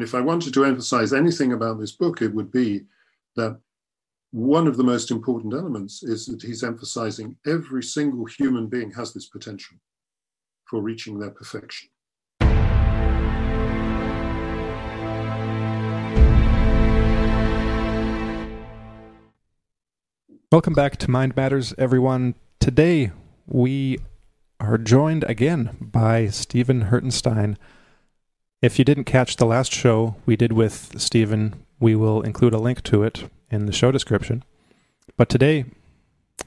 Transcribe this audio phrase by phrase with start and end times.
[0.00, 2.82] if I wanted to emphasize anything about this book, it would be
[3.36, 3.60] that
[4.32, 9.14] one of the most important elements is that he's emphasizing every single human being has
[9.14, 9.76] this potential
[10.64, 11.88] for reaching their perfection.
[20.50, 22.34] Welcome back to Mind Matters, everyone.
[22.58, 23.12] Today
[23.46, 23.98] we
[24.58, 27.56] are joined again by Stephen Hirtenstein.
[28.64, 32.58] If you didn't catch the last show we did with Stephen, we will include a
[32.58, 34.42] link to it in the show description.
[35.18, 35.66] But today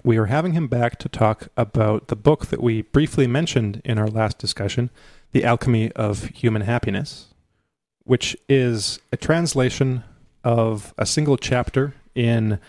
[0.04, 4.00] we are having him back to talk about the book that we briefly mentioned in
[4.00, 4.90] our last discussion,
[5.32, 7.36] The Alchemy of Human Happiness,
[8.04, 10.04] which is a translation
[10.44, 12.60] of a single chapter in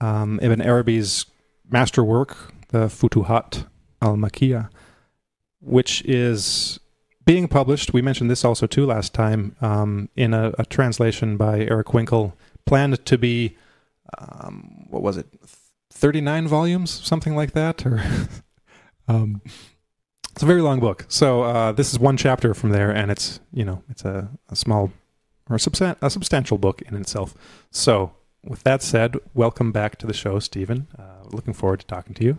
[0.00, 1.26] um, Ibn Arabi's
[1.70, 2.36] masterwork,
[2.70, 3.66] the Futuhat
[4.02, 4.68] al Makkiyah,
[5.60, 6.80] which is
[7.28, 7.92] being published.
[7.92, 12.32] We mentioned this also too last time um, in a, a, translation by Eric Winkel,
[12.64, 13.54] planned to be
[14.16, 15.26] um, what was it,
[15.90, 18.02] thirty nine volumes, something like that, or
[19.08, 19.42] um,
[20.32, 21.04] it's a very long book.
[21.08, 24.56] So uh, this is one chapter from there, and it's you know it's a, a
[24.56, 24.90] small
[25.50, 27.34] or a, substan- a substantial book in itself.
[27.70, 30.86] So with that said, welcome back to the show, Stephen.
[30.98, 32.38] Uh, looking forward to talking to you.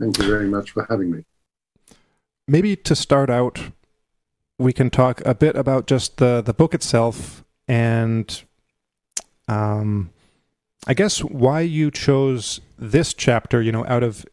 [0.00, 1.24] Thank you very much for having me.
[2.48, 3.70] Maybe to start out,
[4.58, 8.42] we can talk a bit about just the, the book itself and
[9.48, 10.10] um,
[10.86, 14.26] I guess why you chose this chapter, you know, out of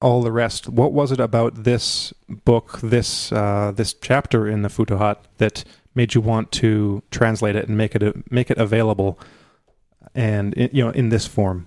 [0.00, 0.68] all the rest.
[0.68, 6.14] What was it about this book, this uh, this chapter in the Futuhat that made
[6.14, 9.18] you want to translate it and make it make it available,
[10.14, 11.66] and you know, in this form?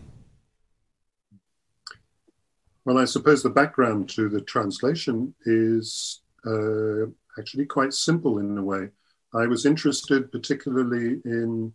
[2.88, 7.08] Well, I suppose the background to the translation is uh,
[7.38, 8.88] actually quite simple in a way.
[9.36, 11.74] I was interested particularly in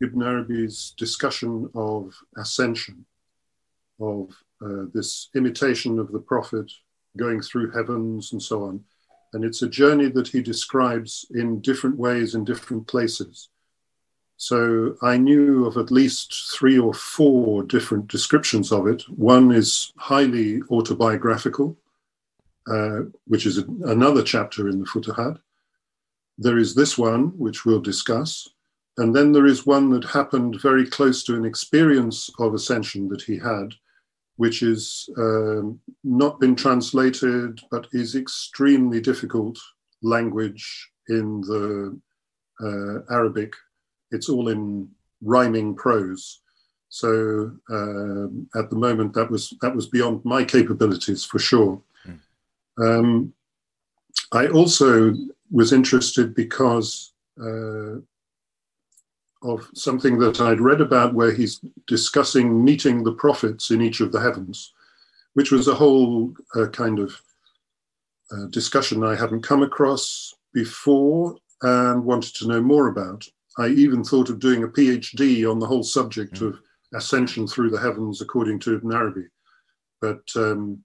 [0.00, 3.04] Ibn Arabi's discussion of ascension,
[4.00, 4.30] of
[4.64, 6.72] uh, this imitation of the Prophet
[7.18, 8.82] going through heavens and so on.
[9.34, 13.50] And it's a journey that he describes in different ways in different places.
[14.36, 19.02] So I knew of at least three or four different descriptions of it.
[19.08, 21.76] One is highly autobiographical,
[22.70, 25.38] uh, which is a, another chapter in the Futuhat.
[26.38, 28.48] There is this one, which we'll discuss.
[28.98, 33.22] And then there is one that happened very close to an experience of ascension that
[33.22, 33.74] he had,
[34.36, 39.58] which is um, not been translated, but is extremely difficult
[40.02, 41.98] language in the
[42.62, 43.54] uh, Arabic
[44.10, 44.88] it's all in
[45.22, 46.40] rhyming prose.
[46.88, 51.80] So um, at the moment, that was that was beyond my capabilities for sure.
[52.06, 52.18] Mm.
[52.78, 53.32] Um,
[54.32, 55.14] I also
[55.50, 57.96] was interested because uh,
[59.42, 64.12] of something that I'd read about, where he's discussing meeting the prophets in each of
[64.12, 64.72] the heavens,
[65.34, 67.20] which was a whole uh, kind of
[68.32, 73.28] uh, discussion I hadn't come across before and wanted to know more about.
[73.58, 76.48] I even thought of doing a PhD on the whole subject mm.
[76.48, 76.60] of
[76.94, 79.26] ascension through the heavens according to Ibn Arabi.
[80.00, 80.84] But, um,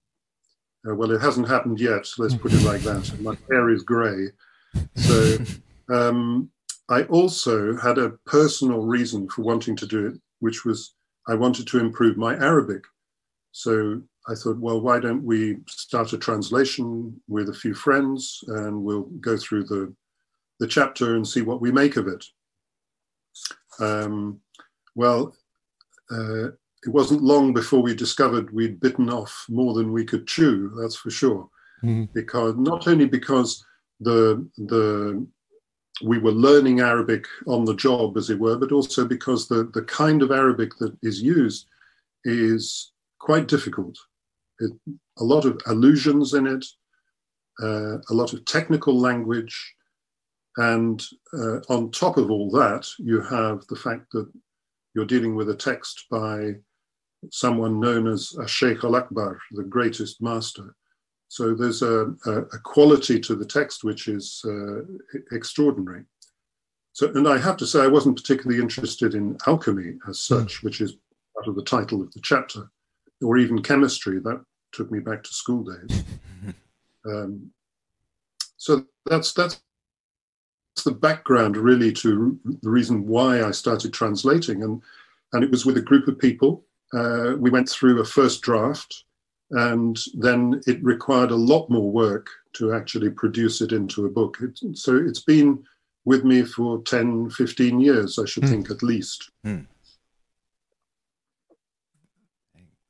[0.87, 3.11] uh, well, it hasn't happened yet, let's put it like that.
[3.21, 4.29] My hair is grey.
[4.95, 5.37] So
[5.89, 6.49] um,
[6.89, 10.93] I also had a personal reason for wanting to do it, which was
[11.27, 12.83] I wanted to improve my Arabic.
[13.51, 18.83] So I thought, well, why don't we start a translation with a few friends and
[18.83, 19.93] we'll go through the,
[20.59, 22.25] the chapter and see what we make of it.
[23.81, 24.39] Um,
[24.95, 25.35] well,
[26.11, 26.47] uh,
[26.83, 30.71] it wasn't long before we discovered we'd bitten off more than we could chew.
[30.79, 31.49] That's for sure.
[31.83, 32.05] Mm-hmm.
[32.13, 33.63] Because not only because
[33.99, 35.25] the the
[36.03, 39.83] we were learning Arabic on the job, as it were, but also because the the
[39.83, 41.67] kind of Arabic that is used
[42.23, 43.95] is quite difficult.
[44.59, 44.71] It,
[45.19, 46.65] a lot of allusions in it,
[47.61, 49.75] uh, a lot of technical language,
[50.57, 51.03] and
[51.33, 54.29] uh, on top of all that, you have the fact that
[54.93, 56.55] you're dealing with a text by
[57.31, 60.75] someone known as a Sheikh al Akbar, the greatest master.
[61.29, 64.81] So there's a, a, a quality to the text which is uh,
[65.31, 66.03] extraordinary.
[66.93, 70.63] So, and I have to say, I wasn't particularly interested in alchemy as such, mm.
[70.63, 70.97] which is
[71.35, 72.69] part of the title of the chapter,
[73.21, 74.19] or even chemistry.
[74.19, 74.43] That
[74.73, 76.03] took me back to school days.
[77.03, 77.49] Um,
[78.57, 79.59] so that's that's
[80.83, 84.63] the background really to the reason why I started translating.
[84.63, 84.81] And,
[85.33, 86.63] and it was with a group of people.
[86.93, 89.05] Uh, we went through a first draft,
[89.51, 94.37] and then it required a lot more work to actually produce it into a book.
[94.41, 95.63] It, so it's been
[96.05, 98.49] with me for 10, 15 years, I should mm.
[98.49, 99.29] think at least.
[99.45, 99.67] Mm.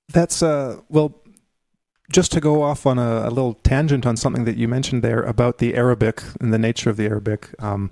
[0.09, 1.20] That's, uh, well,
[2.11, 5.21] just to go off on a, a, little tangent on something that you mentioned there
[5.21, 7.91] about the Arabic and the nature of the Arabic, because um,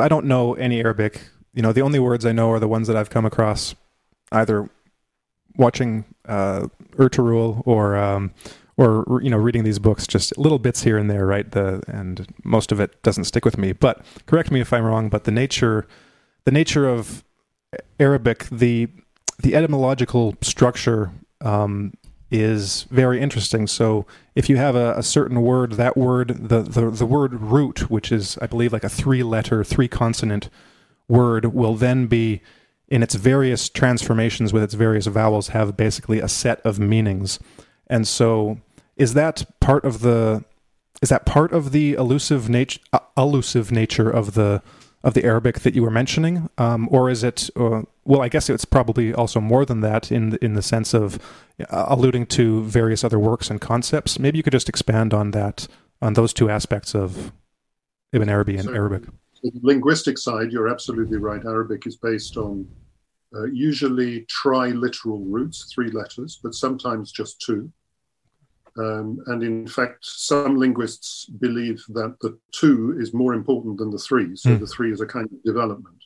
[0.00, 1.22] I don't know any Arabic.
[1.52, 3.74] You know, the only words I know are the ones that I've come across
[4.32, 4.68] either
[5.56, 8.32] watching uh, Ertugrul or um,
[8.76, 12.26] or you know reading these books just little bits here and there right the and
[12.44, 15.30] most of it doesn't stick with me but correct me if i'm wrong but the
[15.30, 15.86] nature
[16.44, 17.22] the nature of
[17.98, 18.88] arabic the
[19.40, 21.12] the etymological structure
[21.42, 21.92] um,
[22.30, 23.66] is very interesting.
[23.66, 27.90] So if you have a, a, certain word that word the, the the word root
[27.90, 30.48] which is i believe like a three letter three consonant
[31.08, 32.40] word will then be
[32.90, 37.38] in its various transformations with its various vowels have basically a set of meanings.
[37.86, 38.58] And so
[38.96, 40.44] is that part of the
[41.00, 44.62] is that part of the elusive nature uh, elusive nature of the
[45.02, 47.48] of the Arabic that you were mentioning, um, or is it?
[47.56, 50.92] Uh, well, I guess it's probably also more than that in the, in the sense
[50.92, 51.18] of
[51.70, 54.18] uh, alluding to various other works and concepts.
[54.18, 55.68] Maybe you could just expand on that
[56.02, 57.32] on those two aspects of
[58.12, 59.04] Ibn Arabi and so, Arabic.
[59.42, 61.44] The linguistic side, you're absolutely right.
[61.44, 62.68] Arabic is based on
[63.34, 67.70] uh, usually triliteral roots, three letters, but sometimes just two.
[68.78, 73.98] Um, and in fact, some linguists believe that the two is more important than the
[73.98, 74.36] three.
[74.36, 74.60] So mm.
[74.60, 76.02] the three is a kind of development.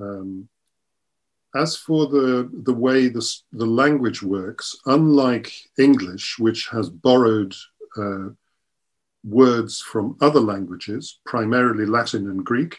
[0.00, 0.48] Um,
[1.54, 7.54] as for the, the way the, the language works, unlike English, which has borrowed
[7.98, 8.28] uh,
[9.24, 12.78] words from other languages, primarily Latin and Greek,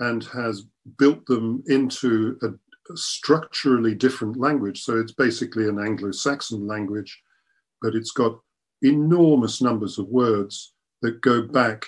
[0.00, 0.66] and has
[0.98, 2.48] built them into a,
[2.92, 4.82] a structurally different language.
[4.82, 7.22] So it's basically an Anglo Saxon language
[7.84, 8.40] but it's got
[8.80, 10.72] enormous numbers of words
[11.02, 11.84] that go back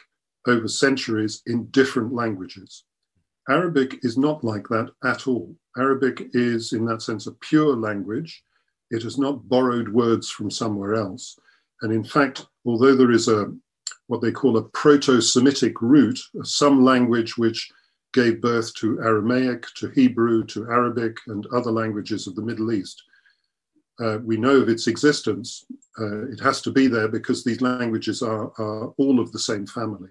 [0.47, 2.85] over centuries in different languages.
[3.49, 5.57] Arabic is not like that at all.
[5.79, 8.45] Arabic is, in that sense, a pure language.
[8.91, 11.39] It has not borrowed words from somewhere else.
[11.81, 13.55] And in fact, although there is a
[14.09, 17.73] what they call a proto Semitic root, some language which
[18.13, 23.03] gave birth to Aramaic, to Hebrew, to Arabic, and other languages of the Middle East,
[24.01, 25.65] uh, we know of its existence.
[25.99, 29.67] Uh, it has to be there because these languages are, are, all of the same
[29.67, 30.11] family.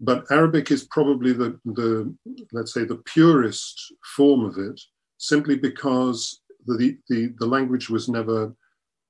[0.00, 2.14] But Arabic is probably the, the,
[2.52, 4.80] let's say, the purest form of it,
[5.18, 8.54] simply because the, the, the language was never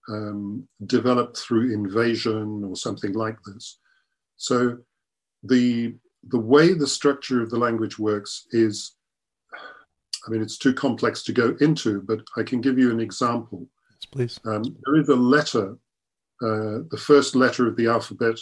[0.08, 3.78] um, developed through invasion or something like this.
[4.36, 4.78] So
[5.42, 5.94] the,
[6.28, 8.94] the way the structure of the language works is,
[10.26, 13.66] I mean, it's too complex to go into, but I can give you an example
[14.06, 14.38] please.
[14.44, 15.76] Um, there is a letter.
[16.42, 18.38] Uh, the first letter of the alphabet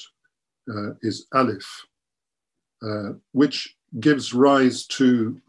[0.71, 1.87] uh, is Aleph,
[2.83, 5.41] uh, which gives rise to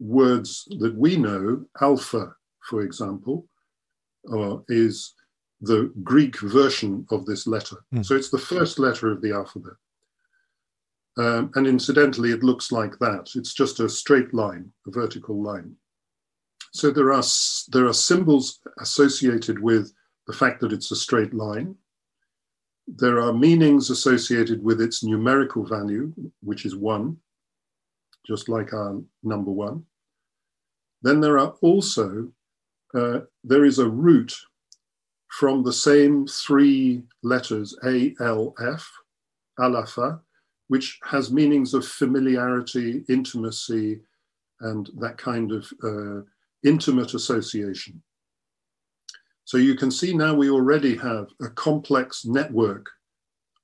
[0.00, 1.64] words that we know.
[1.80, 2.34] Alpha,
[2.68, 3.46] for example,
[4.68, 5.14] is
[5.60, 7.76] the Greek version of this letter.
[7.94, 8.04] Mm.
[8.04, 9.74] So it's the first letter of the alphabet.
[11.16, 13.30] Um, and incidentally, it looks like that.
[13.34, 15.76] It's just a straight line, a vertical line.
[16.74, 17.22] So there are,
[17.68, 19.92] there are symbols associated with
[20.26, 21.76] the fact that it's a straight line.
[22.88, 26.12] There are meanings associated with its numerical value,
[26.42, 27.18] which is one,
[28.26, 29.84] just like our number one.
[31.02, 32.32] Then there are also,
[32.92, 34.34] uh, there is a root
[35.28, 38.90] from the same three letters, A, L, F,
[39.60, 40.18] alafa,
[40.66, 44.00] which has meanings of familiarity, intimacy,
[44.60, 46.22] and that kind of uh,
[46.64, 48.02] intimate association.
[49.44, 52.88] So you can see now we already have a complex network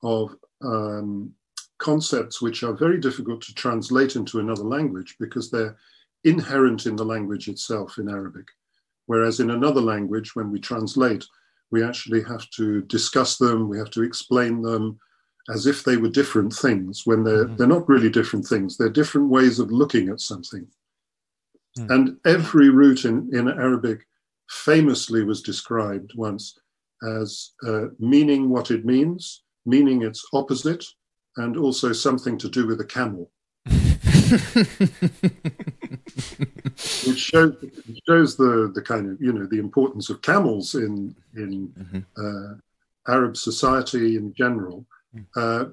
[0.02, 1.32] of um,
[1.78, 5.76] concepts which are very difficult to translate into another language because they're
[6.24, 8.46] inherent in the language itself in Arabic.
[9.06, 11.26] Whereas in another language, when we translate,
[11.70, 15.00] we actually have to discuss them, we have to explain them
[15.48, 17.56] as if they were different things when they're, mm-hmm.
[17.56, 18.76] they're not really different things.
[18.76, 20.66] They're different ways of looking at something.
[21.78, 21.90] Mm.
[21.90, 24.06] And every root in, in Arabic
[24.48, 26.58] famously was described once
[27.02, 30.84] as uh, meaning what it means, meaning its opposite,
[31.36, 33.30] and also something to do with a camel.
[37.06, 37.56] which shows,
[38.06, 42.00] shows the, the kind of, you know, the importance of camels in, in mm-hmm.
[42.16, 42.54] uh,
[43.12, 44.84] Arab society in general
[45.36, 45.64] uh,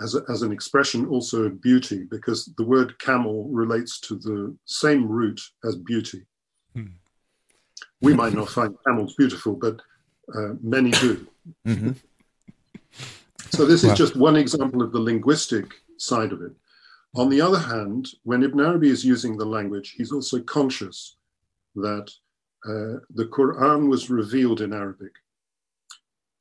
[0.00, 5.06] as, a, as an expression also beauty, because the word camel relates to the same
[5.08, 6.26] root as beauty.
[6.74, 6.96] Hmm.
[8.00, 9.80] We might not find camels beautiful, but
[10.34, 11.26] uh, many do.
[11.66, 11.92] Mm-hmm.
[13.50, 15.66] So this is just one example of the linguistic
[15.98, 16.52] side of it.
[17.14, 21.16] On the other hand, when Ibn Arabi is using the language, he's also conscious
[21.74, 22.10] that
[22.64, 25.12] uh, the Quran was revealed in Arabic.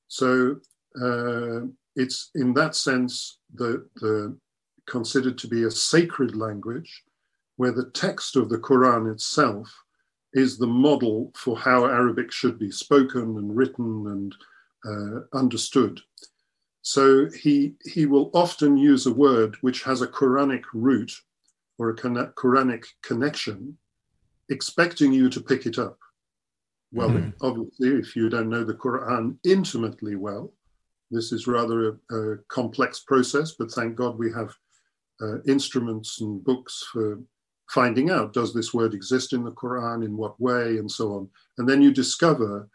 [0.08, 0.58] So
[1.00, 4.38] uh, it's in that sense the, the
[4.88, 7.04] considered to be a sacred language
[7.58, 9.72] where the text of the Quran itself
[10.34, 14.36] is the model for how Arabic should be spoken and written and
[14.86, 16.00] uh, understood.
[16.82, 21.12] So he, he will often use a word which has a Quranic root
[21.78, 23.78] or a Quranic connection,
[24.50, 26.00] expecting you to pick it up.
[26.92, 27.34] Well, mm.
[27.42, 30.52] obviously, if you don't know the Quran intimately well,
[31.12, 34.54] this is rather a, a complex process, but thank God we have
[35.22, 37.20] uh, instruments and books for
[37.70, 41.30] finding out does this word exist in the Quran, in what way, and so on.
[41.58, 42.68] And then you discover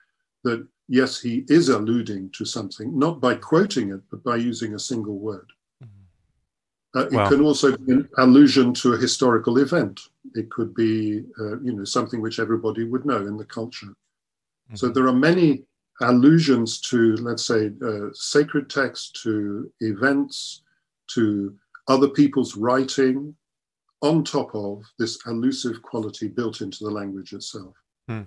[0.44, 4.78] that yes, he is alluding to something, not by quoting it, but by using a
[4.78, 5.50] single word.
[5.82, 6.98] Mm-hmm.
[6.98, 10.00] Uh, it can also be an allusion to a historical event.
[10.34, 13.86] It could be, uh, you know, something which everybody would know in the culture.
[13.86, 14.76] Mm-hmm.
[14.76, 15.64] So there are many
[16.00, 20.62] allusions to, let's say, uh, sacred texts, to events,
[21.08, 21.56] to
[21.88, 23.34] other people's writing,
[24.02, 27.74] on top of this elusive quality built into the language itself.
[28.08, 28.22] Hmm.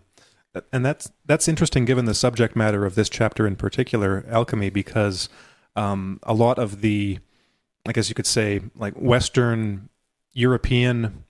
[0.73, 5.29] And that's that's interesting, given the subject matter of this chapter in particular, alchemy, because
[5.75, 7.19] um, a lot of the,
[7.87, 9.89] I guess you could say, like Western
[10.33, 11.23] European.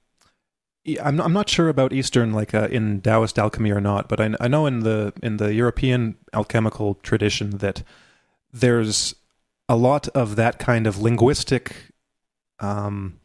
[1.01, 4.33] I'm I'm not sure about Eastern, like uh, in Taoist alchemy or not, but I,
[4.39, 7.83] I know in the in the European alchemical tradition that
[8.51, 9.15] there's
[9.67, 11.75] a lot of that kind of linguistic
[12.59, 13.19] um,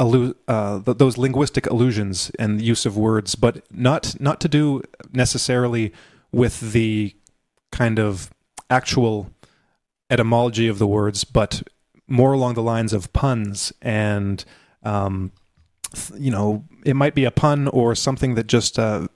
[0.00, 4.82] allu- uh, th- those linguistic allusions and use of words, but not not to do
[5.12, 5.92] necessarily
[6.32, 7.14] with the
[7.70, 8.30] kind of
[8.70, 9.30] actual
[10.10, 11.62] etymology of the words, but
[12.08, 14.44] more along the lines of puns and
[14.82, 15.30] um,
[16.18, 19.06] you know it might be a pun or something that just uh,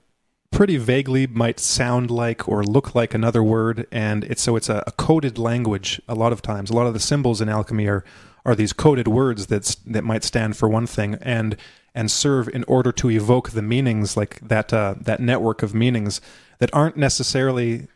[0.51, 4.83] pretty vaguely might sound like or look like another word and it's so it's a,
[4.87, 8.03] a, coded language a lot of times a lot of the symbols in alchemy are
[8.45, 11.57] are these coded words that that might stand for one thing and
[11.93, 16.21] and serve in order to evoke the meanings like that uh, that network of meanings
[16.59, 17.87] that aren't necessarily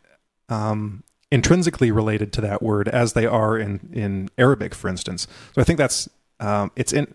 [0.48, 5.26] um, intrinsically related to that word as they are in in Arabic, for instance.
[5.54, 6.08] So I think that's
[6.40, 7.14] um, it's in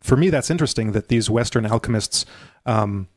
[0.00, 2.24] for me that's interesting that these Western alchemists.
[2.66, 3.08] Um,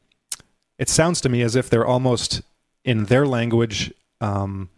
[0.77, 2.41] it sounds to me as if they're almost
[2.83, 4.69] in their language, um,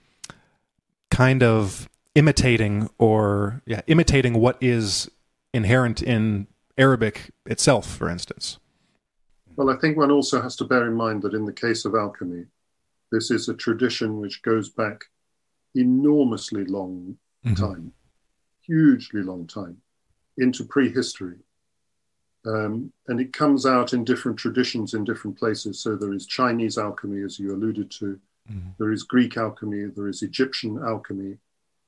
[1.09, 5.09] kind of imitating or yeah, imitating what is
[5.53, 6.47] inherent in
[6.77, 8.59] Arabic itself, for instance.
[9.55, 11.95] Well, I think one also has to bear in mind that in the case of
[11.95, 12.45] alchemy,
[13.12, 15.05] this is a tradition which goes back
[15.75, 17.53] enormously long mm-hmm.
[17.53, 17.93] time,
[18.62, 19.77] hugely long time,
[20.38, 21.38] into prehistory.
[22.45, 25.79] Um, and it comes out in different traditions in different places.
[25.79, 28.19] So there is Chinese alchemy, as you alluded to,
[28.51, 28.69] mm-hmm.
[28.77, 31.37] there is Greek alchemy, there is Egyptian alchemy,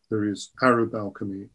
[0.09, 1.49] there is Arab alchemy,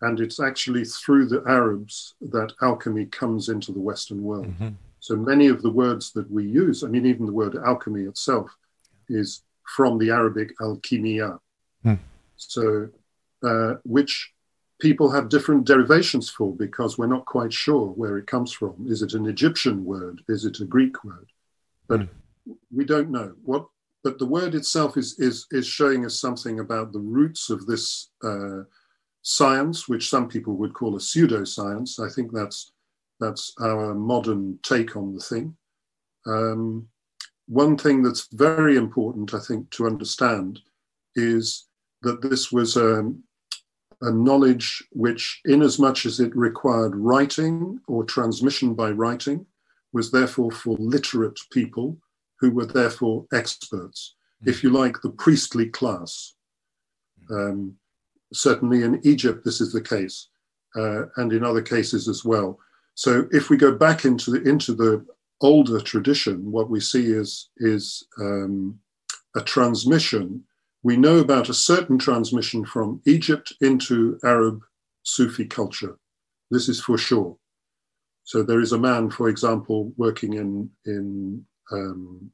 [0.00, 4.46] and it's actually through the Arabs that alchemy comes into the Western world.
[4.46, 4.70] Mm-hmm.
[5.00, 8.50] So many of the words that we use, I mean, even the word alchemy itself
[9.08, 9.42] is
[9.76, 11.38] from the Arabic alchimia.
[11.84, 11.98] Mm.
[12.36, 12.88] So,
[13.42, 14.32] uh, which
[14.80, 18.86] people have different derivations for because we're not quite sure where it comes from.
[18.88, 20.22] Is it an Egyptian word?
[20.28, 21.28] Is it a Greek word?
[21.86, 22.08] But mm.
[22.74, 23.34] we don't know.
[23.44, 23.66] What
[24.02, 28.10] but the word itself is is is showing us something about the roots of this
[28.24, 28.62] uh,
[29.22, 32.00] science, which some people would call a pseudoscience.
[32.00, 32.72] I think that's
[33.20, 35.56] that's our modern take on the thing.
[36.26, 36.88] Um,
[37.46, 40.60] one thing that's very important, I think, to understand
[41.16, 41.66] is
[42.02, 43.22] that this was um,
[44.02, 49.44] a knowledge which, inasmuch as it required writing or transmission by writing,
[49.92, 51.98] was therefore for literate people
[52.38, 54.14] who were therefore experts,
[54.46, 56.34] if you like, the priestly class.
[57.30, 57.76] Um,
[58.32, 60.28] certainly in Egypt, this is the case,
[60.76, 62.58] uh, and in other cases as well.
[62.94, 65.04] So if we go back into the, into the
[65.42, 68.78] older tradition, what we see is, is um,
[69.36, 70.44] a transmission.
[70.82, 74.60] We know about a certain transmission from Egypt into Arab
[75.02, 75.98] Sufi culture.
[76.50, 77.36] This is for sure.
[78.24, 82.30] So there is a man, for example, working in, in um,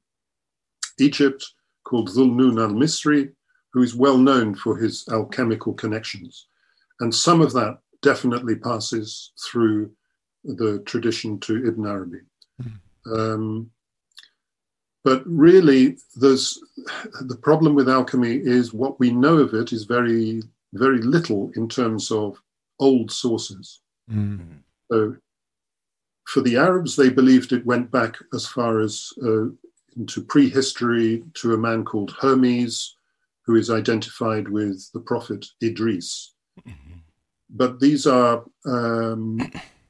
[0.98, 1.44] Egypt
[1.84, 3.32] called Dhul-Nun al-Misri,
[3.72, 6.46] who is well known for his alchemical connections.
[7.00, 9.90] And some of that definitely passes through
[10.44, 12.20] the tradition to Ibn Arabi.
[12.62, 13.12] Mm-hmm.
[13.12, 13.70] Um,
[15.06, 16.58] but really, there's
[17.20, 21.68] the problem with alchemy is what we know of it is very very little in
[21.68, 22.42] terms of
[22.80, 23.82] old sources.
[24.10, 24.58] Mm.
[24.90, 25.14] So
[26.24, 29.46] for the Arabs, they believed it went back as far as uh,
[29.96, 32.96] into prehistory to a man called Hermes,
[33.44, 36.34] who is identified with the prophet Idris.
[36.66, 36.98] Mm-hmm.
[37.48, 39.38] But these are um,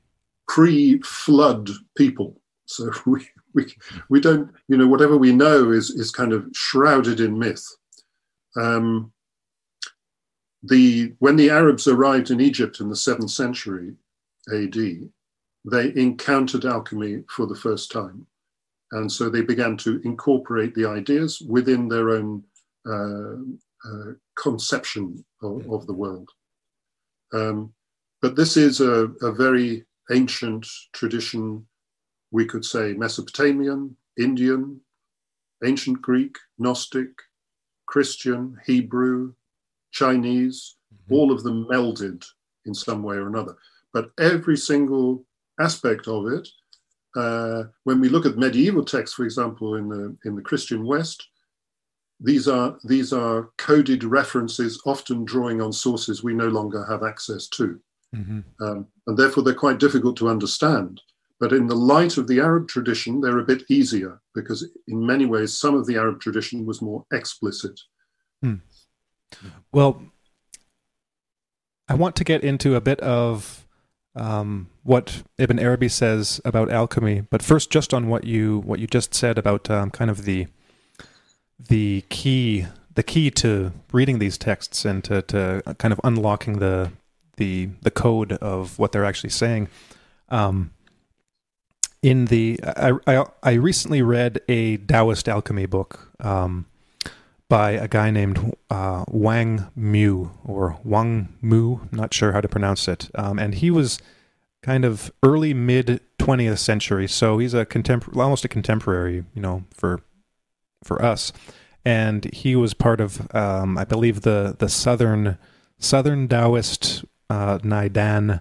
[0.47, 2.39] pre flood people.
[2.67, 3.75] So we, we,
[4.09, 7.67] we don't, you know, whatever we know is, is kind of shrouded in myth.
[8.57, 9.13] Um,
[10.63, 13.95] the, when the Arabs arrived in Egypt in the seventh century
[14.55, 14.77] AD,
[15.65, 18.27] they encountered alchemy for the first time.
[18.93, 22.45] And so they began to incorporate the ideas within their own
[22.89, 23.35] uh,
[23.85, 26.29] uh, conception of, of, the world.
[27.33, 27.73] Um,
[28.23, 31.67] but this is a, a, very ancient tradition,
[32.37, 34.79] we could say Mesopotamian, Indian,
[35.65, 37.09] ancient Greek, Gnostic,
[37.87, 39.33] Christian, Hebrew,
[39.91, 41.15] Chinese, mm-hmm.
[41.15, 42.23] all of them melded
[42.67, 43.57] in some way or another.
[43.95, 45.25] But every single
[45.59, 46.47] aspect of it,
[47.17, 51.27] uh, when we look at medieval texts, for example, in the in the Christian West,
[52.21, 57.49] these are these are coded references, often drawing on sources we no longer have access
[57.57, 57.81] to,
[58.15, 58.41] mm-hmm.
[58.61, 61.01] um, and therefore they're quite difficult to understand.
[61.39, 65.27] But in the light of the Arab tradition, they're a bit easier because, in many
[65.27, 67.79] ways, some of the Arab tradition was more explicit.
[68.43, 68.57] Hmm.
[69.71, 70.03] Well,
[71.89, 73.67] I want to get into a bit of
[74.15, 78.87] um, what Ibn Arabi says about alchemy, but first, just on what you what you
[78.87, 80.47] just said about um, kind of the
[81.59, 86.93] the key the key to reading these texts and to, to kind of unlocking the
[87.37, 89.69] the the code of what they're actually saying.
[90.31, 90.73] Um,
[92.07, 96.67] in the I, I, I recently read a Taoist alchemy book um,
[97.49, 102.87] by a guy named uh, Wang Mu or Wang Mu, not sure how to pronounce
[102.87, 103.99] it, um, and he was
[104.63, 109.65] kind of early mid 20th century, so he's a contemporary, almost a contemporary, you know,
[109.75, 110.01] for
[110.85, 111.33] for us.
[111.85, 115.39] And he was part of, um, I believe, the the southern
[115.81, 118.41] southern Taoist uh, Naidan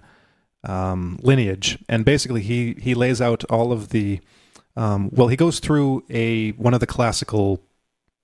[0.66, 1.78] um, lineage.
[1.88, 4.20] And basically, he he lays out all of the
[4.76, 7.62] um, well, he goes through a one of the classical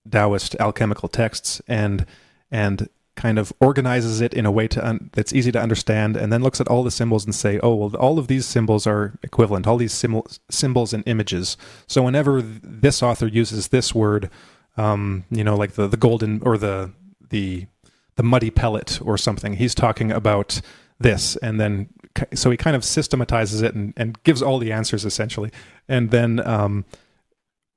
[0.09, 2.05] Taoist alchemical texts and
[2.49, 6.31] and kind of organizes it in a way to un- that's easy to understand, and
[6.33, 9.13] then looks at all the symbols and say, oh well, all of these symbols are
[9.23, 9.67] equivalent.
[9.67, 11.55] All these symbols, symbols and images.
[11.87, 14.29] So whenever this author uses this word,
[14.77, 16.91] um, you know, like the the golden or the
[17.29, 17.67] the
[18.15, 20.61] the muddy pellet or something, he's talking about
[21.01, 21.89] this, and then
[22.33, 25.51] so he kind of systematizes it and, and gives all the answers essentially,
[25.87, 26.45] and then.
[26.45, 26.85] Um,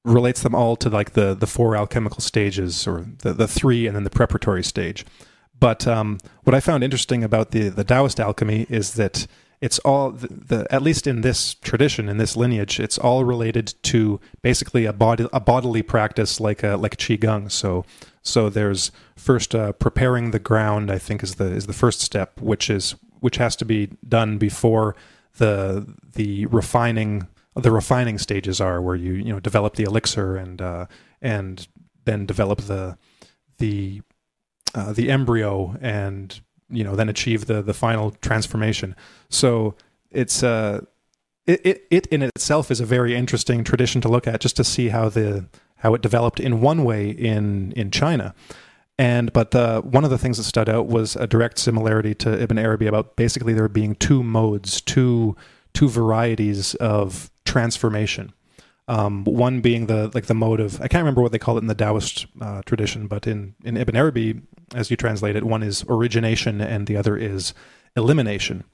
[0.06, 3.96] relates them all to like the the four alchemical stages or the, the three and
[3.96, 5.02] then the preparatory stage.
[5.58, 9.26] But um, what I found interesting about the the Taoist alchemy is that
[9.60, 13.72] it's all the, the, at least in this tradition in this lineage it's all related
[13.82, 17.84] to basically a body a bodily practice like a like qigong so
[18.20, 22.38] so there's first uh, preparing the ground i think is the is the first step
[22.40, 24.94] which is which has to be done before
[25.38, 30.60] the the refining the refining stages are, where you you know develop the elixir and
[30.60, 30.84] uh,
[31.22, 31.66] and
[32.04, 32.98] then develop the
[33.56, 34.02] the
[34.74, 38.94] uh, the embryo and you know then achieve the the final transformation.
[39.30, 39.74] So
[40.10, 40.84] it's uh
[41.46, 44.64] it, it it in itself is a very interesting tradition to look at just to
[44.64, 48.34] see how the how it developed in one way in in China.
[48.98, 49.54] And but
[49.84, 53.16] one of the things that stood out was a direct similarity to Ibn Arabi about
[53.16, 55.36] basically there being two modes, two
[55.72, 58.32] two varieties of transformation.
[58.86, 61.62] Um, one being the like the mode of I can't remember what they call it
[61.62, 64.42] in the Taoist uh, tradition, but in in Ibn Arabi,
[64.74, 67.54] as you translate it, one is origination and the other is
[67.96, 68.64] elimination.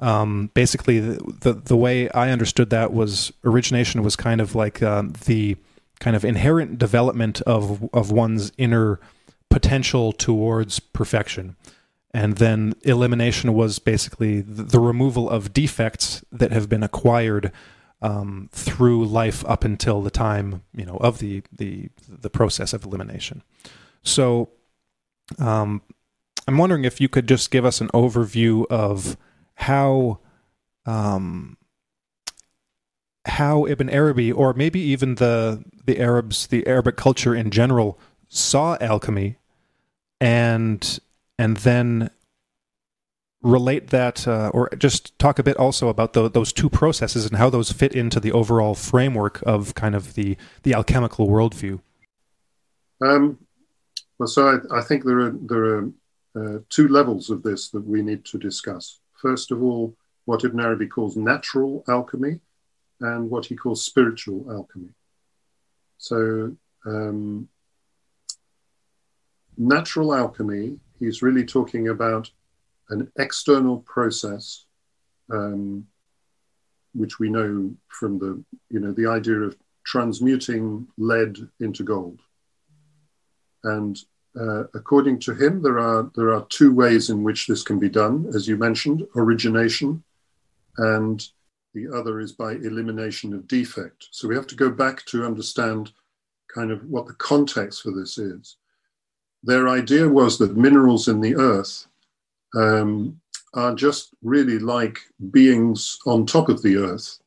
[0.00, 4.82] Um, basically, the, the, the way I understood that was origination was kind of like
[4.82, 5.56] uh, the
[6.00, 8.98] kind of inherent development of of one's inner
[9.54, 11.54] potential towards perfection
[12.12, 17.52] and then elimination was basically the, removal of defects that have been acquired
[18.02, 22.84] um, through life up until the time you know of the the the process of
[22.84, 23.42] elimination.
[24.02, 24.50] So,
[25.38, 25.82] um,
[26.46, 29.16] I'm wondering if you could just give us an overview of
[29.54, 30.18] how
[30.84, 31.56] um,
[33.24, 38.76] how Ibn Arabi, or maybe even the the Arabs, the Arabic culture in general, saw
[38.80, 39.38] alchemy,
[40.24, 40.98] and
[41.38, 42.10] and then
[43.42, 47.36] relate that uh, or just talk a bit also about the, those two processes and
[47.36, 51.78] how those fit into the overall framework of kind of the, the alchemical worldview?
[53.02, 53.38] Um,
[54.18, 55.90] well, so I, I, think there are, there are
[56.34, 59.00] uh, two levels of this that we need to discuss.
[59.12, 62.40] First of all, what Ibn Arabi calls natural alchemy
[63.00, 64.88] and what he calls spiritual alchemy.
[65.98, 66.56] So,
[66.86, 67.48] um,
[69.56, 72.30] natural alchemy, he's really talking about
[72.90, 74.66] an external process,
[75.30, 75.86] um,
[76.94, 82.20] which we know from the, you know, the idea of transmuting lead into gold.
[83.64, 83.98] And
[84.38, 87.88] uh, according to him, there are there are two ways in which this can be
[87.88, 90.02] done, as you mentioned, origination,
[90.76, 91.24] and
[91.72, 94.08] the other is by elimination of defect.
[94.10, 95.92] So we have to go back to understand
[96.52, 98.56] kind of what the context for this is.
[99.44, 101.86] Their idea was that minerals in the earth
[102.56, 103.20] um,
[103.52, 104.98] are just really like
[105.30, 107.18] beings on top of the earth.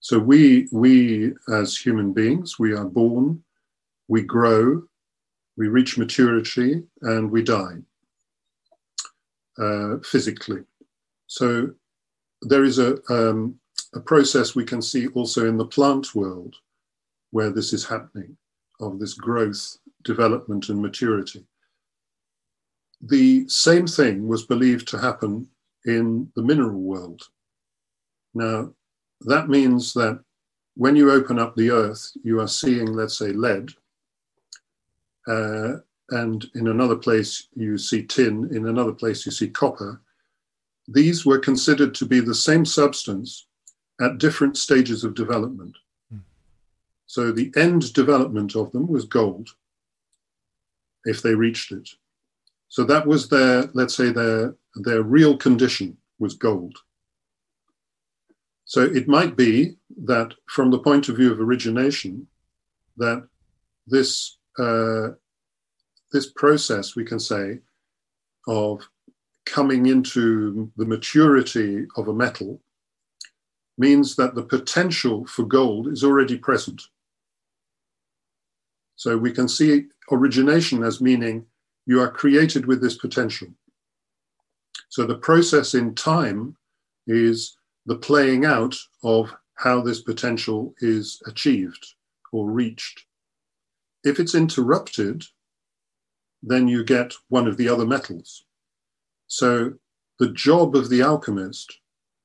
[0.00, 3.42] So we we as human beings, we are born,
[4.08, 4.84] we grow,
[5.58, 7.78] we reach maturity and we die
[9.58, 10.62] uh, physically.
[11.26, 11.72] So
[12.42, 13.58] there is a, um,
[13.94, 16.54] a process we can see also in the plant world
[17.32, 18.36] where this is happening
[18.80, 21.44] of this growth, development, and maturity.
[23.02, 25.48] The same thing was believed to happen
[25.84, 27.22] in the mineral world.
[28.34, 28.72] Now,
[29.22, 30.22] that means that
[30.74, 33.70] when you open up the earth, you are seeing, let's say, lead,
[35.26, 35.76] uh,
[36.10, 40.00] and in another place you see tin, in another place you see copper.
[40.86, 43.46] These were considered to be the same substance
[44.00, 45.76] at different stages of development.
[46.14, 46.20] Mm.
[47.06, 49.50] So the end development of them was gold,
[51.04, 51.88] if they reached it.
[52.68, 56.76] So that was their, let's say, their, their real condition was gold.
[58.64, 62.26] So it might be that from the point of view of origination,
[62.96, 63.28] that
[63.86, 65.10] this uh,
[66.12, 67.58] this process, we can say,
[68.48, 68.88] of
[69.44, 72.60] coming into the maturity of a metal
[73.78, 76.82] means that the potential for gold is already present.
[78.96, 81.44] So we can see origination as meaning
[81.86, 83.48] you are created with this potential.
[84.88, 86.56] So the process in time
[87.06, 91.94] is the playing out of how this potential is achieved
[92.32, 93.04] or reached.
[94.04, 95.24] If it's interrupted,
[96.42, 98.44] then you get one of the other metals.
[99.26, 99.74] So
[100.18, 101.80] the job of the alchemist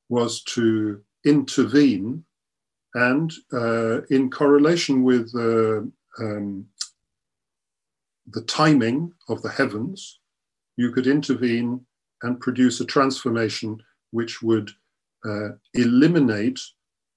[0.09, 2.23] was to intervene
[2.93, 5.81] and uh, in correlation with uh,
[6.21, 6.65] um,
[8.27, 10.19] the timing of the heavens,
[10.77, 11.85] you could intervene
[12.23, 13.81] and produce a transformation
[14.11, 14.71] which would
[15.25, 16.59] uh, eliminate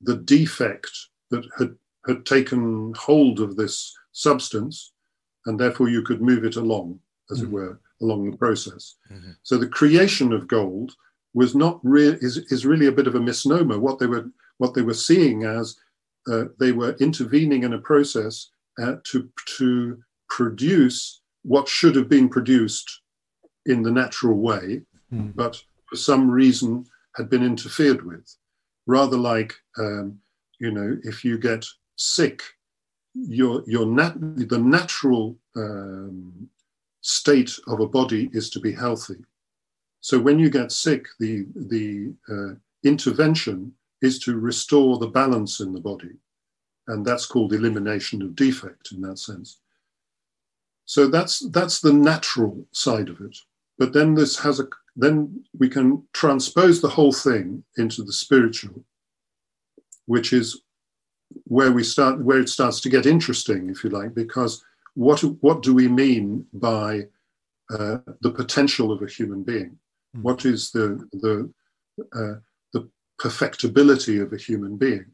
[0.00, 0.90] the defect
[1.30, 1.74] that had,
[2.06, 4.92] had taken hold of this substance
[5.46, 6.98] and therefore you could move it along,
[7.30, 7.46] as mm-hmm.
[7.46, 8.96] it were, along the process.
[9.12, 9.32] Mm-hmm.
[9.42, 10.92] So the creation of gold
[11.34, 13.78] was not real is, is really a bit of a misnomer.
[13.78, 15.76] What they were what they were seeing as
[16.30, 19.98] uh, they were intervening in a process uh, to to
[20.36, 22.88] produce what should have been produced
[23.66, 25.32] in the natural way, mm.
[25.36, 26.84] but for some reason
[27.16, 28.26] had been interfered with.
[28.86, 30.18] Rather like um,
[30.58, 31.64] you know, if you get
[31.96, 32.42] sick
[33.14, 36.48] your your nat- the natural um,
[37.00, 39.20] state of a body is to be healthy.
[40.00, 45.72] So when you get sick, the the uh, intervention is to restore the balance in
[45.72, 46.16] the body,
[46.88, 49.60] and that's called elimination of defect in that sense.
[50.86, 53.36] So that's that's the natural side of it.
[53.78, 58.84] But then this has a then we can transpose the whole thing into the spiritual,
[60.06, 60.62] which is
[61.44, 65.62] where we start where it starts to get interesting, if you like, because what what
[65.62, 67.06] do we mean by
[67.70, 69.78] uh, the potential of a human being?
[70.16, 70.22] Mm.
[70.22, 71.50] What is the the
[72.12, 72.40] uh,
[72.72, 75.06] the perfectibility of a human being?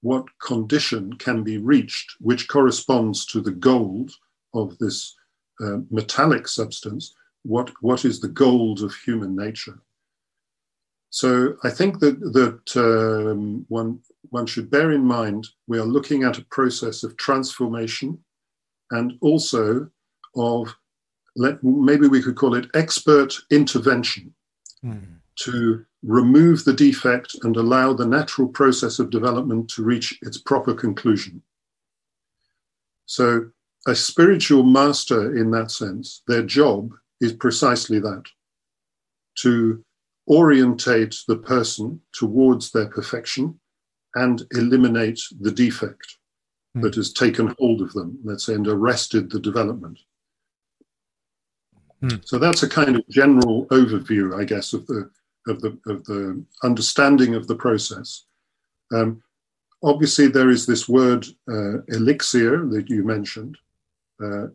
[0.00, 4.12] What condition can be reached which corresponds to the gold
[4.54, 5.14] of this
[5.60, 7.14] uh, metallic substance?
[7.42, 9.80] What what is the gold of human nature?
[11.10, 16.22] So I think that that um, one one should bear in mind we are looking
[16.22, 18.18] at a process of transformation
[18.90, 19.90] and also
[20.36, 20.74] of
[21.36, 24.34] let, maybe we could call it expert intervention
[24.84, 25.02] mm.
[25.36, 30.74] to remove the defect and allow the natural process of development to reach its proper
[30.74, 31.42] conclusion.
[33.06, 33.50] So,
[33.86, 38.24] a spiritual master, in that sense, their job is precisely that
[39.38, 39.84] to
[40.28, 43.58] orientate the person towards their perfection
[44.14, 46.18] and eliminate the defect
[46.76, 46.82] mm.
[46.82, 49.98] that has taken hold of them, let's say, and arrested the development.
[52.00, 52.16] Hmm.
[52.24, 55.08] So that's a kind of general overview, I guess, of the
[55.46, 58.24] of the of the understanding of the process.
[58.92, 59.22] Um,
[59.84, 63.56] obviously, there is this word uh, elixir that you mentioned.
[64.22, 64.48] Uh,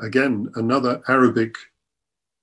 [0.00, 1.56] again, another Arabic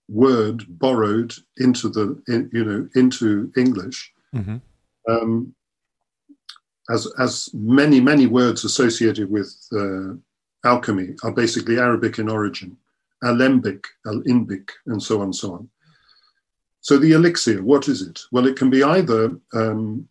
[0.07, 4.11] word borrowed into the in, you know into English.
[4.33, 4.57] Mm-hmm.
[5.09, 5.55] Um,
[6.89, 10.13] as as many many words associated with uh,
[10.63, 12.77] alchemy are basically Arabic in origin,
[13.23, 15.69] alembic, alimbic, and so on and so on.
[16.81, 18.21] So the elixir, what is it?
[18.31, 20.07] Well, it can be either um,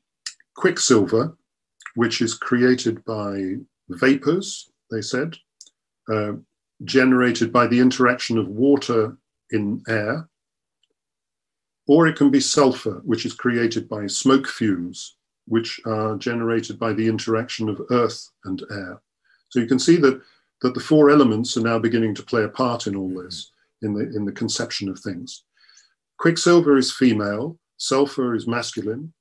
[0.56, 1.36] quicksilver,
[1.94, 3.56] which is created by
[3.88, 5.36] vapors, they said,
[6.12, 6.32] uh,
[6.84, 9.16] generated by the interaction of water
[9.50, 10.28] in air,
[11.86, 16.92] or it can be sulfur, which is created by smoke fumes, which are generated by
[16.92, 19.00] the interaction of earth and air.
[19.50, 20.20] So you can see that,
[20.62, 23.92] that the four elements are now beginning to play a part in all this, in
[23.92, 25.44] the, in the conception of things.
[26.18, 29.12] Quicksilver is female, sulfur is masculine.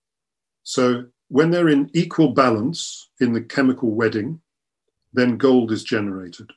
[0.63, 4.39] So when they're in equal balance in the chemical wedding,
[5.11, 6.49] then gold is generated.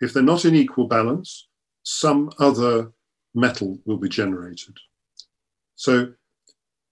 [0.00, 1.48] If they're not in equal balance,
[1.82, 2.92] some other
[3.34, 4.76] metal will be generated.
[5.76, 6.12] So,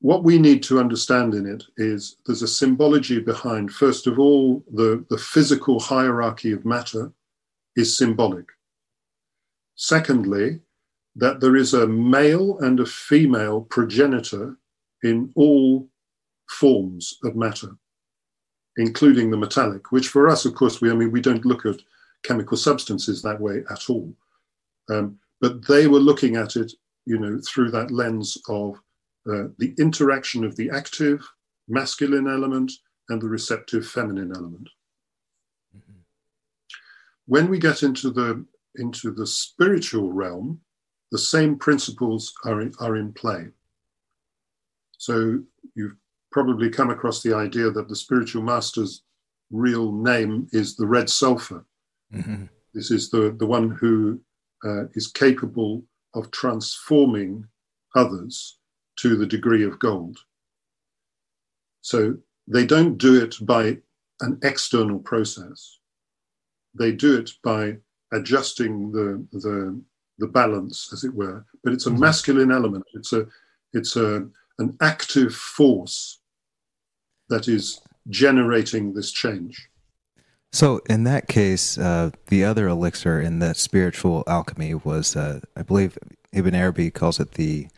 [0.00, 4.62] what we need to understand in it is there's a symbology behind, first of all,
[4.72, 7.12] the, the physical hierarchy of matter
[7.76, 8.46] is symbolic.
[9.74, 10.60] Secondly,
[11.16, 14.56] that there is a male and a female progenitor
[15.02, 15.88] in all
[16.50, 17.76] forms of matter,
[18.76, 21.80] including the metallic, which for us, of course, we, I mean, we don't look at
[22.22, 24.12] chemical substances that way at all.
[24.88, 26.72] Um, but they were looking at it,
[27.04, 28.76] you know, through that lens of
[29.30, 31.26] uh, the interaction of the active
[31.68, 32.72] masculine element
[33.08, 34.68] and the receptive feminine element.
[35.76, 35.98] Mm-hmm.
[37.26, 38.44] When we get into the
[38.76, 40.60] into the spiritual realm,
[41.10, 43.46] the same principles are in, are in play.
[44.98, 45.40] So
[45.74, 45.96] you've
[46.30, 49.02] probably come across the idea that the spiritual master's
[49.50, 51.64] real name is the red sulfur.
[52.14, 52.44] Mm-hmm.
[52.74, 54.20] This is the, the one who
[54.64, 57.46] uh, is capable of transforming
[57.94, 58.58] others
[59.00, 60.18] to the degree of gold.
[61.80, 62.16] So
[62.48, 63.78] they don't do it by
[64.20, 65.78] an external process.
[66.74, 67.78] They do it by
[68.12, 69.80] adjusting the, the,
[70.18, 71.44] the balance, as it were.
[71.64, 72.00] But it's a mm-hmm.
[72.00, 72.84] masculine element.
[72.94, 73.26] It's a
[73.72, 74.26] it's a
[74.58, 76.20] an active force
[77.28, 79.68] that is generating this change.
[80.52, 85.62] So, in that case, uh, the other elixir in the spiritual alchemy was, uh, I
[85.62, 85.98] believe,
[86.32, 87.68] Ibn Arabi calls it the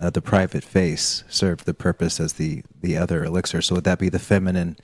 [0.00, 3.62] uh, the private face, served the purpose as the the other elixir.
[3.62, 4.76] So, would that be the feminine,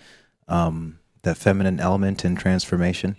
[0.48, 3.16] um, the feminine element in transformation?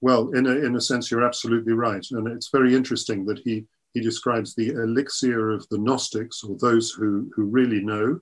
[0.00, 3.66] Well, in a, in a sense, you're absolutely right, and it's very interesting that he
[3.92, 8.18] he describes the elixir of the Gnostics or those who who really know.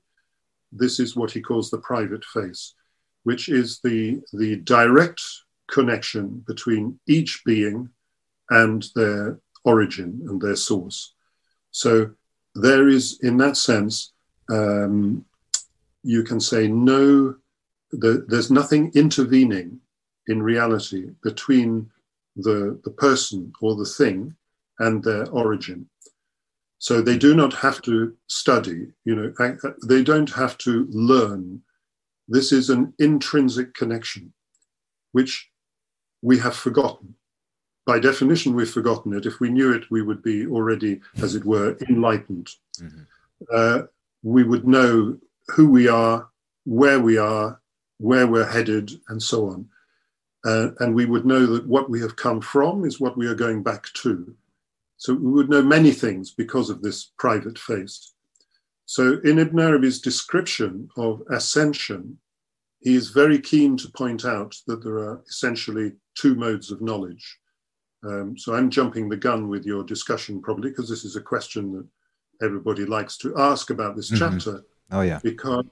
[0.71, 2.75] This is what he calls the private face
[3.25, 5.23] which is the, the direct
[5.71, 7.89] connection between each being
[8.51, 11.15] and their origin and their source.
[11.71, 12.11] So
[12.55, 14.13] there is, in that sense,
[14.51, 15.25] um,
[16.03, 17.37] you can say no,
[17.93, 19.81] the, there's nothing intervening
[20.27, 21.91] in reality between
[22.37, 24.35] the, the person or the thing
[24.79, 25.89] and their origin.
[26.79, 31.61] So they do not have to study, you know, they don't have to learn
[32.29, 34.33] this is an intrinsic connection,
[35.13, 35.51] which
[36.23, 37.15] we have forgotten.
[37.87, 39.25] By definition, we've forgotten it.
[39.25, 42.51] If we knew it, we would be already, as it were, enlightened.
[42.79, 43.03] Mm-hmm.
[43.53, 43.83] Uh,
[44.23, 45.17] we would know
[45.49, 46.29] who we are,
[46.65, 47.61] where we are,
[47.97, 49.69] where we're headed, and so on.
[50.45, 53.35] Uh, and we would know that what we have come from is what we are
[53.35, 54.35] going back to.
[54.99, 58.13] So we would know many things because of this private face.
[58.89, 62.17] So in Ibn Arabi's description of ascension,
[62.81, 67.39] he is very keen to point out that there are essentially two modes of knowledge.
[68.03, 71.71] Um, so I'm jumping the gun with your discussion probably because this is a question
[71.73, 71.87] that
[72.47, 74.39] everybody likes to ask about this mm-hmm.
[74.39, 74.65] chapter.
[74.91, 75.67] Oh yeah, because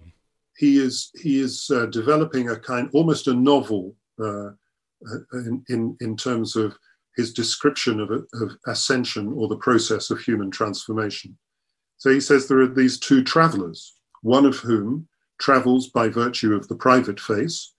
[0.58, 5.96] he is he is uh, developing a kind almost a novel uh, uh in, in
[6.02, 6.76] in terms of
[7.16, 11.38] his description of, of ascension or the process of human transformation.
[11.98, 16.68] So he says there are these two travelers, one of whom travels by virtue of
[16.68, 17.72] the private face,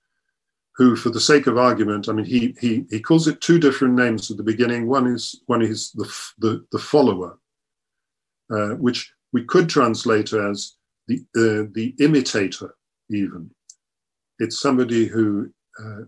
[0.75, 3.95] who, for the sake of argument, I mean, he, he, he calls it two different
[3.95, 4.87] names at the beginning.
[4.87, 7.39] One is, one is the, the, the follower,
[8.51, 10.73] uh, which we could translate as
[11.07, 12.75] the, uh, the imitator,
[13.09, 13.49] even.
[14.39, 15.51] It's somebody who,
[15.83, 16.01] uh,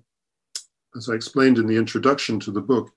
[0.96, 2.92] as I explained in the introduction to the book,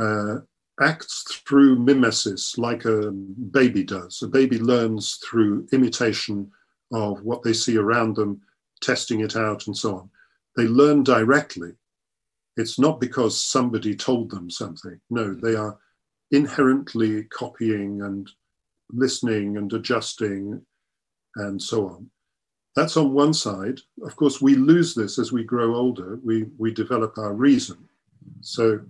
[0.00, 0.38] uh,
[0.80, 4.22] acts through mimesis like a baby does.
[4.22, 6.50] A baby learns through imitation
[6.92, 8.40] of what they see around them,
[8.80, 10.10] testing it out, and so on.
[10.56, 11.72] They learn directly.
[12.56, 15.00] It's not because somebody told them something.
[15.10, 15.40] No, hmm.
[15.40, 15.78] they are
[16.30, 18.30] inherently copying and
[18.90, 20.60] listening and adjusting
[21.36, 22.10] and so on.
[22.74, 23.80] That's on one side.
[24.02, 26.18] Of course, we lose this as we grow older.
[26.22, 27.88] We, we develop our reason.
[28.42, 28.80] So,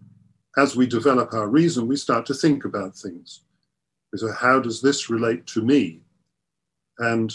[0.57, 3.43] as we develop our reason, we start to think about things.
[4.15, 6.01] So, how does this relate to me?
[6.99, 7.35] And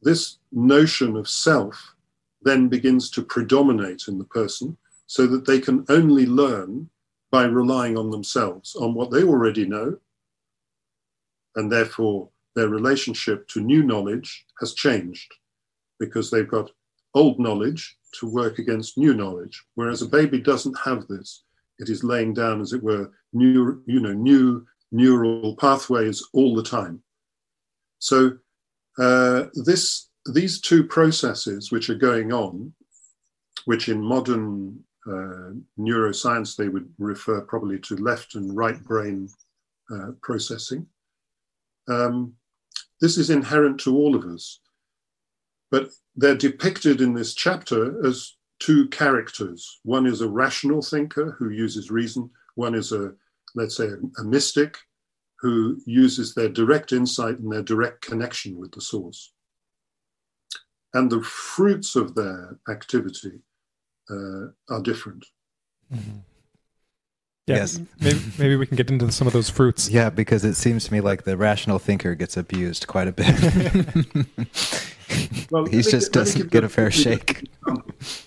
[0.00, 1.94] this notion of self
[2.42, 6.88] then begins to predominate in the person so that they can only learn
[7.30, 9.98] by relying on themselves, on what they already know.
[11.56, 15.34] And therefore, their relationship to new knowledge has changed
[15.98, 16.70] because they've got
[17.14, 19.62] old knowledge to work against new knowledge.
[19.74, 21.44] Whereas a baby doesn't have this.
[21.82, 26.62] It is laying down, as it were, new, you know, new neural pathways all the
[26.62, 27.02] time.
[27.98, 28.38] So
[28.98, 32.72] uh, this, these two processes which are going on,
[33.64, 39.28] which in modern uh, neuroscience they would refer probably to left and right brain
[39.92, 40.86] uh, processing.
[41.88, 42.34] Um,
[43.00, 44.60] this is inherent to all of us,
[45.72, 49.80] but they're depicted in this chapter as two characters.
[49.82, 52.30] One is a rational thinker who uses reason.
[52.54, 53.12] One is a,
[53.56, 54.76] let's say, a mystic
[55.40, 59.32] who uses their direct insight and their direct connection with the source.
[60.94, 63.40] And the fruits of their activity
[64.08, 65.26] uh, are different.
[65.92, 66.18] Mm-hmm.
[67.48, 67.80] Yeah, yes.
[67.98, 69.88] maybe, maybe we can get into some of those fruits.
[69.88, 74.26] Yeah, because it seems to me like the rational thinker gets abused quite a bit.
[75.50, 77.48] well, he just doesn't get a fair shake.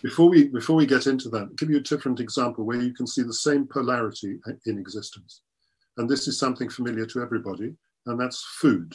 [0.02, 2.94] Before we before we get into that, I'll give you a different example where you
[2.94, 5.42] can see the same polarity in existence
[5.98, 7.74] and this is something familiar to everybody,
[8.06, 8.94] and that's food,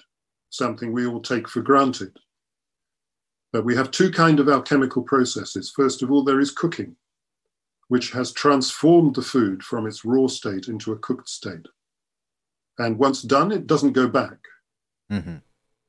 [0.50, 2.16] something we all take for granted.
[3.52, 5.72] But we have two kind of alchemical processes.
[5.74, 6.96] First of all, there is cooking,
[7.88, 11.66] which has transformed the food from its raw state into a cooked state.
[12.78, 14.38] And once done, it doesn't go back.
[15.10, 15.36] Mm-hmm.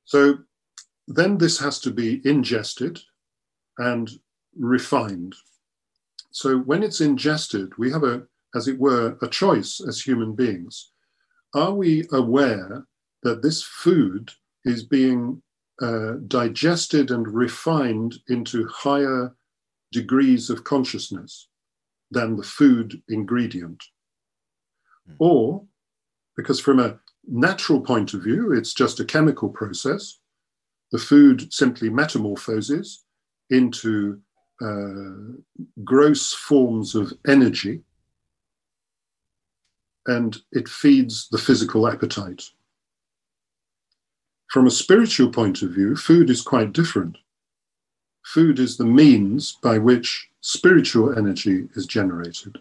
[0.05, 0.39] So
[1.15, 2.99] then this has to be ingested
[3.77, 4.09] and
[4.57, 5.35] refined.
[6.31, 8.23] So when it's ingested, we have a,
[8.55, 10.91] as it were, a choice as human beings
[11.53, 12.85] are we aware
[13.23, 14.31] that this food
[14.65, 15.41] is being
[15.81, 19.35] uh, digested and refined into higher
[19.91, 21.47] degrees of consciousness
[22.09, 23.83] than the food ingredient?
[25.09, 25.15] Mm.
[25.19, 25.65] Or,
[26.37, 30.19] because from a natural point of view, it's just a chemical process,
[30.91, 33.03] the food simply metamorphoses
[33.49, 34.19] into
[34.61, 35.33] uh,
[35.83, 37.81] gross forms of energy
[40.07, 42.43] and it feeds the physical appetite.
[44.51, 47.17] From a spiritual point of view, food is quite different.
[48.25, 52.57] Food is the means by which spiritual energy is generated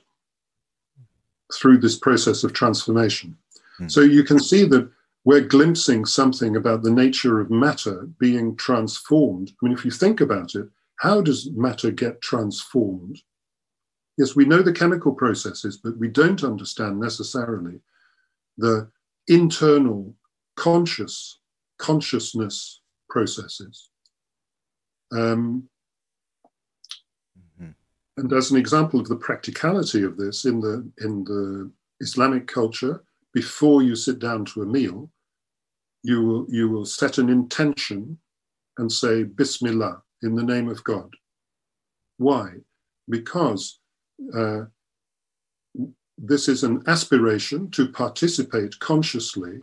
[1.52, 3.36] through this process of transformation.
[3.80, 3.90] Mm.
[3.90, 4.90] So you can see that
[5.24, 9.50] we're glimpsing something about the nature of matter being transformed.
[9.50, 13.20] I mean, if you think about it, how does matter get transformed?
[14.16, 17.80] Yes, we know the chemical processes, but we don't understand necessarily
[18.58, 18.90] the
[19.28, 20.14] internal
[20.56, 21.38] conscious
[21.78, 23.88] consciousness processes.
[25.12, 25.68] Um,
[27.38, 27.70] mm-hmm.
[28.18, 33.02] And as an example of the practicality of this in the in the Islamic culture,
[33.32, 35.10] before you sit down to a meal,
[36.02, 38.18] you will you will set an intention
[38.78, 41.10] and say Bismillah in the name of God.
[42.16, 42.52] Why?
[43.08, 43.78] Because
[44.34, 44.62] uh,
[46.18, 49.60] this is an aspiration to participate consciously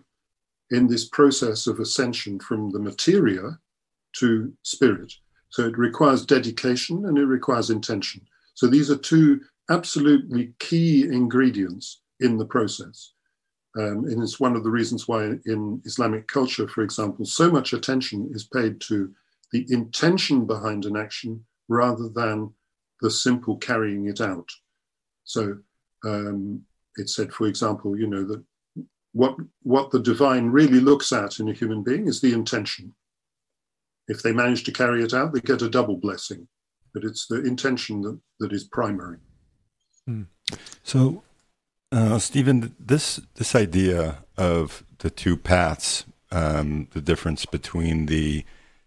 [0.72, 3.58] in this process of ascension from the materia
[4.14, 5.14] to spirit.
[5.50, 8.22] So it requires dedication and it requires intention.
[8.56, 13.14] So these are two absolutely key ingredients in the process.
[13.78, 17.74] Um, and it's one of the reasons why in Islamic culture, for example, so much
[17.74, 19.14] attention is paid to
[19.52, 22.52] the intention behind an action rather than
[23.02, 24.50] the simple carrying it out.
[25.26, 25.58] So
[26.04, 26.64] um,
[26.96, 28.44] it said, for example, you know, that
[29.12, 32.96] what, what the divine really looks at in a human being is the intention.
[34.08, 36.48] If they manage to carry it out, they get a double blessing,
[36.94, 39.18] but it's the intention that, that is primary.
[40.06, 40.24] Hmm.
[40.84, 41.24] So,
[41.92, 48.44] uh, Stephen, this this idea of the two paths, um, the difference between the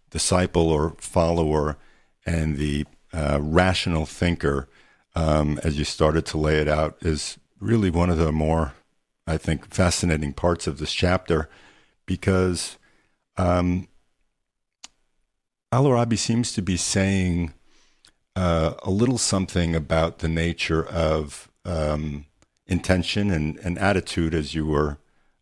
[0.09, 1.77] disciple or follower
[2.25, 4.67] and the uh, rational thinker,
[5.15, 8.73] um, as you started to lay it out, is really one of the more
[9.27, 11.49] I think, fascinating parts of this chapter
[12.05, 12.77] because
[13.37, 13.87] um,
[15.71, 17.53] Al-Arabi seems to be saying
[18.35, 22.25] uh, a little something about the nature of um,
[22.71, 24.97] intention and, and, attitude, as you were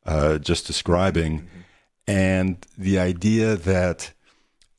[0.05, 1.59] uh, just describing, mm-hmm.
[2.07, 4.11] and the idea that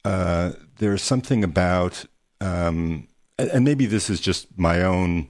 [0.05, 2.05] uh, there's something about,
[2.40, 3.07] um,
[3.38, 5.28] and maybe this is just my own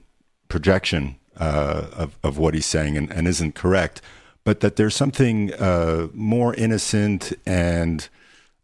[0.49, 4.01] projection uh, of, of what he's saying and, and, isn't correct,
[4.43, 8.09] but that there's something uh, more innocent and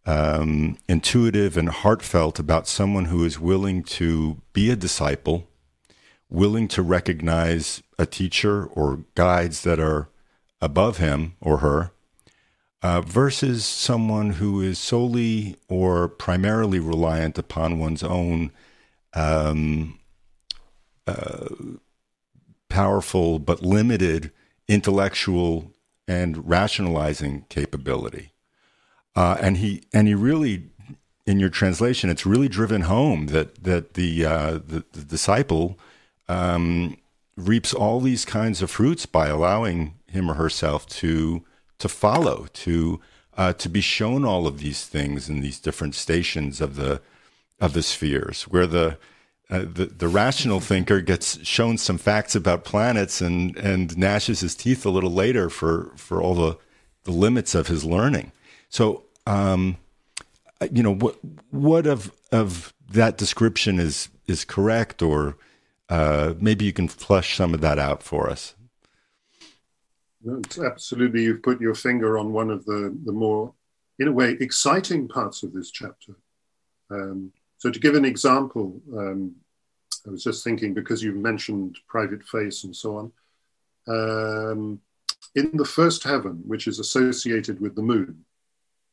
[0.06, 5.48] um, intuitive and heartfelt about someone who is willing to be a disciple,
[6.30, 10.10] willing to recognize a teacher or guides that are
[10.62, 11.92] above him or her,
[12.82, 18.52] uh, versus someone who is solely or primarily reliant upon one's own
[19.14, 20.00] um,
[21.08, 21.48] uh,
[22.70, 24.32] powerful but limited
[24.68, 25.72] intellectual
[26.08, 28.32] and rationalizing capability.
[29.16, 30.70] Uh, and he and he really,
[31.26, 35.80] in your translation, it's really driven home that that the uh, the, the, disciple
[36.28, 36.98] um,
[37.36, 41.44] reaps all these kinds of fruits by allowing him or herself to
[41.80, 43.00] to follow, to
[43.38, 47.02] uh, to be shown all of these things in these different stations of the
[47.60, 48.98] of the spheres, where the
[49.50, 54.56] uh, the, the rational thinker gets shown some facts about planets and, and gnashes his
[54.56, 56.58] teeth a little later for, for all the,
[57.06, 58.34] the limits of his learning.
[58.68, 59.78] So um,
[60.72, 61.18] you know what
[61.52, 65.38] what of of that description is is correct, or
[65.90, 68.56] uh, maybe you can flesh some of that out for us.
[70.62, 73.54] Absolutely, you've put your finger on one of the the more,
[74.00, 76.14] in a way, exciting parts of this chapter.
[76.90, 79.36] Um, so, to give an example, um,
[80.06, 83.12] I was just thinking because you've mentioned private face and so on.
[83.88, 84.82] Um,
[85.36, 88.26] in the first heaven, which is associated with the moon,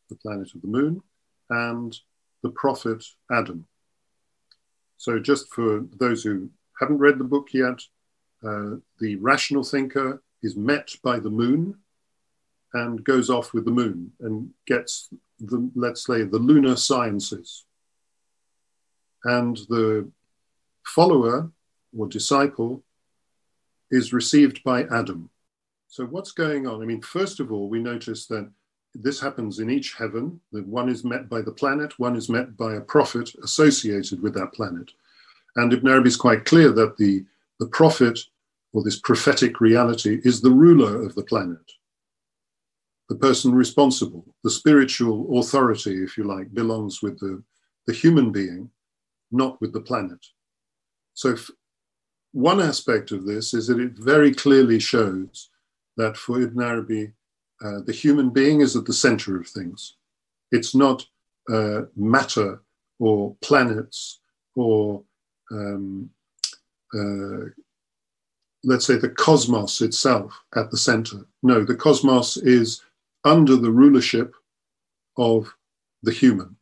[0.08, 1.02] the planet of the moon,
[1.50, 1.98] and
[2.42, 3.66] the prophet Adam.
[4.98, 6.50] So, just for those who
[6.80, 7.80] haven't read the book yet,
[8.42, 11.78] uh, the rational thinker is met by the moon
[12.72, 15.08] and goes off with the moon and gets
[15.40, 17.64] the, let's say, the lunar sciences.
[19.24, 20.10] And the
[20.84, 21.50] follower
[21.96, 22.82] or disciple
[23.90, 25.30] is received by Adam.
[25.88, 26.82] So, what's going on?
[26.82, 28.50] I mean, first of all, we notice that
[28.94, 30.40] this happens in each heaven.
[30.52, 34.34] That one is met by the planet, one is met by a prophet associated with
[34.34, 34.90] that planet.
[35.56, 37.24] And Ibn Arabi is quite clear that the,
[37.60, 38.18] the prophet
[38.72, 41.72] or this prophetic reality is the ruler of the planet,
[43.08, 44.34] the person responsible.
[44.42, 47.42] The spiritual authority, if you like, belongs with the,
[47.86, 48.70] the human being,
[49.30, 50.18] not with the planet.
[51.14, 51.36] So,
[52.32, 55.50] one aspect of this is that it very clearly shows
[55.96, 57.12] that for Ibn Arabi,
[57.64, 59.96] uh, the human being is at the center of things.
[60.50, 61.06] It's not
[61.52, 62.62] uh, matter
[62.98, 64.20] or planets
[64.56, 65.02] or,
[65.50, 66.10] um,
[66.94, 67.50] uh,
[68.64, 71.26] let's say, the cosmos itself at the center.
[71.42, 72.82] No, the cosmos is
[73.24, 74.34] under the rulership
[75.16, 75.54] of
[76.02, 76.56] the human.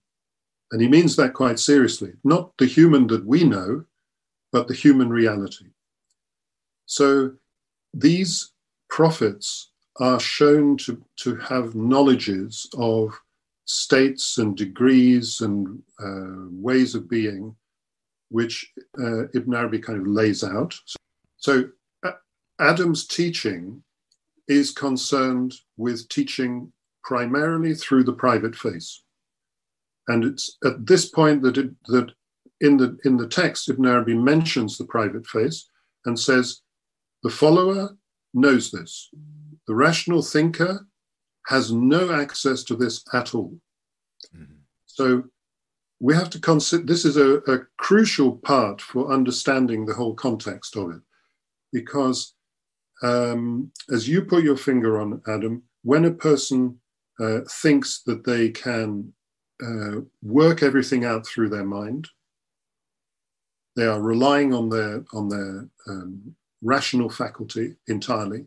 [0.73, 2.13] And he means that quite seriously.
[2.25, 3.85] Not the human that we know,
[4.53, 5.67] but the human reality.
[6.87, 7.33] So
[7.95, 8.51] these
[8.89, 9.71] prophets
[10.01, 13.19] are shown to, to have knowledges of
[13.65, 17.55] states and degrees and uh, ways of being,
[18.33, 18.55] which
[18.99, 20.75] uh, Ibn Arabi kind of lays out.
[21.37, 21.65] So
[22.05, 22.13] uh,
[22.59, 23.85] Adam's teaching
[24.49, 26.73] is concerned with teaching
[27.05, 29.03] primarily through the private face.
[30.09, 32.13] And it's at this point that, it, that
[32.61, 35.69] in, the, in the text, Ibn Arabi mentions the private face
[36.07, 36.63] and says,
[37.23, 37.97] the follower
[38.35, 39.11] knows this.
[39.69, 40.87] The rational thinker
[41.47, 43.55] has no access to this at all.
[44.35, 44.55] Mm-hmm.
[44.87, 45.25] So
[46.03, 50.77] we have to consider this is a, a, crucial part for understanding the whole context
[50.77, 51.01] of it.
[51.73, 52.35] Because
[53.03, 56.81] um, as you put your finger on, Adam, when a person
[57.21, 59.13] uh, thinks that they can
[59.65, 62.09] uh, work everything out through their mind,
[63.77, 68.47] they are relying on their on their um, rational faculty entirely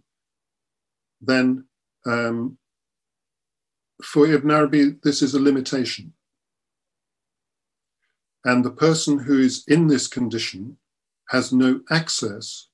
[1.22, 1.66] then
[2.06, 2.58] um,
[4.04, 6.14] for Ibn Arabi, this is a limitation.
[8.46, 10.78] And the person who is in this condition
[11.30, 12.68] has no access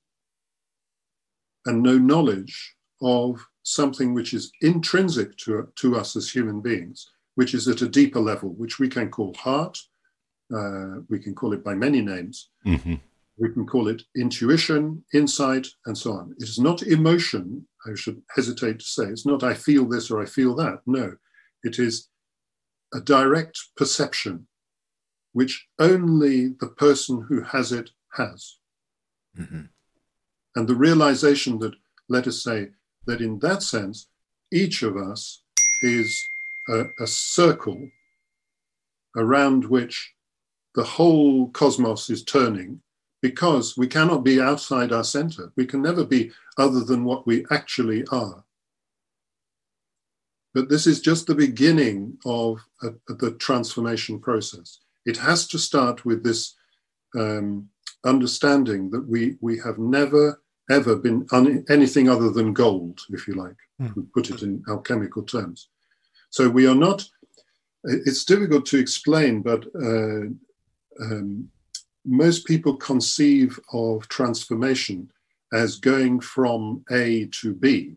[1.66, 7.54] and no knowledge of something which is intrinsic to, to us as human beings, which
[7.54, 9.80] is at a deeper level, which we can call heart.
[10.54, 12.50] Uh, we can call it by many names.
[12.66, 12.96] Mm-hmm.
[13.38, 16.36] We can call it intuition, insight, and so on.
[16.38, 19.06] It is not emotion, I should hesitate to say.
[19.06, 20.82] It's not I feel this or I feel that.
[20.86, 21.16] No,
[21.64, 22.10] it is
[22.94, 24.48] a direct perception
[25.34, 28.58] which only the person who has it has.
[29.38, 29.62] Mm-hmm.
[30.56, 31.74] And the realization that,
[32.10, 32.70] let us say,
[33.06, 34.08] that in that sense,
[34.52, 35.44] each of us
[35.82, 36.22] is
[36.68, 37.90] a, a circle
[39.16, 40.14] around which
[40.76, 42.82] the whole cosmos is turning
[43.22, 45.52] because we cannot be outside our center.
[45.56, 48.44] We can never be other than what we actually are.
[50.54, 54.80] But this is just the beginning of a, the transformation process.
[55.06, 56.56] It has to start with this
[57.16, 57.70] um,
[58.06, 63.36] understanding that we, we have never, ever been un- anything other than gold, if you
[63.36, 63.96] like, mm.
[63.96, 65.70] we put it in alchemical terms.
[66.30, 67.08] So we are not,
[67.84, 70.28] it's difficult to explain, but uh,
[71.02, 71.50] um,
[72.06, 75.12] most people conceive of transformation
[75.54, 77.96] as going from A to B.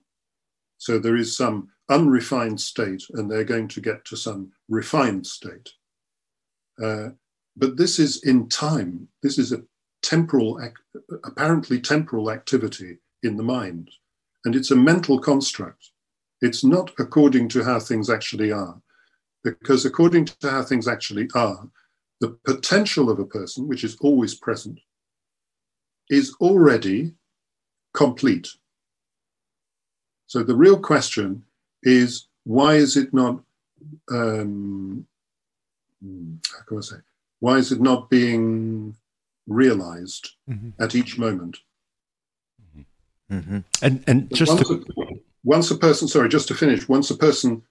[0.78, 5.70] So there is some unrefined state, and they're going to get to some refined state.
[6.82, 7.10] Uh,
[7.56, 9.08] but this is in time.
[9.22, 9.62] This is a
[10.02, 10.60] temporal,
[11.24, 13.90] apparently temporal activity in the mind,
[14.44, 15.90] and it's a mental construct.
[16.40, 18.80] It's not according to how things actually are,
[19.42, 21.68] because according to how things actually are,
[22.20, 24.80] the potential of a person, which is always present,
[26.10, 27.14] is already
[27.94, 28.48] complete.
[30.26, 31.44] So the real question
[31.82, 33.40] is why is it not,
[34.10, 35.06] um,
[36.04, 36.96] how can I say,
[37.40, 38.96] why is it not being
[39.46, 40.70] realized mm-hmm.
[40.82, 41.58] at each moment?
[43.30, 43.58] Mm-hmm.
[43.82, 44.74] And and just once, to...
[44.74, 45.04] a,
[45.42, 47.62] once a person, sorry, just to finish, once a person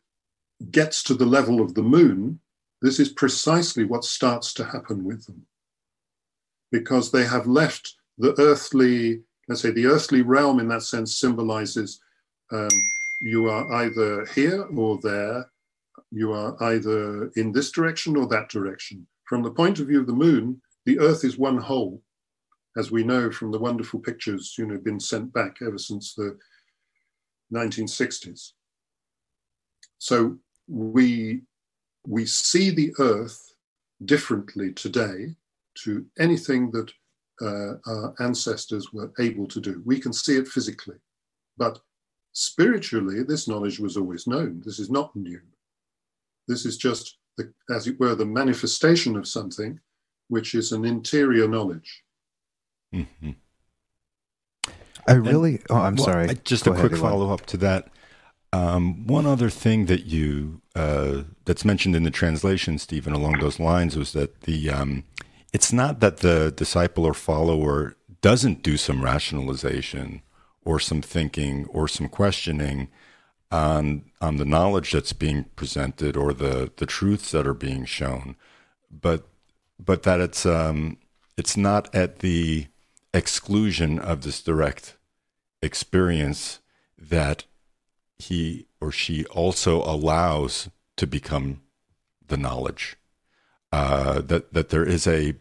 [0.72, 2.40] gets to the level of the moon,
[2.82, 5.46] this is precisely what starts to happen with them.
[6.72, 12.00] Because they have left the earthly, let's say, the earthly realm in that sense symbolizes
[12.52, 12.70] um,
[13.22, 15.50] you are either here or there,
[16.14, 19.08] you are either in this direction or that direction.
[19.26, 22.04] From the point of view of the moon, the earth is one whole,
[22.78, 26.38] as we know from the wonderful pictures, you know, been sent back ever since the
[27.52, 28.52] 1960s.
[29.98, 30.38] So
[30.68, 31.42] we
[32.06, 33.54] we see the earth
[34.06, 35.34] differently today
[35.76, 36.92] to anything that
[37.42, 39.82] uh, our ancestors were able to do.
[39.86, 40.98] We can see it physically,
[41.58, 41.80] but
[42.34, 44.62] spiritually, this knowledge was always known.
[44.66, 45.40] This is not new.
[46.48, 49.80] This is just, the, as it were, the manifestation of something
[50.28, 52.04] which is an interior knowledge.
[52.94, 53.32] Mm-hmm.
[55.08, 56.38] I really, and, oh, I'm well, sorry.
[56.44, 57.90] Just Go a quick follow up to that.
[58.54, 63.60] Um, one other thing that you uh, that's mentioned in the translation, Stephen, along those
[63.60, 65.04] lines, was that the um,
[65.52, 70.22] it's not that the disciple or follower doesn't do some rationalization
[70.64, 72.90] or some thinking or some questioning
[73.54, 78.36] on on the knowledge that's being presented or the the truths that are being shown,
[78.92, 79.28] but
[79.80, 80.98] but that it's um,
[81.38, 82.68] it's not at the
[83.14, 84.98] exclusion of this direct
[85.62, 86.60] experience
[86.98, 87.46] that
[88.18, 91.62] he or she also allows to become
[92.28, 92.96] the knowledge.
[93.72, 95.36] Uh, that that there is a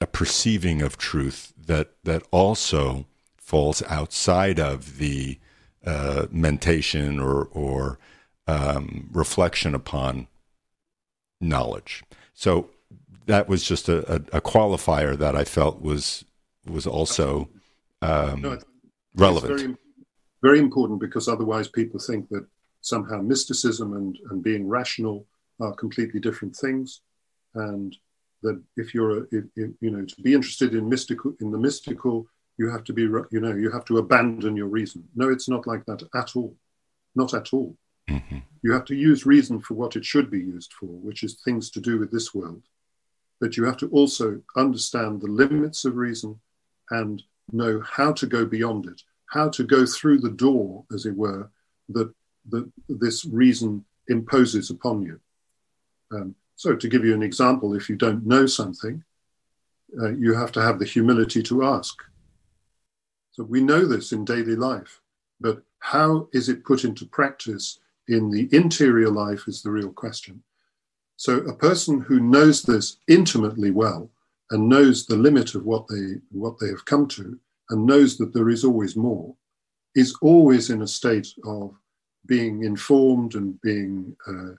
[0.00, 3.04] a perceiving of truth that that also
[3.36, 5.38] falls outside of the
[5.86, 7.98] uh, mentation or or
[8.46, 10.26] um, reflection upon
[11.40, 12.02] knowledge.
[12.34, 12.70] So
[13.26, 16.24] that was just a, a, a, qualifier that I felt was
[16.66, 17.48] was also
[18.00, 18.58] um, no,
[19.14, 19.78] relevant
[20.42, 22.46] very important because otherwise people think that
[22.80, 25.26] somehow mysticism and, and being rational
[25.60, 27.00] are completely different things
[27.54, 27.96] and
[28.42, 31.58] that if you're a, if, if, you know to be interested in mystical in the
[31.58, 32.26] mystical
[32.58, 35.66] you have to be you know you have to abandon your reason no it's not
[35.66, 36.54] like that at all
[37.14, 37.76] not at all
[38.08, 38.38] mm-hmm.
[38.62, 41.70] you have to use reason for what it should be used for which is things
[41.70, 42.62] to do with this world
[43.40, 46.38] but you have to also understand the limits of reason
[46.90, 51.14] and know how to go beyond it how to go through the door, as it
[51.14, 51.50] were,
[51.90, 52.12] that,
[52.48, 55.20] that this reason imposes upon you.
[56.10, 59.04] Um, so, to give you an example, if you don't know something,
[60.00, 62.02] uh, you have to have the humility to ask.
[63.44, 65.00] We know this in daily life,
[65.40, 67.78] but how is it put into practice
[68.08, 70.42] in the interior life is the real question.
[71.16, 74.10] So, a person who knows this intimately well
[74.50, 77.38] and knows the limit of what they, what they have come to
[77.70, 79.34] and knows that there is always more,
[79.94, 81.74] is always in a state of
[82.26, 84.52] being informed and being uh,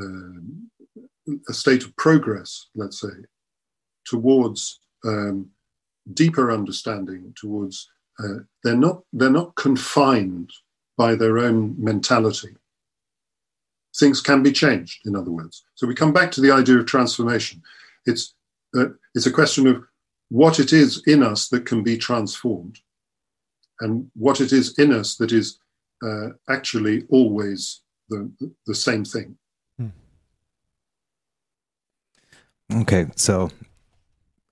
[0.00, 3.14] uh, a state of progress, let's say,
[4.04, 5.48] towards um,
[6.12, 7.88] deeper understanding towards
[8.18, 10.50] uh, they're not they're not confined
[10.96, 12.56] by their own mentality.
[13.98, 15.64] Things can be changed, in other words.
[15.74, 17.62] So we come back to the idea of transformation.
[18.06, 18.34] It's
[18.76, 19.84] uh, it's a question of
[20.28, 22.78] what it is in us that can be transformed,
[23.80, 25.58] and what it is in us that is
[26.04, 28.30] uh, actually always the
[28.66, 29.36] the same thing.
[29.78, 29.88] Hmm.
[32.72, 33.50] Okay, so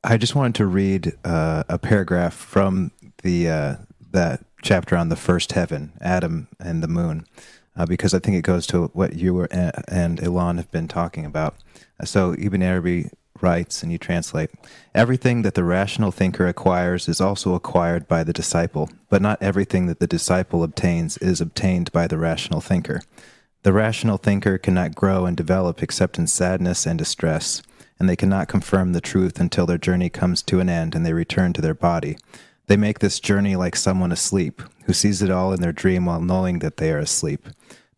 [0.05, 2.91] I just wanted to read uh, a paragraph from
[3.23, 3.77] the uh,
[4.11, 7.27] that chapter on the first heaven, Adam and the moon,
[7.77, 10.89] uh, because I think it goes to what you were, uh, and Elon have been
[10.89, 11.55] talking about.
[12.05, 14.51] So Ibn Arabi writes, and you translate
[14.93, 19.87] Everything that the rational thinker acquires is also acquired by the disciple, but not everything
[19.87, 23.03] that the disciple obtains is obtained by the rational thinker.
[23.63, 27.63] The rational thinker cannot grow and develop except in sadness and distress,
[28.03, 31.13] and they cannot confirm the truth until their journey comes to an end and they
[31.13, 32.19] return to their body.
[32.67, 36.21] They make this journey like someone asleep, who sees it all in their dream while
[36.21, 37.47] knowing that they are asleep.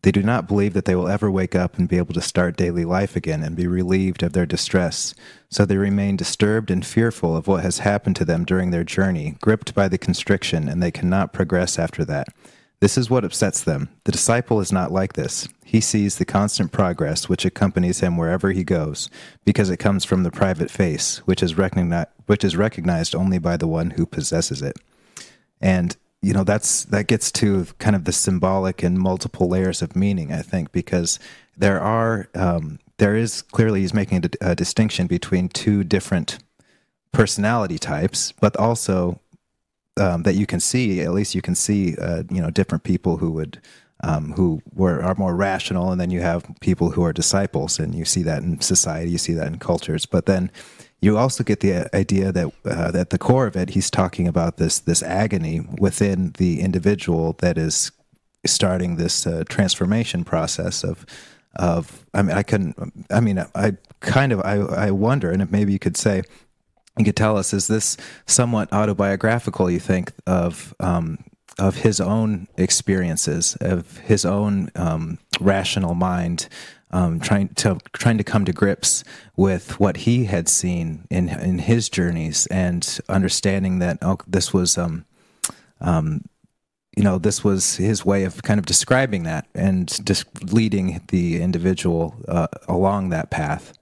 [0.03, 2.55] They do not believe that they will ever wake up and be able to start
[2.55, 5.15] daily life again and be relieved of their distress,
[5.49, 9.37] so they remain disturbed and fearful of what has happened to them during their journey,
[9.41, 12.27] gripped by the constriction, and they cannot progress after that.
[12.81, 13.89] This is what upsets them.
[14.03, 15.47] The disciple is not like this.
[15.63, 19.09] He sees the constant progress which accompanies him wherever he goes,
[19.45, 23.67] because it comes from the private face, which is, which is recognized only by the
[23.67, 24.77] one who possesses it.
[25.61, 29.95] And you know that's that gets to kind of the symbolic and multiple layers of
[29.95, 30.31] meaning.
[30.33, 31.19] I think because
[31.55, 36.39] there are um, there is clearly he's making a distinction between two different
[37.11, 39.19] personality types, but also
[39.97, 41.01] um, that you can see.
[41.01, 43.61] At least you can see, uh, you know, different people who would
[44.03, 47.95] um, who were are more rational, and then you have people who are disciples, and
[47.95, 50.05] you see that in society, you see that in cultures.
[50.05, 50.51] But then
[51.01, 54.57] you also get the idea that uh, at the core of it, he's talking about
[54.57, 57.91] this this agony within the individual that is
[58.45, 61.05] starting this uh, transformation process of
[61.55, 64.55] of I mean I couldn't I mean I kind of I
[64.87, 66.23] I wonder and maybe you could say
[66.97, 71.17] you could tell us is this somewhat autobiographical you think of um,
[71.57, 76.47] of his own experiences of his own um, rational mind
[76.91, 79.03] um, trying to trying to come to grips
[79.35, 84.77] with what he had seen in in his journeys and understanding that oh this was
[84.77, 85.05] um,
[85.81, 86.21] um,
[86.95, 91.41] you know this was his way of kind of describing that and just leading the
[91.41, 93.73] individual uh, along that path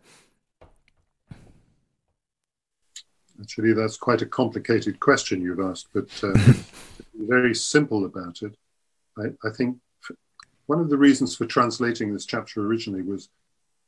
[3.44, 6.34] Actually, that's quite a complicated question you've asked, but uh,
[7.14, 8.56] very simple about it.
[9.18, 9.78] I, I think
[10.68, 13.28] one of the reasons for translating this chapter originally was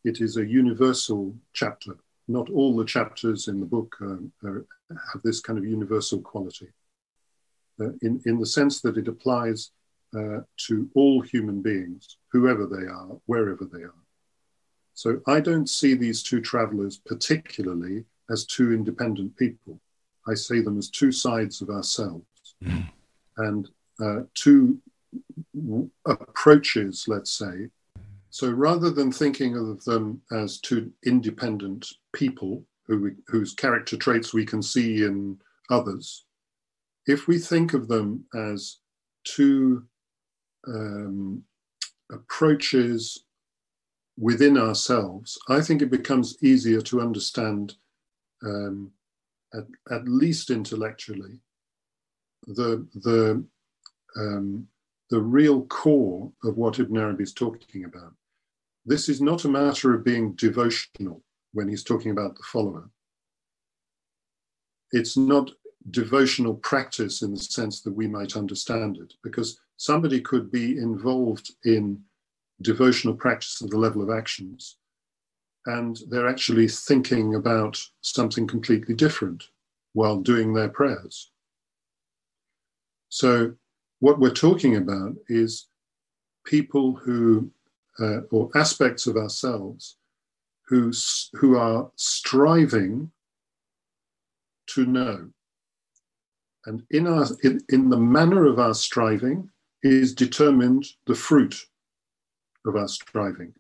[0.04, 1.96] it is a universal chapter.
[2.28, 6.68] Not all the chapters in the book um, are, have this kind of universal quality,
[7.80, 9.72] uh, in, in the sense that it applies
[10.14, 14.04] uh, to all human beings, whoever they are, wherever they are.
[14.96, 19.80] So I don't see these two travelers particularly as two independent people.
[20.28, 22.26] I see them as two sides of ourselves
[22.64, 22.88] mm.
[23.38, 23.70] and
[24.02, 24.80] uh, two
[25.54, 27.70] w- approaches, let's say.
[28.30, 34.34] So rather than thinking of them as two independent people who we, whose character traits
[34.34, 36.26] we can see in others,
[37.08, 38.80] if we think of them as
[39.24, 39.86] two
[40.68, 41.44] um,
[42.12, 43.24] approaches
[44.18, 47.76] within ourselves, I think it becomes easier to understand
[48.44, 48.92] um,
[49.54, 51.40] at, at, least intellectually,
[52.48, 53.44] the the
[54.18, 54.68] um,
[55.10, 58.14] the real core of what Ibn Arabi is talking about.
[58.86, 61.24] This is not a matter of being devotional
[61.54, 62.90] when he's talking about the follower.
[64.92, 65.52] It's not
[65.92, 71.52] devotional practice in the sense that we might understand it, because somebody could be involved
[71.64, 72.02] in
[72.62, 74.78] devotional practice at the level of actions
[75.66, 79.46] and they're actually thinking about something completely different
[79.94, 81.32] while doing their prayers.
[83.10, 83.54] So,
[84.00, 85.68] what we're talking about is
[86.46, 87.50] people who,
[88.00, 89.98] uh, or aspects of ourselves,
[90.68, 90.92] who,
[91.34, 93.12] who are striving
[94.68, 95.30] to know.
[96.66, 99.50] And in, our, in, in the manner of our striving
[99.82, 101.56] is determined the fruit
[102.66, 103.54] of our striving.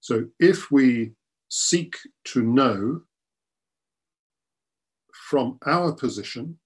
[0.00, 1.12] So, if we
[1.50, 3.02] seek to know
[5.12, 6.58] from our position,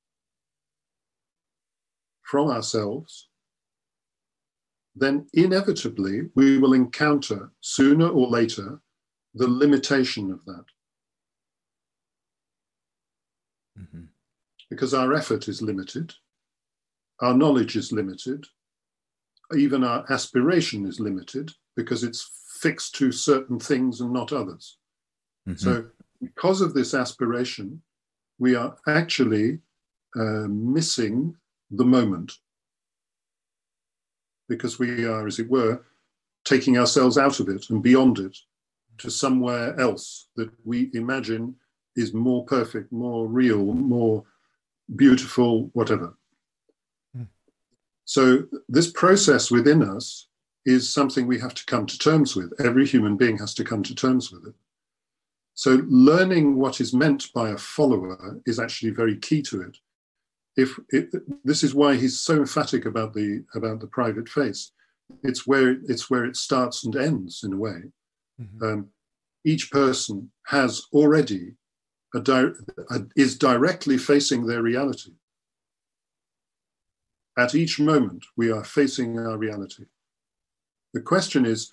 [2.22, 3.28] from ourselves,
[4.94, 8.80] then inevitably we will encounter sooner or later
[9.34, 10.64] the limitation of that.
[13.76, 14.04] Mm-hmm.
[14.70, 16.14] because our effort is limited,
[17.20, 18.46] our knowledge is limited,
[19.56, 24.78] even our aspiration is limited because it's fixed to certain things and not others.
[25.46, 25.58] Mm-hmm.
[25.58, 25.84] So,
[26.18, 27.82] because of this aspiration,
[28.38, 29.58] we are actually
[30.16, 31.36] uh, missing
[31.70, 32.32] the moment
[34.48, 35.84] because we are, as it were,
[36.44, 38.36] taking ourselves out of it and beyond it
[38.96, 41.54] to somewhere else that we imagine
[41.96, 44.24] is more perfect, more real, more
[44.96, 46.16] beautiful, whatever.
[47.14, 47.26] Mm.
[48.06, 50.28] So, this process within us
[50.64, 52.52] is something we have to come to terms with.
[52.58, 54.54] Every human being has to come to terms with it.
[55.54, 59.76] So, learning what is meant by a follower is actually very key to it.
[60.56, 61.10] If it,
[61.44, 64.72] this is why he's so emphatic about the about the private face,
[65.22, 67.82] it's where it's where it starts and ends in a way.
[68.40, 68.64] Mm-hmm.
[68.64, 68.88] Um,
[69.44, 71.54] each person has already
[72.14, 72.52] a di-
[72.90, 75.12] a, is directly facing their reality.
[77.36, 79.86] At each moment, we are facing our reality.
[80.94, 81.72] The question is,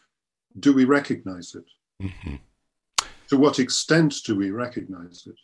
[0.60, 1.66] do we recognize it?
[2.04, 2.36] Mm-hmm.
[3.30, 5.40] To what extent do we recognize it?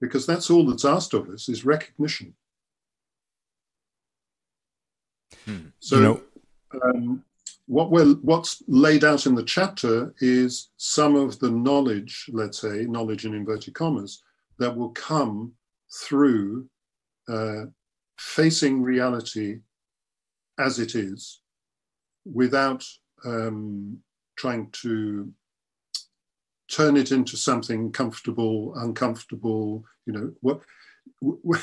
[0.00, 2.34] Because that's all that's asked of us is recognition.
[5.46, 5.68] Hmm.
[5.80, 6.20] So, you know,
[6.84, 7.24] um,
[7.66, 12.84] what we're, what's laid out in the chapter is some of the knowledge, let's say,
[12.84, 14.22] knowledge in inverted commas,
[14.58, 15.52] that will come
[16.04, 16.68] through
[17.28, 17.64] uh,
[18.18, 19.60] facing reality
[20.58, 21.41] as it is
[22.24, 22.84] without
[23.24, 23.98] um,
[24.36, 25.32] trying to
[26.70, 30.62] turn it into something comfortable, uncomfortable, you know, what.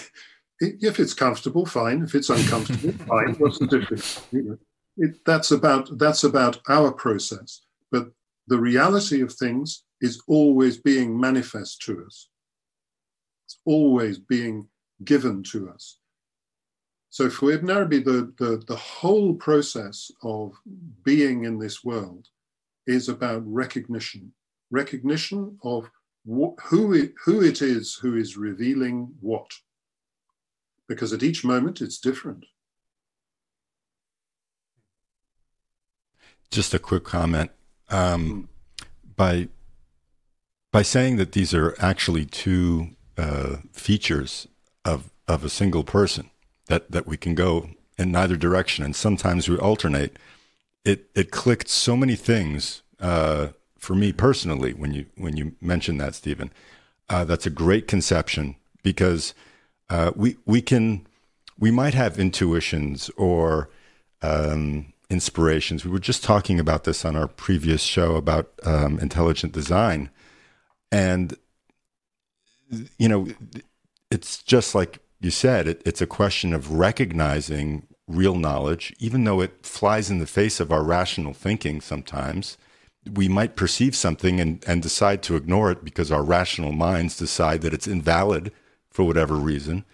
[0.60, 2.04] if it's comfortable, fine.
[2.04, 3.36] If it's uncomfortable, fine.
[3.36, 4.22] What's the difference?
[4.32, 4.58] You know,
[4.98, 7.62] it, that's about that's about our process.
[7.92, 8.12] But
[8.48, 12.30] the reality of things is always being manifest to us.
[13.46, 14.68] It's always being
[15.04, 15.99] given to us.
[17.10, 20.54] So for Ibn Arabi, the, the, the whole process of
[21.04, 22.28] being in this world
[22.86, 24.34] is about recognition,
[24.70, 25.90] recognition of
[26.26, 29.50] wh- who, it, who it is who is revealing what.
[30.88, 32.46] Because at each moment it's different.
[36.52, 37.52] Just a quick comment.
[37.90, 38.50] Um,
[39.16, 39.50] by
[40.72, 44.48] by saying that these are actually two uh, features
[44.86, 46.30] of of a single person,
[46.70, 50.18] that that we can go in neither direction, and sometimes we alternate.
[50.86, 56.00] It it clicked so many things uh, for me personally when you when you mentioned
[56.00, 56.52] that, Stephen.
[57.10, 59.34] Uh, that's a great conception because
[59.90, 61.06] uh, we we can
[61.58, 63.70] we might have intuitions or
[64.22, 65.84] um, inspirations.
[65.84, 70.10] We were just talking about this on our previous show about um, intelligent design,
[70.92, 71.36] and
[72.98, 73.28] you know,
[74.12, 75.68] it's just like you said.
[75.68, 80.60] It, it's a question of recognizing real knowledge, even though it flies in the face
[80.60, 81.82] of our rational thinking.
[81.82, 82.58] Sometimes
[83.12, 87.62] we might perceive something and, and decide to ignore it because our rational minds decide
[87.62, 88.52] that it's invalid
[88.92, 89.86] for whatever reason.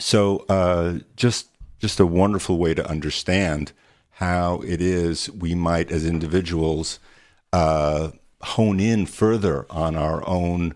[0.00, 1.48] So, uh, just
[1.78, 3.72] just a wonderful way to understand
[4.12, 6.98] how it is we might, as individuals,
[7.52, 10.74] uh, hone in further on our own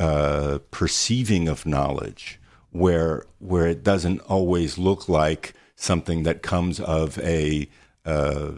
[0.00, 2.39] uh, perceiving of knowledge,
[2.70, 7.68] where where it doesn't always look like something that comes of a
[8.04, 8.52] uh,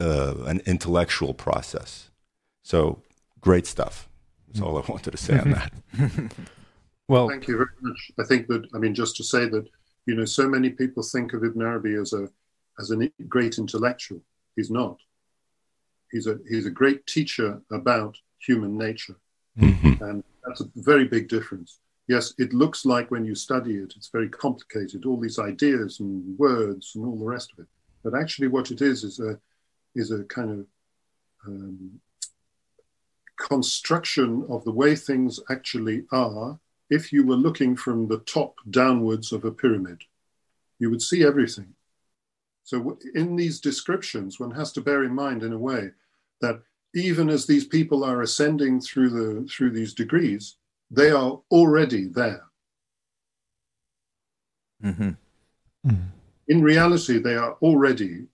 [0.00, 2.10] uh an intellectual process.
[2.62, 3.02] So
[3.40, 4.08] great stuff.
[4.48, 5.72] That's all I wanted to say on that.
[7.08, 8.12] well, thank you very much.
[8.18, 9.68] I think that I mean just to say that
[10.06, 12.28] you know so many people think of Ibn Arabi as a
[12.78, 14.20] as a great intellectual.
[14.56, 14.98] He's not.
[16.10, 19.16] He's a he's a great teacher about human nature,
[19.58, 20.02] mm-hmm.
[20.02, 21.80] and that's a very big difference.
[22.08, 26.38] Yes, it looks like when you study it, it's very complicated, all these ideas and
[26.38, 27.66] words and all the rest of it.
[28.02, 29.38] But actually, what it is is a
[29.94, 30.66] is a kind of
[31.46, 32.00] um,
[33.36, 36.58] construction of the way things actually are.
[36.90, 40.02] If you were looking from the top downwards of a pyramid,
[40.78, 41.74] you would see everything.
[42.64, 45.90] So, in these descriptions, one has to bear in mind, in a way,
[46.40, 46.62] that
[46.94, 50.56] even as these people are ascending through the through these degrees,
[50.90, 52.44] they are already there.
[54.82, 55.10] Mm-hmm.
[55.86, 56.08] Mm.
[56.48, 58.26] In reality, they are already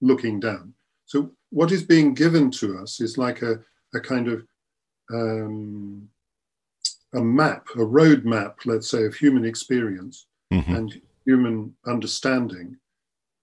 [0.00, 0.74] looking down.
[1.06, 3.60] So, what is being given to us is like a,
[3.94, 4.44] a kind of
[5.12, 6.08] um,
[7.14, 10.74] a map, a road map, let's say, of human experience mm-hmm.
[10.74, 12.76] and human understanding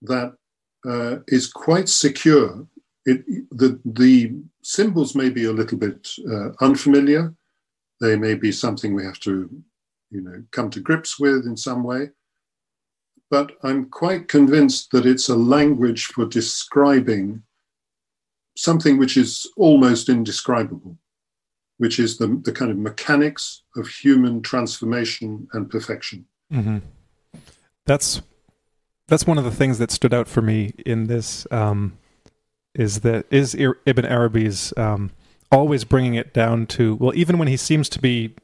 [0.01, 0.33] that
[0.87, 2.65] uh, is quite secure.
[3.05, 7.33] It, the, the symbols may be a little bit uh, unfamiliar.
[8.01, 9.49] They may be something we have to
[10.11, 12.09] you know, come to grips with in some way.
[13.29, 17.43] But I'm quite convinced that it's a language for describing
[18.57, 20.97] something which is almost indescribable,
[21.77, 26.25] which is the, the kind of mechanics of human transformation and perfection.
[26.51, 26.79] Mm-hmm.
[27.85, 28.21] That's
[29.07, 31.47] that's one of the things that stood out for me in this.
[31.51, 31.97] Um,
[32.75, 35.11] is that is Ibn Arabi's um,
[35.51, 38.35] always bringing it down to well, even when he seems to be,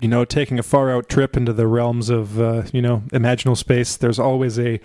[0.00, 3.56] you know, taking a far out trip into the realms of uh, you know imaginal
[3.56, 3.96] space.
[3.96, 4.80] There's always a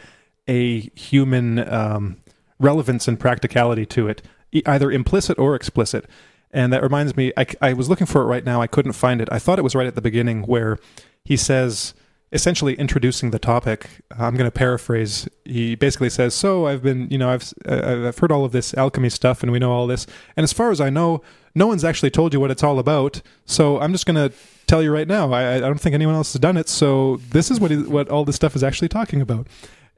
[0.47, 2.17] a human um,
[2.59, 4.21] relevance and practicality to it,
[4.65, 6.05] either implicit or explicit.
[6.51, 8.61] And that reminds me, I, I was looking for it right now.
[8.61, 9.27] I couldn't find it.
[9.31, 10.77] I thought it was right at the beginning where
[11.23, 11.93] he says
[12.31, 13.89] essentially introducing the topic.
[14.11, 15.29] I'm going to paraphrase.
[15.45, 18.73] He basically says, "So I've been, you know, I've uh, I've heard all of this
[18.73, 20.05] alchemy stuff, and we know all this.
[20.35, 21.21] And as far as I know,
[21.55, 23.21] no one's actually told you what it's all about.
[23.45, 24.35] So I'm just going to
[24.67, 25.31] tell you right now.
[25.31, 26.67] I, I don't think anyone else has done it.
[26.67, 29.47] So this is what he, what all this stuff is actually talking about."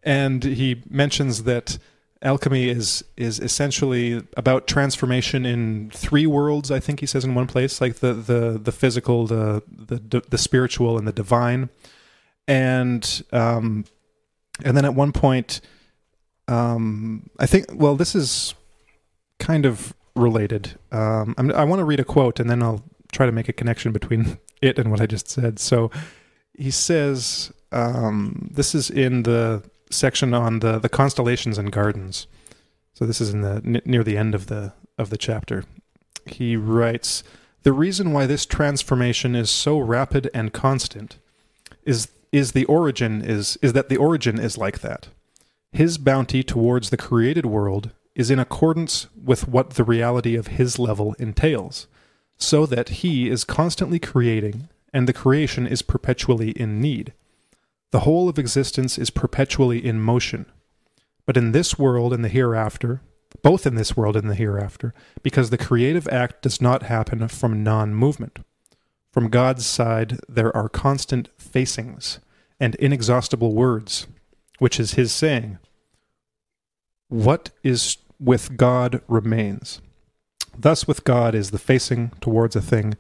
[0.02, 1.78] And he mentions that
[2.22, 6.70] alchemy is is essentially about transformation in three worlds.
[6.70, 10.38] I think he says in one place, like the the the physical, the the the
[10.38, 11.70] spiritual, and the divine
[12.50, 13.86] and um,
[14.66, 15.62] and then at one point,
[16.48, 18.56] um, I think well, this is
[19.38, 20.78] kind of related.
[20.92, 22.84] Um, i want to read a quote, and then I'll
[23.14, 25.60] try to make a connection between it and what I just said.
[25.60, 25.92] So
[26.54, 32.26] he says, um, "This is in the section on the the constellations and gardens."
[32.96, 35.66] So this is in the n- near the end of the of the chapter.
[36.26, 37.24] He writes,
[37.62, 41.20] "The reason why this transformation is so rapid and constant
[41.86, 45.10] is is the origin is is that the origin is like that.
[45.72, 50.80] His bounty towards the created world is in accordance with what the reality of his
[50.80, 51.88] level entails,
[52.38, 57.14] so that he is constantly creating and the creation is perpetually in need.
[57.92, 60.46] The whole of existence is perpetually in motion.
[61.26, 63.02] But in this world and the hereafter,
[63.42, 67.64] both in this world and the hereafter, because the creative act does not happen from
[67.64, 68.40] non movement.
[69.12, 72.20] From God's side, there are constant facings
[72.60, 74.08] and inexhaustible words,
[74.60, 75.58] which is his saying.
[77.08, 79.82] What is with God remains.
[80.58, 82.96] Thus, with God is the facing towards a thing,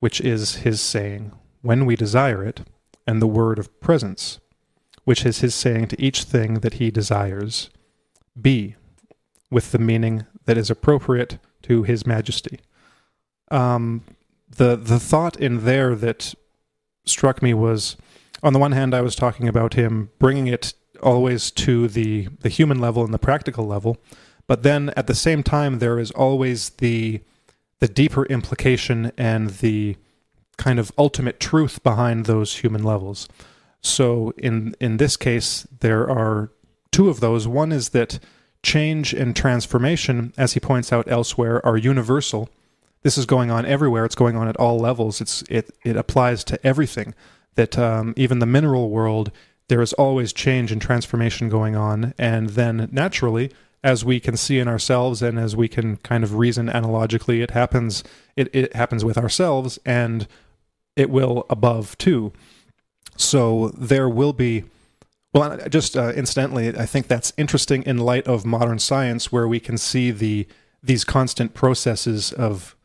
[0.00, 2.62] which is his saying, when we desire it,
[3.06, 4.38] and the word of presence,
[5.04, 7.70] which is his saying to each thing that he desires,
[8.40, 8.76] be,
[9.50, 12.60] with the meaning that is appropriate to his majesty.
[13.50, 14.04] Um,
[14.56, 16.34] the the thought in there that
[17.04, 17.96] struck me was
[18.42, 22.48] on the one hand I was talking about him bringing it always to the the
[22.48, 23.98] human level and the practical level
[24.46, 27.22] but then at the same time there is always the
[27.80, 29.96] the deeper implication and the
[30.56, 33.28] kind of ultimate truth behind those human levels.
[33.80, 36.50] So in in this case there are
[36.92, 37.48] two of those.
[37.48, 38.20] One is that
[38.62, 42.48] change and transformation as he points out elsewhere are universal
[43.02, 44.04] this is going on everywhere.
[44.04, 45.20] It's going on at all levels.
[45.20, 47.14] It's it it applies to everything.
[47.54, 49.30] That um, even the mineral world,
[49.68, 53.52] there is always change and transformation going on, and then naturally,
[53.84, 57.50] as we can see in ourselves, and as we can kind of reason analogically, it
[57.50, 58.04] happens.
[58.36, 60.26] It it happens with ourselves, and
[60.96, 62.32] it will above too.
[63.16, 64.64] So there will be.
[65.34, 69.60] Well, just uh, incidentally, I think that's interesting in light of modern science, where we
[69.60, 70.46] can see the
[70.82, 72.76] these constant processes of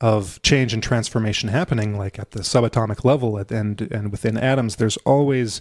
[0.00, 4.96] of change and transformation happening, like at the subatomic level and and within atoms, there's
[4.98, 5.60] always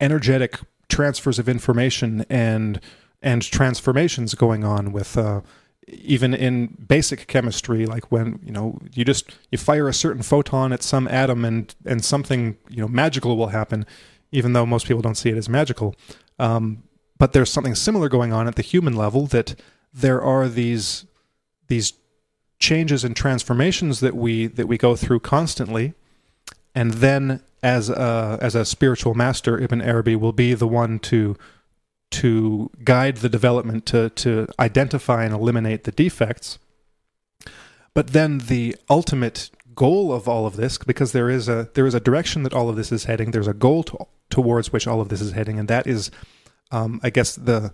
[0.00, 0.58] energetic
[0.88, 2.80] transfers of information and
[3.22, 5.40] and transformations going on with uh,
[5.88, 10.72] even in basic chemistry like when you know you just you fire a certain photon
[10.72, 13.86] at some atom and and something you know magical will happen
[14.32, 15.94] even though most people don't see it as magical.
[16.38, 16.84] Um,
[17.18, 19.60] but there's something similar going on at the human level that
[19.92, 21.06] there are these
[21.68, 21.92] these
[22.60, 25.94] changes and transformations that we that we go through constantly,
[26.74, 31.36] and then as a as a spiritual master, Ibn Arabi will be the one to
[32.10, 36.58] to guide the development to to identify and eliminate the defects.
[37.94, 41.94] But then the ultimate goal of all of this, because there is a there is
[41.94, 43.30] a direction that all of this is heading.
[43.30, 46.10] There's a goal to, towards which all of this is heading, and that is,
[46.70, 47.72] um, I guess the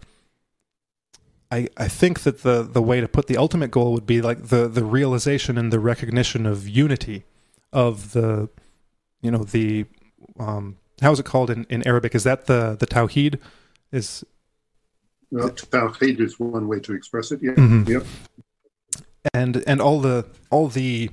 [1.50, 4.48] I, I think that the, the way to put the ultimate goal would be like
[4.48, 7.24] the, the realization and the recognition of unity
[7.72, 8.48] of the
[9.20, 9.86] you know the
[10.38, 12.14] um, how is it called in, in Arabic?
[12.14, 13.38] Is that the the tawhid?
[13.92, 14.24] Is
[15.30, 17.40] well, tawhid is one way to express it.
[17.42, 17.52] Yeah.
[17.52, 17.90] Mm-hmm.
[17.90, 18.06] Yep.
[19.34, 21.10] And and all the all the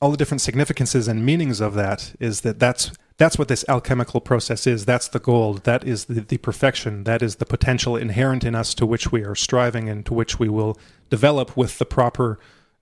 [0.00, 4.20] all the different significances and meanings of that is that that's that's what this alchemical
[4.20, 4.84] process is.
[4.84, 5.64] That's the gold.
[5.64, 7.04] That is the, the perfection.
[7.04, 10.38] That is the potential inherent in us to which we are striving and to which
[10.38, 10.78] we will
[11.10, 12.38] develop with the proper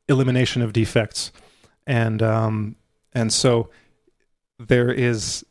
[0.08, 1.32] elimination of defects.
[1.86, 2.76] And um,
[3.12, 3.68] and so
[4.58, 5.44] there is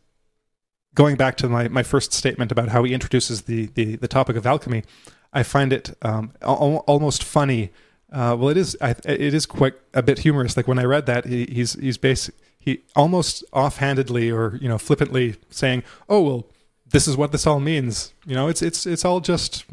[0.96, 4.36] going back to my, my first statement about how he introduces the, the, the topic
[4.36, 4.84] of alchemy.
[5.32, 7.72] I find it um, al- almost funny
[8.12, 8.78] uh, well, it is.
[8.82, 10.58] I, it is quite a bit humorous.
[10.58, 12.36] Like when I read that, he, he's he's basic.
[12.62, 16.46] He almost offhandedly or you know flippantly saying, "Oh well,
[16.90, 19.66] this is what this all means." You know, it's it's it's all just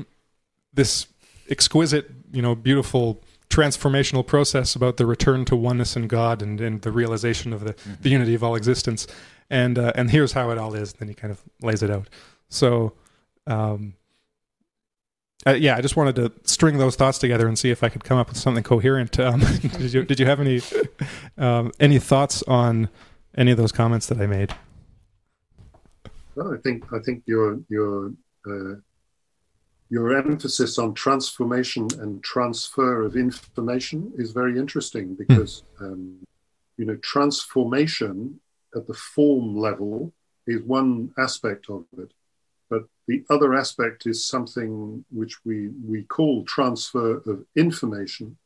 [0.72, 1.06] this
[1.50, 6.82] exquisite, you know, beautiful transformational process about the return to oneness in God and, and
[6.82, 7.94] the realization of the, mm-hmm.
[8.02, 9.06] the unity of all existence.
[9.50, 10.94] And uh, and here's how it all is.
[10.94, 12.08] Then he kind of lays it out.
[12.48, 12.94] So
[13.46, 13.94] um,
[15.46, 18.02] uh, yeah, I just wanted to string those thoughts together and see if I could
[18.02, 19.18] come up with something coherent.
[19.28, 20.62] Um, did you did you have any
[21.36, 22.88] um, any thoughts on
[23.36, 24.54] any of those comments that I made?
[26.34, 28.12] Well, I think I think your your
[28.46, 28.76] uh,
[29.90, 35.92] your emphasis on transformation and transfer of information is very interesting because mm.
[35.92, 36.26] um,
[36.76, 38.40] you know transformation
[38.74, 40.12] at the form level
[40.46, 42.12] is one aspect of it
[43.08, 48.36] the other aspect is something which we, we call transfer of information.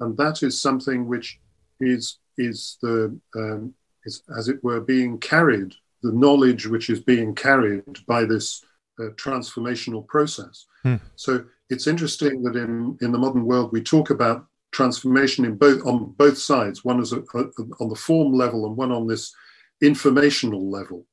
[0.00, 1.38] And that is something which
[1.80, 3.74] is, is, the, um,
[4.06, 8.64] is, as it were, being carried, the knowledge which is being carried by this
[8.98, 10.64] uh, transformational process.
[10.82, 10.96] Hmm.
[11.16, 15.84] So it's interesting that in, in the modern world we talk about transformation in both
[15.86, 16.84] on both sides.
[16.84, 17.44] One is a, a,
[17.80, 19.32] on the form level and one on this
[19.82, 21.06] informational level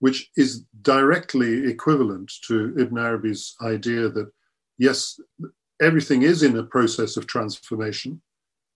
[0.00, 4.30] which is directly equivalent to Ibn Arabi's idea that,
[4.78, 5.20] yes,
[5.80, 8.20] everything is in a process of transformation,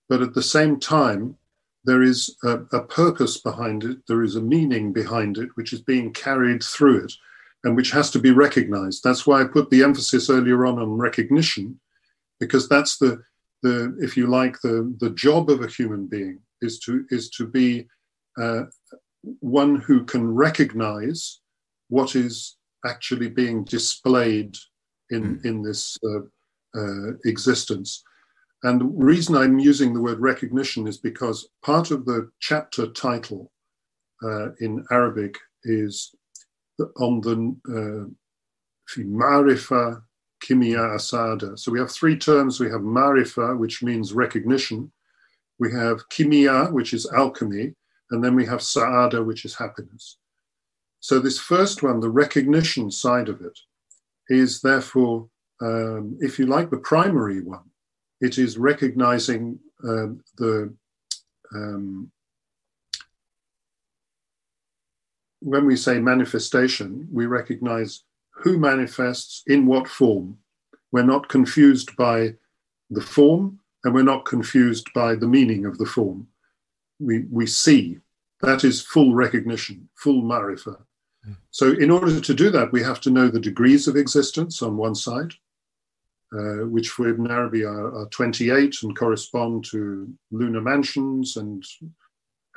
[0.09, 1.37] but at the same time,
[1.85, 5.81] there is a, a, purpose behind it, there is a meaning behind it, which is
[5.81, 7.13] being carried through it
[7.65, 9.03] and which has to be recognized.
[9.03, 11.81] That's why I put the emphasis earlier on on recognition,
[12.41, 13.23] because that's the,
[13.63, 17.47] the if you like, the, the job of a human being is to, is to
[17.47, 17.87] be
[18.41, 18.65] uh,
[19.41, 21.41] one who can recognize
[21.89, 22.57] what is
[22.87, 24.55] actually being displayed
[25.11, 25.45] in, mm.
[25.45, 28.03] in this uh, uh, existence.
[28.63, 33.53] And the reason I'm using the word recognition is because part of the chapter title
[34.23, 36.15] uh, in Arabic is
[36.97, 40.03] on the uh, marifa
[40.43, 41.59] kimia asada.
[41.59, 42.59] So we have three terms.
[42.59, 44.91] We have marifa, which means recognition.
[45.59, 47.75] We have kimia, which is alchemy,
[48.11, 50.17] and then we have sa'ada, which is happiness.
[51.01, 53.59] So, this first one, the recognition side of it,
[54.29, 55.29] is therefore,
[55.61, 57.65] um, if you like, the primary one.
[58.21, 60.75] It is recognizing uh, the
[61.55, 62.11] um,
[65.41, 68.03] when we say manifestation, we recognize
[68.33, 70.37] who manifests in what form.
[70.91, 72.35] We're not confused by
[72.91, 76.27] the form and we're not confused by the meaning of the form
[76.99, 77.99] we, we see.
[78.41, 80.77] That is full recognition, full marifa.
[81.27, 81.37] Mm.
[81.51, 84.77] So, in order to do that, we have to know the degrees of existence on
[84.77, 85.33] one side,
[86.33, 91.65] uh, which for Ibn Arabi are, are 28 and correspond to lunar mansions and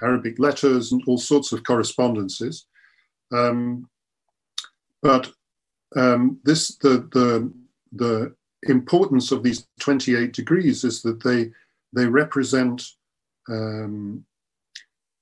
[0.02, 2.68] Arabic letters and all sorts of correspondences.
[3.32, 3.90] Um,
[5.02, 5.32] but
[5.96, 7.52] um, this the the
[7.94, 11.52] the importance of these 28 degrees is that they
[11.94, 12.84] they represent
[13.50, 14.26] um,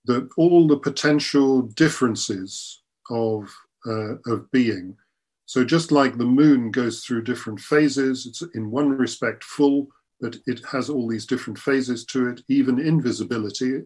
[0.09, 2.81] the, all the potential differences
[3.11, 3.47] of,
[3.85, 4.97] uh, of being.
[5.45, 9.87] So, just like the moon goes through different phases, it's in one respect full,
[10.19, 13.83] but it has all these different phases to it, even invisibility,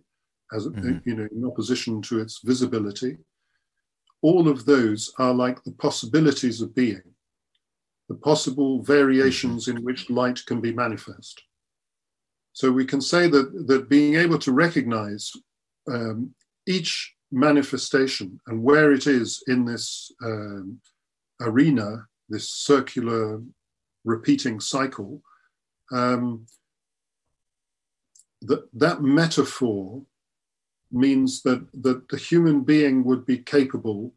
[0.53, 0.99] as mm-hmm.
[1.05, 3.17] you know, in opposition to its visibility.
[4.21, 7.03] All of those are like the possibilities of being,
[8.07, 11.43] the possible variations in which light can be manifest.
[12.53, 15.33] So we can say that, that being able to recognize
[15.87, 16.33] um,
[16.67, 20.79] each manifestation and where it is in this um,
[21.41, 23.41] arena, this circular
[24.05, 25.21] repeating cycle,
[25.91, 26.45] um,
[28.41, 30.01] that, that metaphor
[30.91, 34.13] means that, that the human being would be capable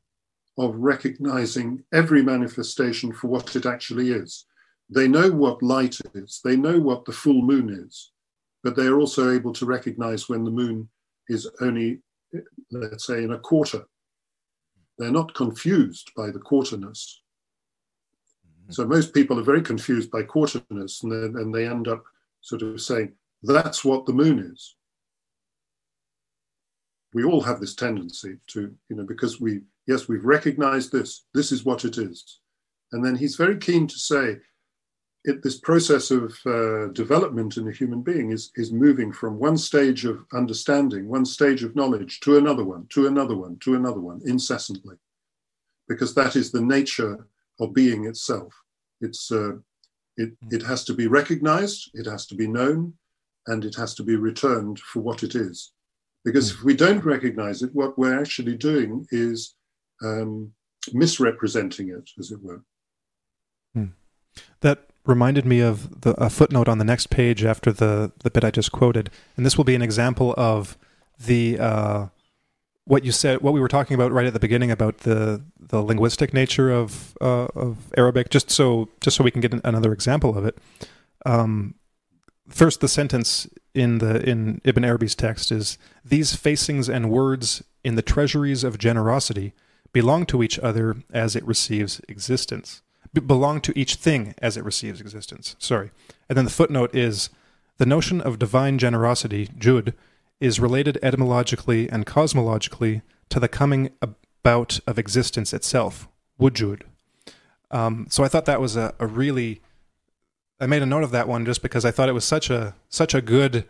[0.59, 4.47] of recognizing every manifestation for what it actually is.
[4.89, 8.13] They know what light is, they know what the full moon is,
[8.63, 10.89] but they are also able to recognize when the moon
[11.29, 12.01] is only,
[12.71, 13.85] let's say, in a quarter.
[14.99, 17.23] They're not confused by the quarterness.
[18.47, 18.73] Mm-hmm.
[18.73, 22.05] So most people are very confused by quarterness, and, then, and they end up
[22.41, 23.13] sort of saying,
[23.43, 24.77] that's what the moon is.
[27.17, 31.51] we all have this tendency to, you know, because we, yes, we've recognized this, this
[31.51, 32.41] is what it is.
[32.93, 34.37] And then he's very keen to say,
[35.27, 39.59] it, this process of uh, development in a human being is, is moving from one
[39.59, 44.01] stage of understanding, one stage of knowledge, to another one, to another one, to another
[44.01, 44.97] one, incessantly,
[45.89, 47.27] because that is the nature
[47.59, 48.55] of being itself.
[49.01, 49.57] It's, uh,
[50.17, 52.95] it, it has to be recognized, it has to be known,
[53.49, 55.73] and it has to be returned for what it is.
[56.25, 59.57] Because if we don't recognize it, what we're actually doing is
[60.05, 60.53] um,
[60.93, 62.63] misrepresenting it, as it were.
[63.75, 63.87] Hmm.
[64.61, 68.45] That reminded me of the, a footnote on the next page after the, the bit
[68.45, 69.11] I just quoted.
[69.37, 70.77] And this will be an example of
[71.19, 72.07] the uh,
[72.85, 75.83] what you said, what we were talking about right at the beginning about the the
[75.83, 78.31] linguistic nature of uh, of Arabic.
[78.31, 80.59] Just so just so we can get another example of it.
[81.25, 81.75] Um,
[82.49, 87.97] first, the sentence in the in Ibn Arabi's text is these facings and words in
[87.97, 89.53] the treasuries of generosity
[89.93, 92.83] belong to each other as it receives existence.
[93.13, 95.57] Belong to each thing as it receives existence.
[95.59, 95.91] Sorry,
[96.29, 97.31] and then the footnote is
[97.79, 99.95] the notion of divine generosity, Jud,
[100.41, 106.09] is related etymologically and cosmologically to the coming about of existence itself,
[106.41, 106.83] wujud.
[107.71, 109.61] Um, so I thought that was a, a really
[110.61, 112.75] I made a note of that one just because I thought it was such a
[112.89, 113.67] such a good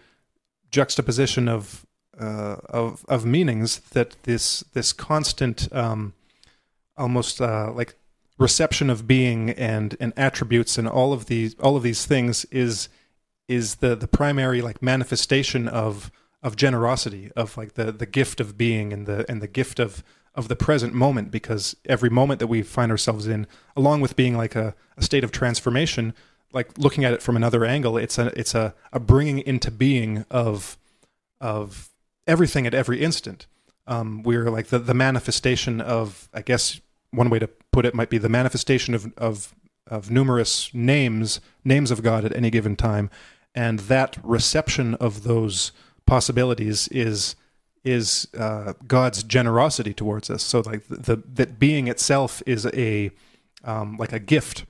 [0.71, 1.87] juxtaposition of
[2.21, 6.15] uh, of of meanings that this this constant um,
[6.97, 7.97] almost uh, like
[8.39, 12.89] reception of being and and attributes and all of these all of these things is
[13.49, 16.11] is the the primary like manifestation of
[16.43, 20.05] of generosity of like the the gift of being and the and the gift of
[20.35, 24.37] of the present moment because every moment that we find ourselves in along with being
[24.37, 26.13] like a, a state of transformation
[26.57, 30.25] like looking at it from another angle, it's a it's a, a bringing into being
[30.31, 30.79] of
[31.41, 31.91] of
[32.27, 33.47] everything at every instant.
[33.87, 36.81] Um, we're like the, the manifestation of, I guess
[37.13, 39.55] one way to put it might be the manifestation of, of
[39.89, 43.11] of numerous names, names of God at any given time,
[43.55, 45.73] and that reception of those
[46.07, 47.37] possibilities is
[47.85, 50.43] is uh, God's generosity towards us.
[50.43, 53.11] So like the, the that being itself is a
[53.63, 54.65] um, like a gift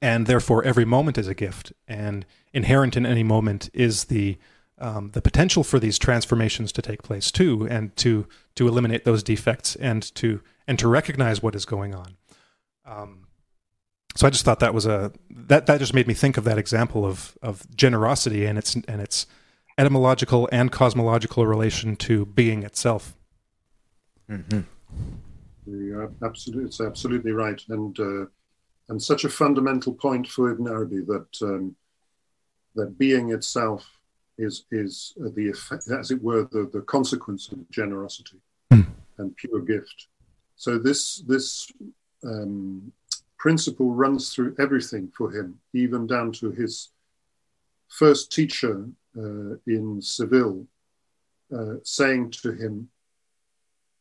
[0.00, 1.74] and therefore every moment is a gift.
[1.86, 4.38] And inherent in any moment is the
[4.78, 9.22] um, the potential for these transformations to take place too, and to to eliminate those
[9.22, 12.16] defects and to and to recognize what is going on.
[12.86, 13.26] Um,
[14.16, 16.58] so I just thought that was a that that just made me think of that
[16.58, 19.26] example of of generosity and its and its
[19.76, 23.16] etymological and cosmological relation to being itself.
[24.30, 24.60] Mm-hmm.
[25.66, 28.26] Yeah, absolutely, it's absolutely right, and uh,
[28.88, 31.74] and such a fundamental point for Ibn Arabi that um,
[32.74, 33.90] that being itself
[34.38, 38.40] is is the effect, as it were, the, the consequence of generosity
[38.70, 38.86] mm.
[39.18, 40.08] and pure gift.
[40.64, 41.70] So this this
[42.24, 42.90] um,
[43.36, 46.88] principle runs through everything for him, even down to his
[47.88, 50.66] first teacher uh, in Seville,
[51.54, 52.88] uh, saying to him,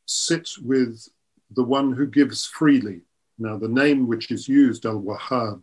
[0.05, 1.05] "Sit with
[1.51, 3.01] the one who gives freely."
[3.37, 5.59] Now, the name which is used, Al Wahhab,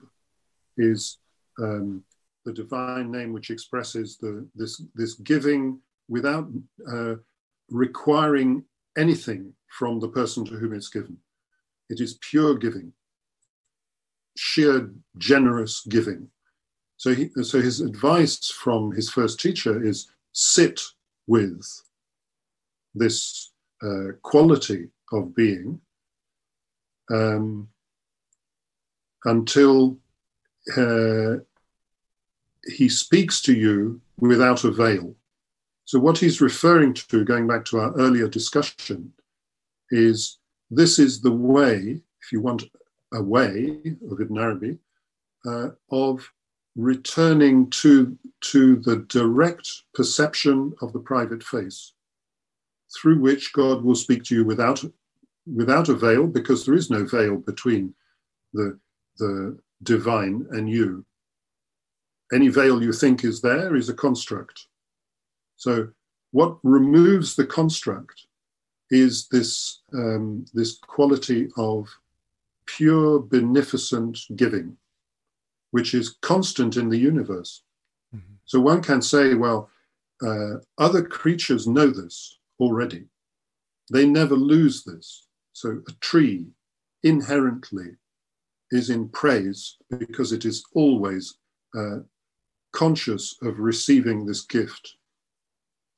[0.77, 1.17] is
[1.59, 2.05] um,
[2.45, 6.47] the divine name which expresses the, this, this giving without
[6.87, 7.15] uh,
[7.71, 8.65] requiring
[9.01, 11.17] anything from the person to whom it's given.
[11.89, 12.93] It is pure giving,
[14.37, 16.29] sheer generous giving.
[16.97, 20.81] So, he, so his advice from his first teacher is sit
[21.27, 21.65] with
[22.95, 23.53] this
[23.83, 25.81] uh, quality of being
[27.11, 27.69] um,
[29.25, 29.99] until
[30.77, 31.37] uh,
[32.67, 35.15] he speaks to you without a veil.
[35.91, 39.13] So, what he's referring to, going back to our earlier discussion,
[39.91, 40.39] is
[40.71, 42.63] this is the way, if you want
[43.13, 44.79] a way of Ibn Arabi,
[45.45, 46.33] uh, of
[46.77, 48.17] returning to,
[48.53, 51.93] to the direct perception of the private face,
[52.97, 54.85] through which God will speak to you without
[55.53, 57.93] without a veil, because there is no veil between
[58.53, 58.79] the,
[59.19, 61.05] the divine and you.
[62.33, 64.69] Any veil you think is there is a construct.
[65.61, 65.89] So,
[66.33, 68.27] what removes the construct
[68.91, 71.87] is this, um, this quality of
[72.65, 74.79] pure, beneficent giving,
[75.71, 77.63] which is constant in the universe.
[78.17, 78.35] Mm-hmm.
[78.47, 79.69] So, one can say, well,
[80.27, 83.05] uh, other creatures know this already.
[83.93, 85.27] They never lose this.
[85.53, 86.47] So a tree
[87.03, 87.97] inherently
[88.71, 91.35] is in praise because it is always
[91.77, 91.99] uh,
[92.73, 94.97] conscious of receiving this gift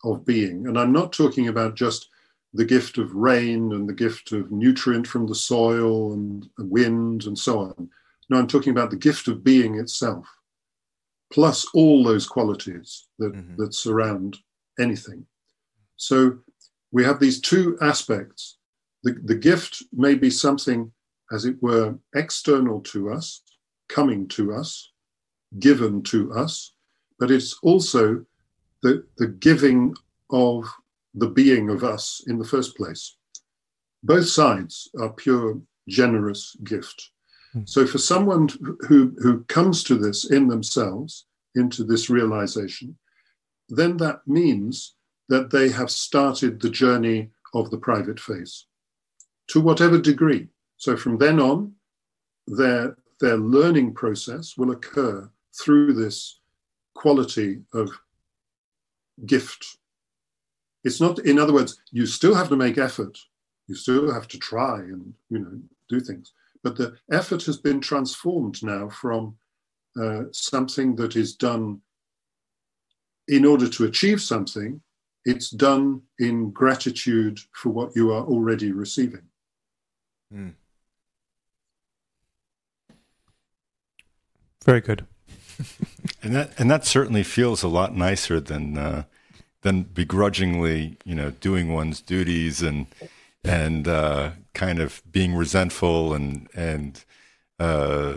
[0.04, 0.66] of being.
[0.66, 2.08] And I'm not talking about just
[2.54, 7.38] the gift of rain and the gift of nutrient from the soil and wind and
[7.38, 7.88] so on.
[8.28, 10.26] No, I'm talking about the gift of being itself,
[11.32, 13.56] plus all those qualities that, mm-hmm.
[13.56, 14.38] that surround
[14.78, 15.26] anything.
[15.96, 16.38] So
[16.90, 18.58] we have these two aspects.
[19.02, 20.92] The, the gift may be something,
[21.32, 23.42] as it were, external to us,
[23.88, 24.92] coming to us,
[25.58, 26.74] given to us,
[27.18, 28.24] but it's also
[28.82, 29.94] the, the giving
[30.30, 30.64] of
[31.14, 33.16] the being of us in the first place.
[34.02, 37.10] Both sides are pure, generous gift.
[37.54, 37.68] Mm.
[37.68, 38.48] So for someone
[38.88, 42.96] who, who comes to this in themselves, into this realization,
[43.68, 44.94] then that means
[45.28, 48.66] that they have started the journey of the private face
[49.48, 50.48] to whatever degree.
[50.78, 51.74] So from then on,
[52.46, 56.40] their, their learning process will occur through this
[56.94, 57.90] quality of
[59.26, 59.78] gift.
[60.84, 63.18] It's not, in other words, you still have to make effort,
[63.68, 66.32] you still have to try and you know do things,
[66.62, 69.36] but the effort has been transformed now from
[70.00, 71.80] uh, something that is done
[73.28, 74.80] in order to achieve something.
[75.24, 79.22] It's done in gratitude for what you are already receiving.
[80.34, 80.54] Mm.
[84.64, 85.06] Very good.
[86.22, 89.04] and that and that certainly feels a lot nicer than uh,
[89.62, 92.86] than begrudgingly, you know, doing one's duties and
[93.44, 97.04] and uh, kind of being resentful and and
[97.58, 98.14] uh,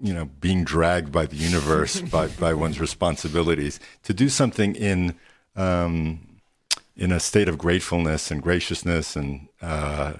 [0.00, 5.14] you know being dragged by the universe by by one's responsibilities to do something in
[5.56, 6.20] um,
[6.96, 10.14] in a state of gratefulness and graciousness and uh,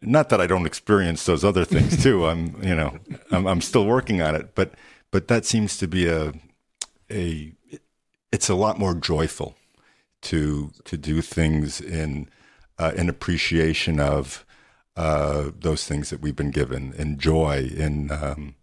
[0.00, 2.26] not that I don't experience those other things too.
[2.30, 2.98] I'm you know
[3.30, 4.74] I'm, I'm still working on it, but
[5.10, 6.32] but that seems to be a
[7.10, 7.52] a
[8.30, 9.54] it's a lot more joyful
[10.22, 12.28] to to do things in
[12.78, 14.44] uh, in appreciation of
[14.96, 18.54] uh, those things that we've been given, in joy, in um,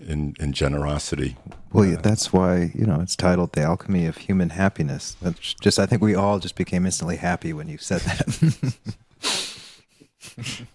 [0.00, 1.36] in in generosity.
[1.72, 5.78] Well, yeah, that's why you know it's titled "The Alchemy of Human Happiness." That's just
[5.78, 8.74] I think we all just became instantly happy when you said that.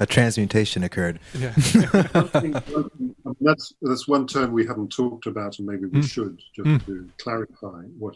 [0.00, 1.18] a transmutation occurred.
[1.34, 1.52] Yeah.
[3.40, 6.08] that's that's one term we haven't talked about, and maybe we mm.
[6.08, 6.86] should just mm.
[6.86, 8.14] to clarify what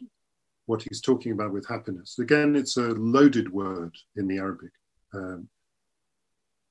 [0.66, 2.18] what he's talking about with happiness.
[2.18, 4.70] Again, it's a loaded word in the Arabic.
[5.12, 5.48] Um,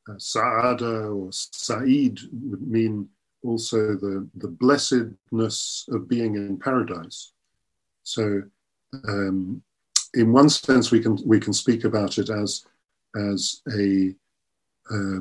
[0.10, 3.08] uh, Sa'ada or Sa'id would mean
[3.44, 7.34] also the, the blessedness of being in paradise.
[8.04, 8.44] So,
[9.08, 9.62] um,
[10.14, 12.66] in one sense, we can we can speak about it as
[13.16, 14.14] as a
[14.92, 15.20] uh,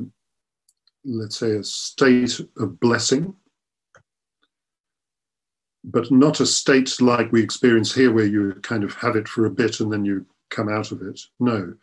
[1.04, 3.34] let's say a state of blessing,
[5.84, 9.46] but not a state like we experience here, where you kind of have it for
[9.46, 11.20] a bit and then you come out of it.
[11.40, 11.74] No,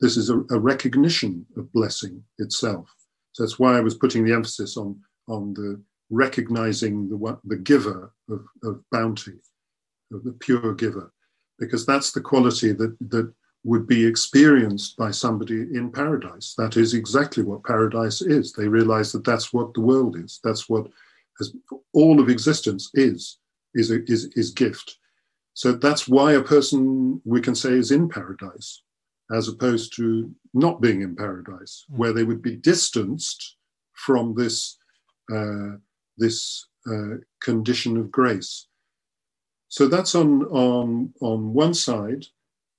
[0.00, 2.94] this is a, a recognition of blessing itself.
[3.32, 5.80] So that's why I was putting the emphasis on on the
[6.10, 9.38] recognizing the the giver of, of bounty,
[10.12, 11.12] of the pure giver,
[11.58, 13.32] because that's the quality that that
[13.64, 16.54] would be experienced by somebody in paradise.
[16.56, 18.52] That is exactly what paradise is.
[18.52, 20.40] They realize that that's what the world is.
[20.44, 20.86] That's what
[21.38, 21.54] has,
[21.92, 23.38] all of existence is,
[23.74, 24.98] is, a, is, is gift.
[25.54, 28.82] So that's why a person we can say is in paradise,
[29.34, 31.98] as opposed to not being in paradise, mm.
[31.98, 33.56] where they would be distanced
[33.94, 34.78] from this,
[35.32, 35.76] uh,
[36.16, 38.68] this uh, condition of grace.
[39.68, 42.24] So that's on, on, on one side.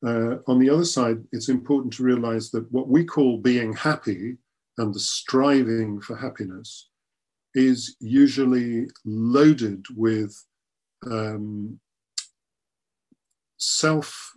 [0.06, 4.38] Uh, on the other side, it's important to realize that what we call being happy
[4.77, 6.90] and the striving for happiness
[7.53, 10.35] is usually loaded with
[11.09, 11.80] um,
[13.57, 14.34] self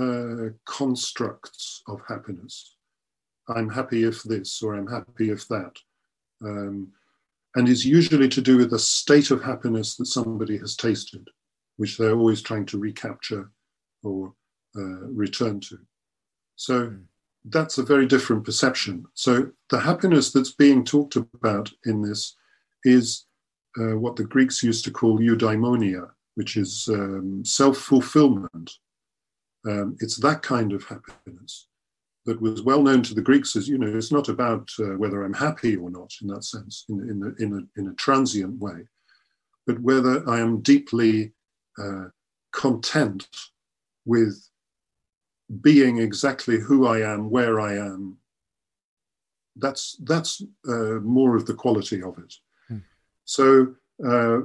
[0.00, 2.76] uh, constructs of happiness.
[3.48, 5.72] I'm happy if this, or I'm happy if that.
[6.44, 6.92] Um,
[7.54, 11.26] and is usually to do with a state of happiness that somebody has tasted,
[11.76, 13.50] which they're always trying to recapture
[14.02, 14.34] or
[14.76, 15.78] uh, return to.
[16.56, 17.02] So mm.
[17.46, 19.06] that's a very different perception.
[19.14, 22.36] So the happiness that's being talked about in this
[22.86, 23.26] is
[23.78, 28.72] uh, what the Greeks used to call eudaimonia, which is um, self fulfillment.
[29.66, 31.66] Um, it's that kind of happiness
[32.24, 35.22] that was well known to the Greeks as, you know, it's not about uh, whether
[35.22, 38.58] I'm happy or not in that sense, in, in, a, in, a, in a transient
[38.58, 38.86] way,
[39.66, 41.32] but whether I am deeply
[41.78, 42.06] uh,
[42.52, 43.28] content
[44.04, 44.48] with
[45.60, 48.18] being exactly who I am, where I am,
[49.56, 52.34] that's that's uh, more of the quality of it.
[53.26, 53.74] So,
[54.04, 54.38] uh,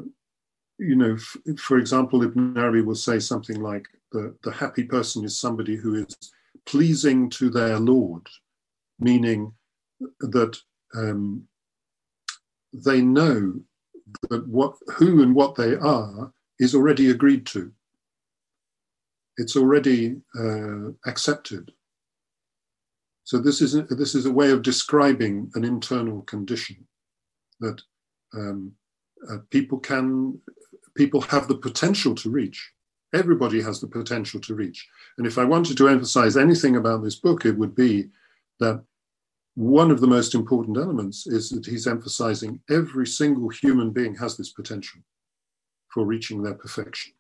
[0.78, 5.24] you know, f- for example, Ibn Arabi will say something like the, the happy person
[5.24, 6.18] is somebody who is
[6.66, 8.28] pleasing to their Lord,
[9.00, 9.54] meaning
[10.20, 10.58] that
[10.96, 11.48] um,
[12.74, 13.62] they know
[14.30, 17.72] that what who and what they are is already agreed to.
[19.38, 21.72] It's already uh, accepted.
[23.24, 26.88] So this is this is a way of describing an internal condition
[27.60, 27.82] that
[28.34, 28.72] um,
[29.30, 30.40] uh, people can
[30.96, 32.72] people have the potential to reach.
[33.14, 34.88] Everybody has the potential to reach.
[35.18, 38.10] And if I wanted to emphasize anything about this book, it would be
[38.60, 38.84] that
[39.56, 44.38] one of the most important elements is that he's emphasizing every single human being has
[44.38, 45.02] this potential
[45.90, 47.14] for reaching their perfection.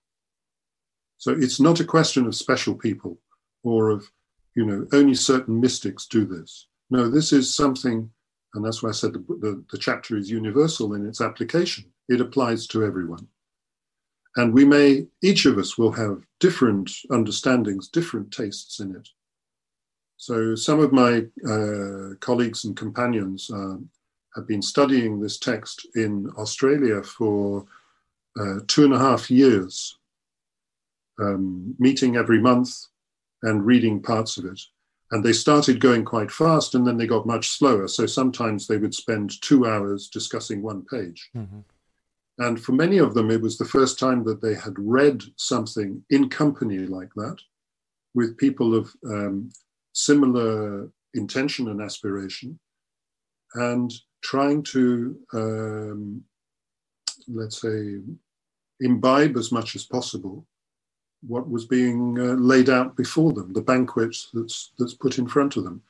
[1.18, 3.20] So it's not a question of special people
[3.64, 4.10] or of,
[4.56, 6.68] you know, only certain mystics do this.
[6.90, 8.10] No, this is something,
[8.54, 11.86] and that's why I said the, the, the chapter is universal in its application.
[12.10, 13.28] It applies to everyone.
[14.36, 19.10] And we may, each of us will have different understandings, different tastes in it.
[20.18, 23.78] So some of my uh, colleagues and companions uh,
[24.36, 27.66] have been studying this text in Australia for
[28.40, 29.98] uh, two and a half years,
[31.20, 32.72] um, meeting every month
[33.44, 34.62] and reading parts of it.
[35.12, 37.88] And they started going quite fast and then they got much slower.
[37.88, 41.30] So sometimes they would spend two hours discussing one page.
[41.36, 41.60] Mm-hmm.
[42.38, 46.04] And for many of them, it was the first time that they had read something
[46.10, 47.38] in company like that
[48.14, 49.52] with people of um,
[49.94, 52.58] similar intention and aspiration,
[53.56, 53.94] and
[54.24, 56.24] trying to, um,
[57.28, 57.98] let's say,
[58.80, 60.48] imbibe as much as possible
[61.26, 65.56] what was being uh, laid out before them, the banquet that's, that's put in front
[65.56, 65.82] of them.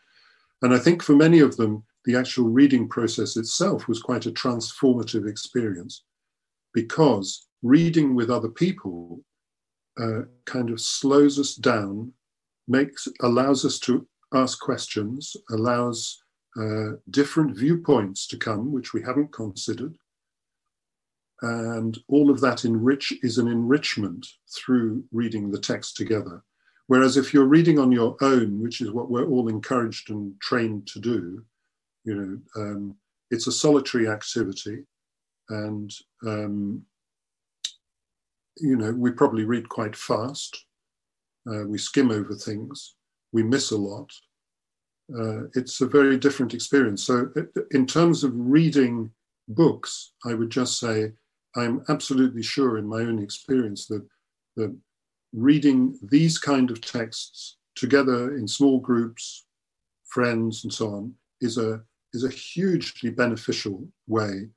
[0.62, 4.32] And I think for many of them, the actual reading process itself was quite a
[4.32, 6.04] transformative experience
[6.74, 9.22] because reading with other people
[10.00, 12.12] uh, kind of slows us down
[12.68, 16.24] makes allows us to ask questions, allows
[16.60, 19.96] uh, different viewpoints to come, which we haven't considered.
[21.42, 26.44] And all of that enrich is an enrichment through reading the text together.
[26.88, 30.88] Whereas if you're reading on your own, which is what we're all encouraged and trained
[30.88, 31.44] to do,
[32.04, 32.96] you know, um,
[33.32, 34.84] it's a solitary activity,
[35.50, 35.92] and
[36.26, 36.84] um,
[38.58, 40.66] you know we probably read quite fast
[41.50, 42.96] uh, we skim over things,
[43.32, 44.12] we miss a lot.
[45.14, 47.04] Uh, it's a very different experience.
[47.04, 47.32] So,
[47.72, 49.12] in terms of reading
[49.48, 51.12] books, I would just say
[51.56, 54.06] I'm absolutely sure in my own experience that,
[54.56, 54.76] that
[55.34, 59.46] reading these kind of texts together in small groups,
[60.06, 61.82] friends, and so on is a
[62.14, 64.50] is a hugely beneficial way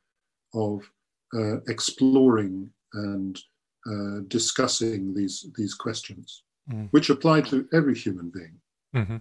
[0.54, 0.90] of
[1.34, 3.38] uh, exploring and
[3.86, 6.88] uh, discussing these these questions mm.
[6.90, 8.60] which apply to every human being.
[8.94, 9.16] Mm-hmm.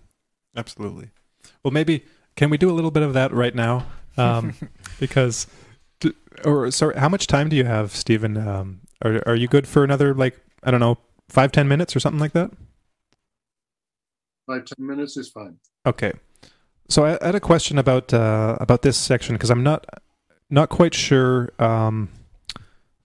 [0.55, 1.09] Absolutely.
[1.63, 2.05] Well, maybe
[2.35, 3.85] can we do a little bit of that right now?
[4.17, 4.55] Um,
[4.99, 5.47] because,
[6.45, 8.37] or sorry, how much time do you have, Stephen?
[8.37, 10.97] Um, are are you good for another like I don't know
[11.29, 12.51] five ten minutes or something like that?
[14.47, 15.57] Five ten minutes is fine.
[15.85, 16.13] Okay.
[16.89, 19.85] So I, I had a question about uh, about this section because I'm not
[20.49, 21.51] not quite sure.
[21.59, 22.09] Um,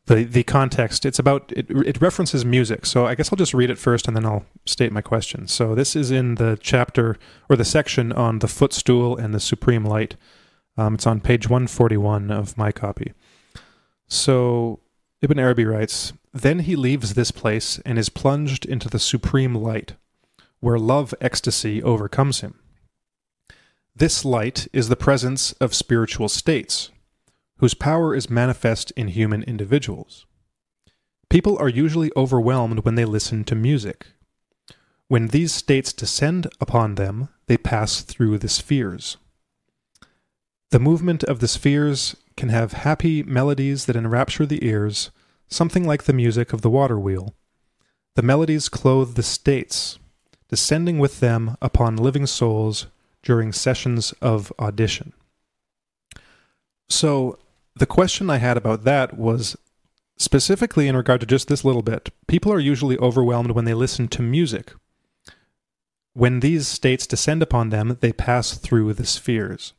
[0.09, 1.07] the the context.
[1.07, 2.85] It's about it, it references music.
[2.85, 5.47] So I guess I'll just read it first and then I'll state my question.
[5.47, 7.17] So this is in the chapter
[7.49, 10.17] or the section on the footstool and the supreme light.
[10.79, 13.13] Um, it's on page 141 of my copy.
[14.07, 14.79] So
[15.21, 19.95] Ibn Arabi writes, Then he leaves this place and is plunged into the supreme light,
[20.61, 22.61] where love ecstasy overcomes him.
[23.97, 26.91] This light is the presence of spiritual states,
[27.57, 30.27] whose power is manifest in human individuals.
[31.29, 34.07] People are usually overwhelmed when they listen to music.
[35.09, 39.17] When these states descend upon them, they pass through the spheres.
[40.71, 45.11] The movement of the spheres can have happy melodies that enrapture the ears,
[45.49, 47.35] something like the music of the water wheel.
[48.17, 49.99] The melodies clothe the states,
[50.49, 52.87] descending with them upon living souls
[53.23, 55.15] during sessions of audition.
[56.91, 57.39] So,
[57.75, 59.57] the question I had about that was
[60.19, 62.11] specifically in regard to just this little bit.
[62.27, 64.73] People are usually overwhelmed when they listen to music.
[66.13, 69.73] When these states descend upon them, they pass through the spheres.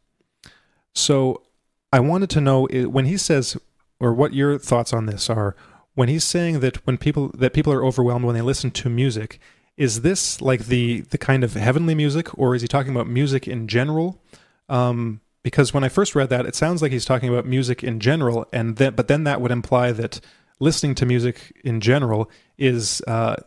[0.94, 1.44] So
[1.92, 3.58] I wanted to know when he says,
[4.00, 5.56] or what your thoughts on this are,
[5.96, 9.40] when he's saying that when people that people are overwhelmed when they listen to music,
[9.76, 13.48] is this like the the kind of heavenly music, or is he talking about music
[13.48, 14.22] in general?
[14.70, 18.00] Um, because when I first read that, it sounds like he's talking about music in
[18.00, 20.20] general, and then but then that would imply that
[20.60, 23.38] listening to music in general is uh,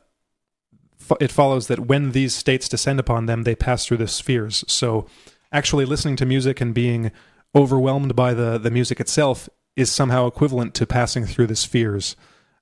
[1.21, 4.65] it follows that when these states descend upon them, they pass through the spheres.
[4.69, 5.07] So,
[5.53, 7.13] actually listening to music and being
[7.55, 12.17] overwhelmed by the the music itself is somehow equivalent to passing through the spheres.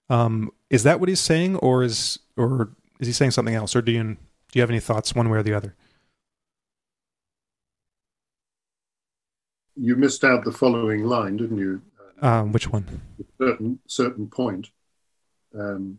[0.09, 3.83] Um, is that what he's saying, or is or is he saying something else, or
[3.83, 4.19] do you do
[4.55, 5.75] you have any thoughts one way or the other?
[9.77, 11.81] You missed out the following line, didn't you?
[12.21, 12.85] Um, which one?
[13.19, 14.71] A certain certain point,
[15.59, 15.99] um,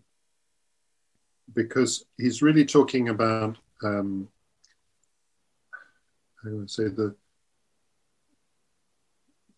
[1.53, 4.27] because he's really talking about um,
[6.45, 7.15] I would say the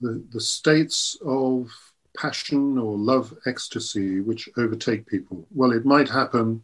[0.03, 1.71] the the states of
[2.15, 5.47] passion or love ecstasy which overtake people.
[5.51, 6.63] Well, it might happen.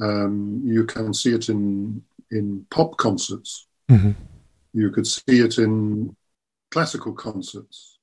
[0.00, 3.66] Um, you can see it in in pop concerts.
[3.90, 4.12] Mm-hmm.
[4.72, 6.14] You could see it in
[6.70, 7.98] classical concerts.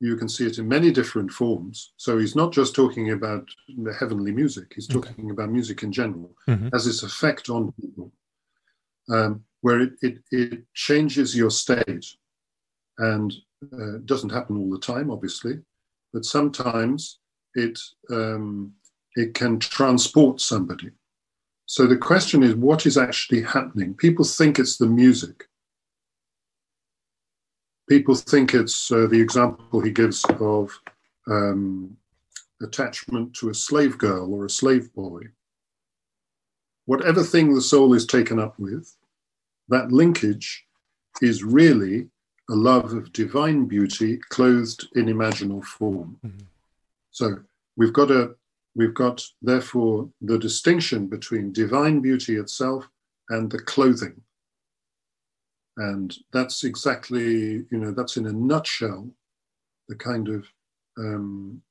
[0.00, 1.92] You can see it in many different forms.
[1.96, 4.72] So he's not just talking about the heavenly music.
[4.74, 5.30] He's talking okay.
[5.30, 6.70] about music in general mm-hmm.
[6.74, 8.10] as its effect on people,
[9.10, 12.16] um, where it, it, it changes your state
[13.02, 13.34] and
[13.72, 15.58] uh, doesn't happen all the time, obviously,
[16.12, 17.18] but sometimes
[17.54, 17.78] it
[18.10, 18.72] um,
[19.16, 20.90] it can transport somebody.
[21.66, 23.94] So the question is, what is actually happening?
[23.94, 25.48] People think it's the music.
[27.88, 30.70] People think it's uh, the example he gives of
[31.26, 31.96] um,
[32.62, 35.22] attachment to a slave girl or a slave boy.
[36.86, 38.96] Whatever thing the soul is taken up with,
[39.68, 40.64] that linkage
[41.20, 42.08] is really
[42.52, 46.18] a love of divine beauty clothed in imaginal form.
[46.24, 46.44] Mm-hmm.
[47.10, 47.38] So
[47.76, 48.34] we've got a
[48.74, 52.86] we've got therefore the distinction between divine beauty itself
[53.30, 54.20] and the clothing.
[55.78, 59.10] And that's exactly, you know, that's in a nutshell
[59.88, 60.46] the kind of
[60.98, 61.62] um,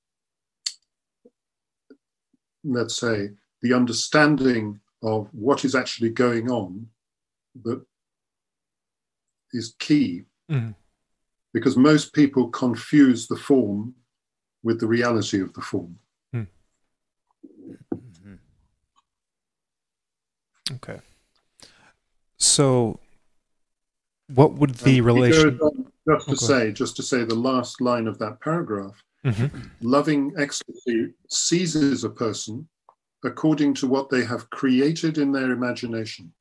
[2.64, 3.30] let's say
[3.62, 6.88] the understanding of what is actually going on
[7.64, 7.84] that
[9.54, 10.76] is key Mm.
[11.54, 13.96] Because most people confuse the form
[14.64, 15.98] with the reality of the form.
[16.36, 16.48] Mm.
[17.96, 18.36] Mm-hmm.
[20.76, 21.00] Okay.
[22.38, 23.00] So,
[24.34, 25.60] what would the and relation?
[26.10, 29.68] Just to say, just to say, the last line of that paragraph: mm-hmm.
[29.82, 32.68] loving ecstasy seizes a person
[33.24, 36.34] according to what they have created in their imagination.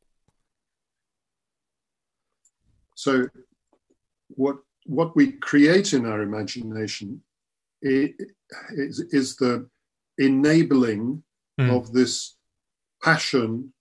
[2.94, 3.28] So
[4.40, 4.56] what
[4.86, 7.22] what we create in our imagination
[7.82, 9.68] is, is the
[10.18, 11.22] enabling
[11.60, 11.76] mm.
[11.76, 12.36] of this
[13.02, 13.72] passion,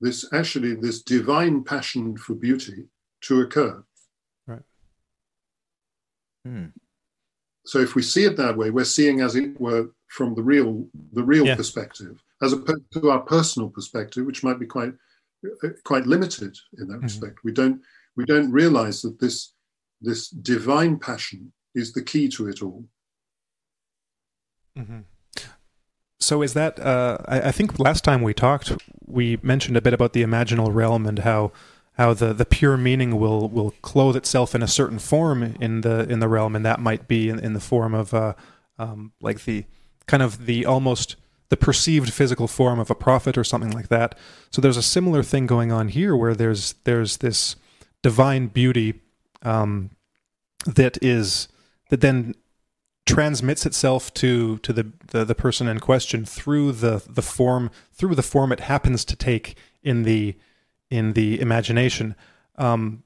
[0.00, 2.84] this actually this divine passion for beauty
[3.22, 3.82] to occur.
[4.46, 4.66] Right.
[6.46, 6.72] Mm.
[7.64, 10.86] So if we see it that way, we're seeing, as it were, from the real
[11.14, 11.56] the real yeah.
[11.56, 14.92] perspective, as opposed to our personal perspective, which might be quite
[15.84, 17.04] quite limited in that mm-hmm.
[17.04, 17.38] respect.
[17.44, 17.80] We don't
[18.14, 19.54] we don't realize that this
[20.02, 22.84] this divine passion is the key to it all.
[24.78, 25.00] Mm-hmm.
[26.20, 26.78] So is that?
[26.78, 28.72] Uh, I, I, think last time we talked,
[29.04, 31.52] we mentioned a bit about the imaginal realm and how
[31.94, 36.08] how the, the pure meaning will will clothe itself in a certain form in the
[36.08, 38.34] in the realm, and that might be in, in the form of uh,
[38.78, 39.64] um, like the
[40.06, 41.16] kind of the almost
[41.48, 44.16] the perceived physical form of a prophet or something like that.
[44.50, 47.56] So there's a similar thing going on here, where there's there's this
[48.00, 49.01] divine beauty
[49.42, 49.90] um,
[50.66, 51.48] that is
[51.90, 52.34] that then
[53.04, 58.14] transmits itself to to the, the, the person in question through the the form through
[58.14, 60.36] the form it happens to take in the
[60.90, 62.14] in the imagination.
[62.56, 63.02] Um,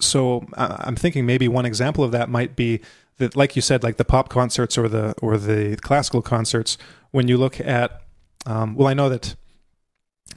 [0.00, 2.80] so I'm thinking maybe one example of that might be
[3.18, 6.76] that, like you said, like the pop concerts or the or the classical concerts.
[7.10, 8.02] When you look at,
[8.46, 9.34] um, well, I know that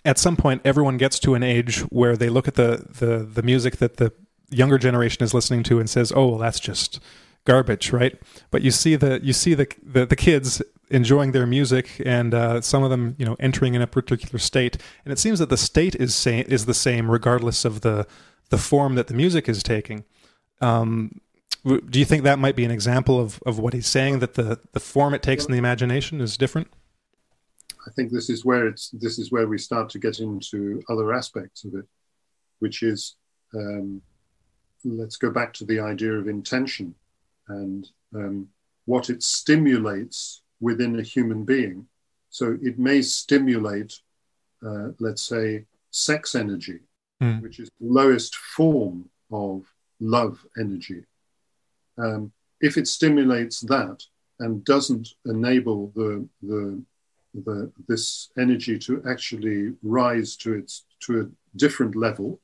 [0.04, 3.42] at some point everyone gets to an age where they look at the the the
[3.44, 4.14] music that the
[4.50, 7.00] younger generation is listening to and says, "Oh, well, that's just
[7.46, 8.20] garbage," right?
[8.52, 12.62] But you see the you see the the, the kids enjoying their music and uh,
[12.62, 15.58] some of them, you know, entering in a particular state, and it seems that the
[15.58, 18.08] state is sa- is the same regardless of the
[18.50, 20.04] the form that the music is taking.
[20.62, 21.20] Um,
[21.66, 24.60] do you think that might be an example of, of what he's saying that the,
[24.74, 26.68] the form it takes in the imagination is different?
[27.88, 31.14] I think this is where it's this is where we start to get into other
[31.14, 31.86] aspects of it,
[32.60, 33.16] which is
[33.54, 34.02] um,
[34.84, 36.95] let's go back to the idea of intention
[37.47, 38.47] and um,
[38.85, 41.88] what it stimulates within a human being.
[42.30, 43.99] So it may stimulate,
[44.65, 46.80] uh, let's say, sex energy,
[47.22, 47.41] mm.
[47.41, 49.64] which is the lowest form of
[49.99, 51.03] love energy.
[51.97, 52.31] Um,
[52.61, 54.03] if it stimulates that
[54.39, 56.81] and doesn't enable the, the,
[57.34, 62.39] the, this energy to actually rise to its to a different level,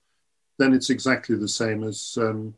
[0.61, 2.53] then it's exactly the same as um,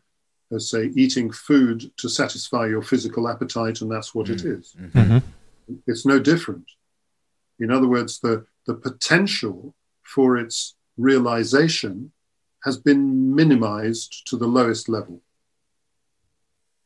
[0.52, 4.48] as say eating food to satisfy your physical appetite, and that's what mm-hmm.
[4.48, 4.76] it is.
[4.80, 5.18] Mm-hmm.
[5.88, 6.66] It's no different.
[7.60, 12.12] In other words, the the potential for its realization
[12.64, 15.22] has been minimized to the lowest level.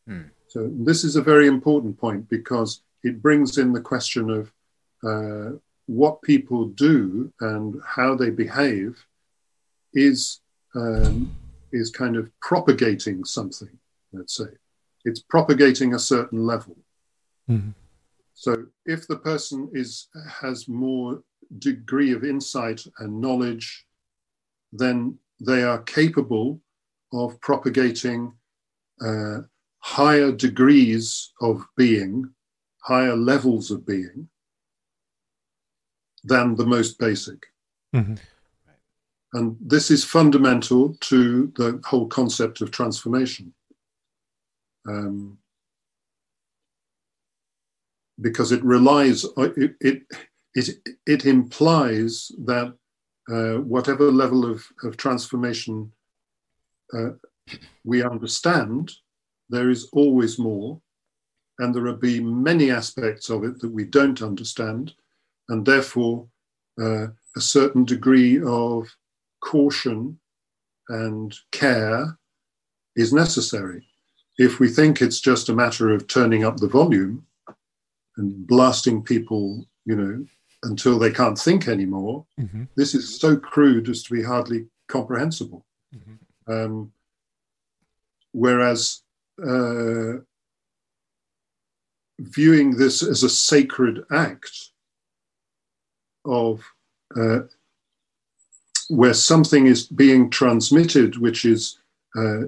[0.10, 0.30] Mm.
[0.48, 4.52] So this is a very important point because it brings in the question of
[5.04, 9.06] uh, what people do and how they behave
[9.94, 10.40] is
[10.76, 11.34] um,
[11.72, 13.70] is kind of propagating something.
[14.14, 14.46] Let's say
[15.06, 16.76] it's propagating a certain level.
[17.50, 17.72] Mm-hmm.
[18.34, 20.08] So if the person is
[20.42, 21.24] has more
[21.60, 23.86] degree of insight and knowledge,
[24.72, 26.62] then they are capable
[27.14, 28.34] of propagating
[29.02, 29.40] uh,
[29.80, 32.30] higher degrees of being,
[32.84, 34.28] higher levels of being
[36.24, 37.46] than the most basic.
[37.96, 38.16] Mm-hmm.
[39.38, 43.54] And this is fundamental to the whole concept of transformation.
[44.90, 45.38] Um,
[48.20, 50.04] because it relies, it, it,
[50.56, 50.70] it,
[51.06, 52.74] it implies that
[53.30, 55.92] uh, whatever level of, of transformation
[56.96, 57.10] uh,
[57.84, 58.92] we understand,
[59.50, 60.82] there is always more.
[61.60, 64.96] And there will be many aspects of it that we don't understand.
[65.50, 66.28] And therefore,
[66.82, 68.88] uh, a certain degree of
[69.48, 70.20] caution
[70.90, 72.18] and care
[72.98, 73.88] is necessary.
[74.38, 77.26] If we think it's just a matter of turning up the volume
[78.18, 80.26] and blasting people, you know,
[80.64, 82.64] until they can't think anymore, mm-hmm.
[82.76, 85.66] this is so crude as to be hardly comprehensible.
[85.96, 86.52] Mm-hmm.
[86.52, 86.92] Um,
[88.34, 89.04] whereas
[89.42, 90.20] uh,
[92.20, 94.72] viewing this as a sacred act
[96.26, 96.62] of
[97.16, 97.40] uh,
[98.90, 101.80] where something is being transmitted, which is
[102.16, 102.44] uh,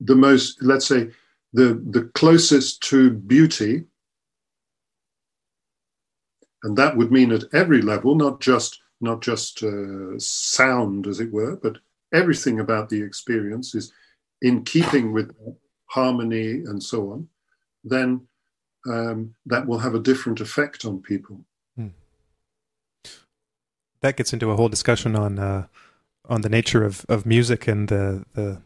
[0.00, 1.10] the most, let's say,
[1.52, 3.84] the, the closest to beauty.
[6.64, 11.32] And that would mean at every level, not just not just uh, sound, as it
[11.32, 11.78] were, but
[12.14, 13.92] everything about the experience is
[14.42, 15.34] in keeping with
[15.86, 17.28] harmony and so on.
[17.82, 18.28] Then
[18.88, 21.44] um, that will have a different effect on people
[24.02, 25.66] that gets into a whole discussion on uh,
[26.28, 28.60] on the nature of, of music and the, the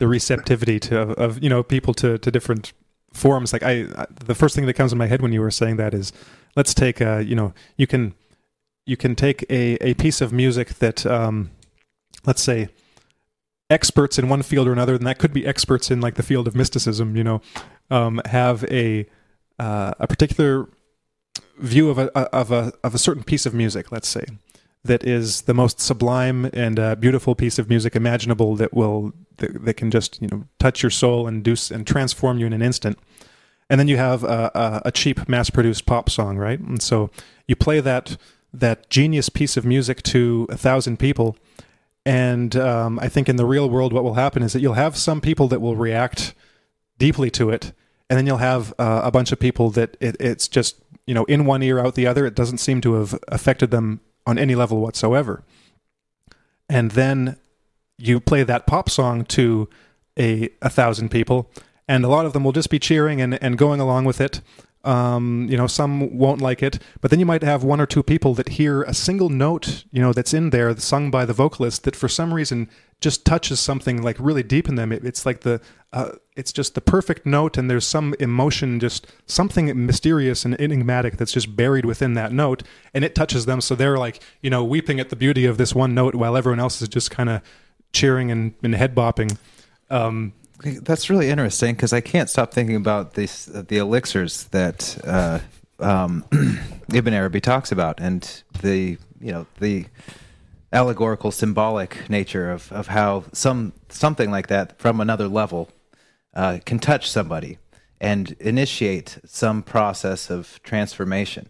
[0.00, 2.72] the receptivity to of, of, you know people to, to different
[3.12, 3.52] forms.
[3.52, 5.76] Like I, I, the first thing that comes in my head when you were saying
[5.76, 6.12] that is,
[6.56, 8.14] let's take uh, you know you can
[8.84, 11.50] you can take a, a piece of music that um,
[12.26, 12.68] let's say
[13.70, 16.48] experts in one field or another, and that could be experts in like the field
[16.48, 17.16] of mysticism.
[17.16, 17.42] You know,
[17.90, 19.06] um, have a
[19.58, 20.68] uh, a particular
[21.58, 23.92] view of a of a of a certain piece of music.
[23.92, 24.24] Let's say,
[24.84, 29.64] that is the most sublime and uh, beautiful piece of music imaginable that will that,
[29.64, 32.62] that, can just you know touch your soul and do and transform you in an
[32.62, 32.98] instant.
[33.70, 36.60] And then you have a, a, cheap mass-produced pop song, right?
[36.60, 37.10] And so
[37.46, 38.18] you play that
[38.52, 41.36] that genius piece of music to a thousand people,
[42.04, 44.96] and um, I think in the real world, what will happen is that you'll have
[44.96, 46.34] some people that will react
[46.98, 47.72] deeply to it,
[48.10, 51.24] and then you'll have uh, a bunch of people that it, it's just you know
[51.24, 52.26] in one ear out the other.
[52.26, 55.42] It doesn't seem to have affected them on any level whatsoever.
[56.68, 57.36] And then
[57.98, 59.68] you play that pop song to
[60.18, 61.50] a, a thousand people,
[61.88, 64.40] and a lot of them will just be cheering and, and going along with it.
[64.84, 68.02] Um, you know, some won't like it, but then you might have one or two
[68.02, 71.84] people that hear a single note, you know, that's in there, sung by the vocalist,
[71.84, 72.68] that for some reason
[73.00, 74.90] just touches something like really deep in them.
[74.90, 75.60] It, it's like the,
[75.92, 81.16] uh, it's just the perfect note, and there's some emotion, just something mysterious and enigmatic
[81.16, 83.60] that's just buried within that note, and it touches them.
[83.60, 86.58] So they're like, you know, weeping at the beauty of this one note, while everyone
[86.58, 87.40] else is just kind of
[87.92, 89.36] cheering and, and head bopping.
[89.90, 90.32] Um,
[90.62, 95.40] that's really interesting because I can't stop thinking about these uh, the elixirs that uh,
[95.80, 96.24] um,
[96.92, 99.86] Ibn Arabi talks about, and the you know the
[100.72, 105.68] allegorical, symbolic nature of, of how some something like that from another level
[106.34, 107.58] uh, can touch somebody
[108.00, 111.48] and initiate some process of transformation,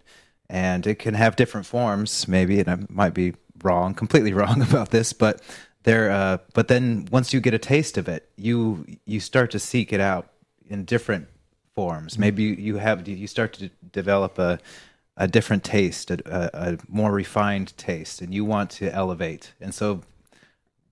[0.49, 2.27] and it can have different forms.
[2.27, 5.41] Maybe, and I might be wrong, completely wrong about this, but
[5.85, 9.59] there uh, but then once you get a taste of it you you start to
[9.59, 10.29] seek it out
[10.69, 11.29] in different
[11.75, 12.19] forms.
[12.19, 14.59] Maybe you, you have you start to develop a
[15.19, 19.53] a different taste a, a, a, more refined taste and you want to elevate.
[19.61, 20.01] And so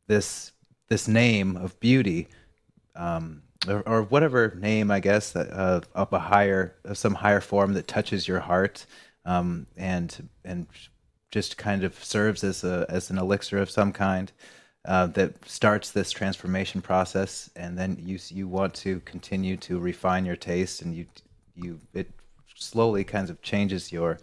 [0.06, 0.52] this
[0.88, 2.28] this name of beauty
[2.94, 7.74] um, or, or, whatever name i guess uh, up a higher of some higher form
[7.74, 8.86] that touches your heart
[9.24, 10.66] um, and and
[11.30, 14.32] just kind of serves as a as an elixir of some kind
[14.84, 20.24] uh, that starts this transformation process, and then you you want to continue to refine
[20.24, 21.06] your taste, and you
[21.54, 22.10] you it
[22.54, 24.18] slowly kind of changes your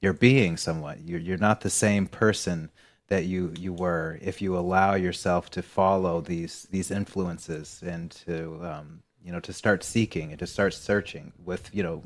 [0.00, 0.98] your being somewhat.
[1.04, 2.70] You're you're not the same person
[3.08, 8.60] that you you were if you allow yourself to follow these these influences and to
[8.62, 12.02] um, you know to start seeking and to start searching with you know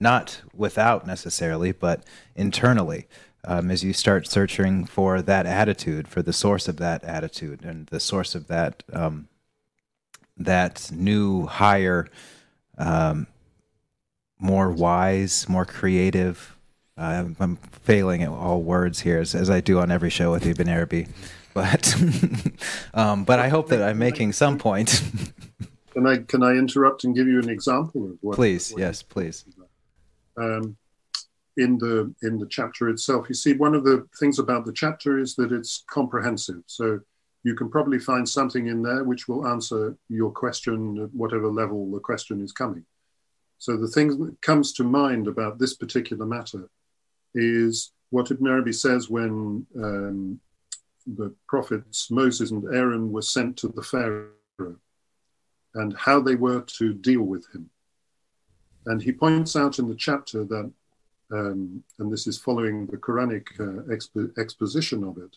[0.00, 2.04] not without necessarily but
[2.34, 3.06] internally
[3.44, 7.86] um, as you start searching for that attitude for the source of that attitude and
[7.88, 9.28] the source of that um,
[10.36, 12.08] that new higher
[12.78, 13.26] um,
[14.38, 16.56] more wise more creative
[16.98, 20.46] uh, I'm failing at all words here as, as I do on every show with
[20.46, 21.06] Ibn Arabi
[21.54, 21.94] but
[22.94, 25.02] um, but I hope that I'm making some point
[25.92, 28.34] Can I can I interrupt and give you an example of what?
[28.34, 29.44] Please, what yes, please.
[30.36, 30.76] Um,
[31.56, 35.18] in the in the chapter itself, you see one of the things about the chapter
[35.18, 36.62] is that it's comprehensive.
[36.66, 37.00] So
[37.44, 41.90] you can probably find something in there which will answer your question at whatever level
[41.90, 42.84] the question is coming.
[43.58, 46.68] So the thing that comes to mind about this particular matter
[47.34, 50.40] is what Ibn Arabi says when um,
[51.06, 54.30] the prophets Moses and Aaron were sent to the Pharaoh
[55.74, 57.70] and how they were to deal with him.
[58.86, 60.72] And he points out in the chapter that,
[61.32, 65.36] um, and this is following the Quranic uh, expo- exposition of it,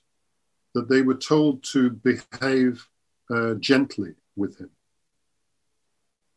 [0.74, 2.88] that they were told to behave
[3.34, 4.70] uh, gently with him.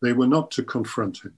[0.00, 1.34] They were not to confront him.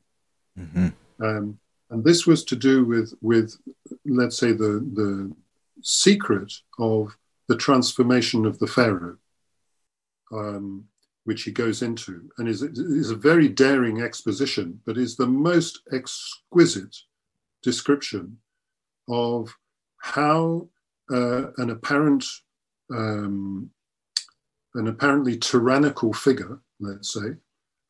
[0.59, 0.89] Mm-hmm.
[1.25, 1.59] Um,
[1.91, 3.57] and this was to do with, with
[4.05, 5.35] let's say, the, the
[5.83, 7.17] secret of
[7.49, 9.17] the transformation of the Pharaoh.
[10.33, 10.85] Um,
[11.25, 15.81] which he goes into, and is, is a very daring exposition, but is the most
[15.93, 16.97] exquisite
[17.63, 18.39] description
[19.09, 19.55] of
[19.99, 20.69] how
[21.11, 22.25] uh, an apparent,
[22.93, 23.71] um,
[24.75, 27.37] an apparently tyrannical figure, let's say,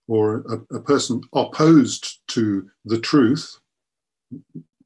[0.09, 3.61] or a, a, person opposed to the truth,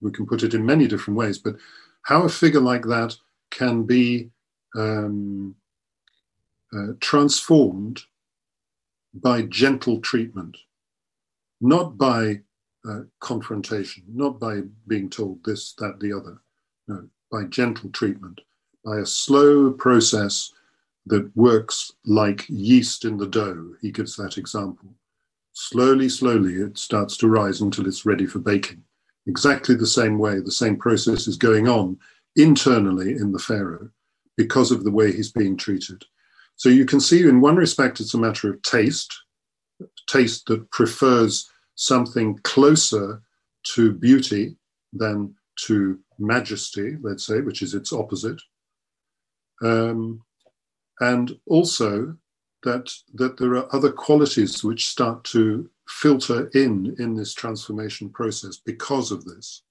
[0.01, 1.57] we can put it in many different ways, but
[2.03, 3.17] how a figure like that
[3.51, 4.29] can be
[4.77, 5.55] um,
[6.77, 8.03] uh, transformed
[9.15, 10.57] by gentle treatment,
[11.61, 12.41] not by
[13.21, 16.41] confrontation, not by being told this, that, the other.
[16.87, 18.41] No, by gentle treatment,
[18.85, 20.53] by a slow process
[21.07, 23.75] that works like yeast in the dough.
[23.81, 24.91] He gives that example.
[25.53, 28.83] Slowly, slowly, it starts to rise until it's ready for baking.
[29.27, 31.99] Exactly the same way, the same process is going on
[32.37, 33.91] internally in the Pharaoh
[34.37, 36.05] because of the way he's being treated.
[36.57, 39.13] So you can see, in one respect, it's a matter of taste,
[40.07, 43.23] taste that prefers something closer
[43.75, 44.57] to beauty
[44.93, 45.35] than
[45.67, 48.41] to majesty, let's say, which is its opposite.
[49.63, 50.23] Um,
[51.01, 52.17] and also
[52.63, 58.57] that, that there are other qualities which start to filter in in this transformation process
[58.57, 59.63] because of this.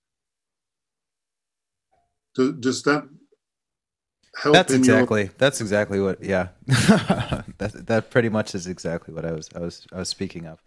[2.36, 3.08] Do, does that
[4.36, 5.32] help that's exactly your...
[5.38, 9.86] that's exactly what yeah that that pretty much is exactly what i was i was
[9.94, 10.60] i was speaking of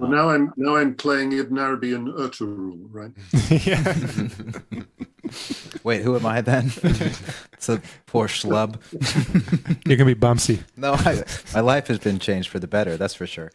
[0.00, 3.12] well now i'm now i'm playing ibn arabi and ertugrul right?
[3.66, 3.94] Yeah.
[5.84, 6.72] Wait who am i then?
[7.52, 8.80] It's a poor schlub.
[9.86, 10.62] You're gonna be bumpsy.
[10.76, 11.22] No I,
[11.52, 13.52] my life has been changed for the better that's for sure.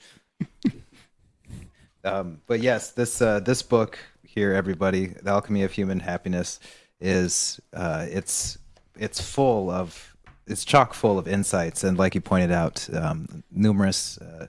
[2.03, 6.59] Um, but yes this uh, this book here everybody the alchemy of human happiness
[7.01, 8.59] is uh, it's
[8.95, 10.15] it's full of
[10.47, 14.47] it's chock full of insights and like you pointed out um, numerous uh,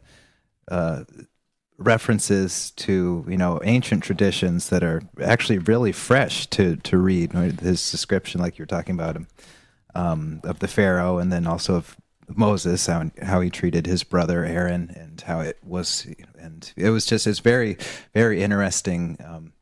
[0.71, 1.05] uh,
[1.79, 7.91] references to you know ancient traditions that are actually really fresh to to read his
[7.91, 9.29] description like you're talking about him
[9.95, 11.97] um, of the pharaoh and then also of
[12.29, 16.07] Moses how how he treated his brother Aaron and how it was
[16.39, 17.77] and it was just it's very
[18.15, 19.53] very interesting um,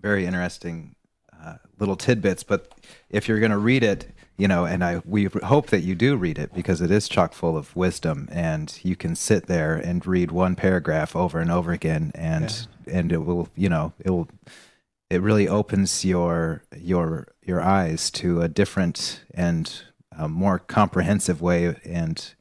[0.00, 0.94] very interesting
[1.42, 2.42] uh, little tidbits.
[2.42, 2.72] But
[3.10, 6.16] if you're going to read it, you know, and I we hope that you do
[6.16, 10.06] read it because it is chock full of wisdom, and you can sit there and
[10.06, 12.94] read one paragraph over and over again, and yeah.
[12.94, 14.28] and it will, you know, it will.
[15.10, 19.82] It really opens your your your eyes to a different and
[20.16, 22.34] a more comprehensive way and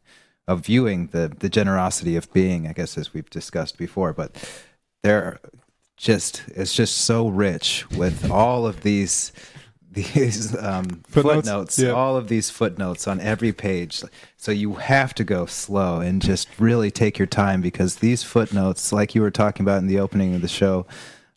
[0.47, 2.67] of viewing the the generosity of being.
[2.67, 4.47] I guess as we've discussed before, but
[5.01, 5.39] there
[5.95, 9.31] just it's just so rich with all of these
[9.97, 11.91] these um, footnotes, footnotes yeah.
[11.91, 14.03] all of these footnotes on every page.
[14.37, 18.91] So you have to go slow and just really take your time because these footnotes,
[18.91, 20.85] like you were talking about in the opening of the show,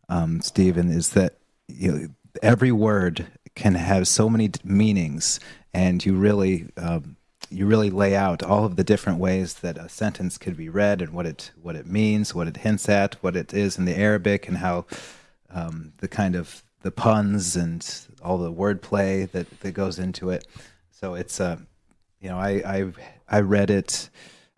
[0.08, 1.38] um, Stephen, is that
[1.68, 2.08] you know,
[2.42, 5.40] every word can have so many meanings,
[5.72, 7.16] and you really um,
[7.50, 11.00] you really lay out all of the different ways that a sentence could be read
[11.00, 13.96] and what it what it means, what it hints at, what it is in the
[13.96, 14.84] Arabic, and how
[15.50, 20.46] um, the kind of the puns and all the wordplay that that goes into it.
[20.90, 21.58] So it's uh,
[22.20, 22.92] you know I I
[23.28, 24.10] I read it.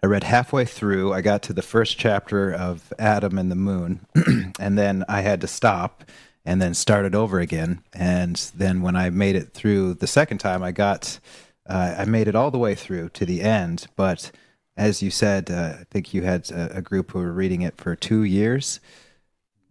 [0.02, 1.12] I read halfway through.
[1.12, 4.04] I got to the first chapter of Adam and the Moon,
[4.58, 6.04] and then I had to stop
[6.44, 7.82] and then start it over again.
[7.92, 11.20] And then when I made it through the second time, I got
[11.66, 13.86] uh, I made it all the way through to the end.
[13.96, 14.32] But
[14.76, 17.76] as you said, uh, I think you had a, a, group who were reading it
[17.76, 18.80] for two years.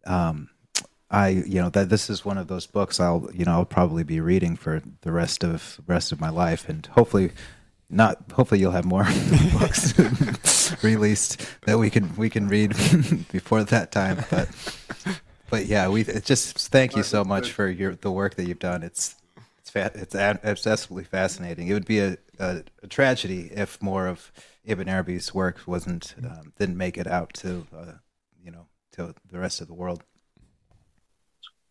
[0.05, 0.49] Um,
[1.11, 4.03] I, you know, that this is one of those books I'll, you know, I'll probably
[4.03, 7.31] be reading for the rest of rest of my life, and hopefully,
[7.89, 8.23] not.
[8.33, 9.03] Hopefully, you'll have more
[9.59, 9.93] books
[10.83, 12.69] released that we can we can read
[13.31, 14.23] before that time.
[14.29, 14.49] But,
[15.49, 18.81] but yeah, we just thank you so much for your the work that you've done.
[18.81, 19.17] It's
[19.71, 21.67] fa- it's absolutely fascinating.
[21.67, 24.31] It would be a, a, a, tragedy if more of
[24.63, 27.93] Ibn Arabi's work wasn't um, didn't make it out to uh,
[28.41, 30.03] you know to the rest of the world.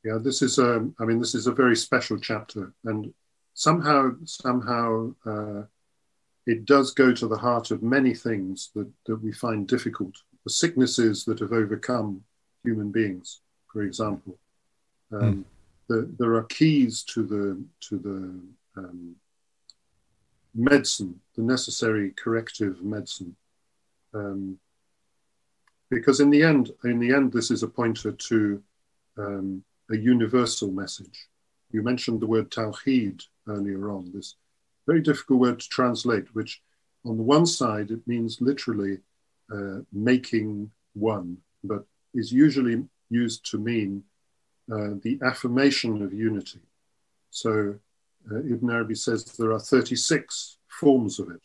[0.04, 0.88] Yeah, this is a.
[0.98, 3.12] I mean, this is a very special chapter, and
[3.54, 5.62] somehow somehow uh,
[6.46, 10.14] it does go to the heart of many things that that we find difficult.
[10.44, 12.22] The sicknesses that have overcome
[12.64, 13.40] human beings,
[13.70, 14.38] for example.
[15.12, 15.44] Um, mm
[15.90, 19.16] the, there are keys to the to the um,
[20.54, 23.34] medicine, the necessary corrective medicine,
[24.14, 24.56] um,
[25.90, 28.62] because in the end, in the end, this is a pointer to
[29.18, 31.28] um, a universal message.
[31.72, 34.10] You mentioned the word tawheed earlier on.
[34.12, 34.36] This
[34.86, 36.62] very difficult word to translate, which
[37.04, 38.98] on the one side it means literally
[39.52, 41.84] uh, making one, but
[42.14, 44.02] is usually used to mean
[44.72, 46.60] uh, the affirmation of unity.
[47.30, 47.74] So
[48.30, 51.40] uh, Ibn Arabi says there are 36 forms of it,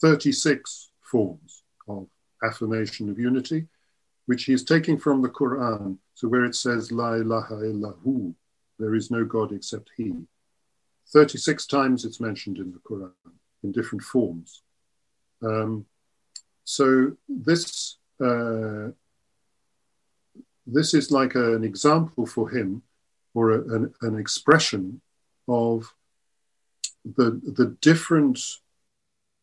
[0.00, 2.06] 36 forms of
[2.42, 3.66] affirmation of unity,
[4.26, 5.98] which he is taking from the Quran.
[6.16, 8.34] So where it says, La ilaha illahu,
[8.78, 10.14] there is no God except He.
[11.12, 13.12] 36 times it's mentioned in the Quran
[13.62, 14.62] in different forms.
[15.42, 15.84] Um,
[16.64, 18.88] so this uh,
[20.66, 22.82] this is like a, an example for him
[23.34, 25.00] or a, an, an, expression
[25.46, 25.92] of
[27.04, 28.40] the, the different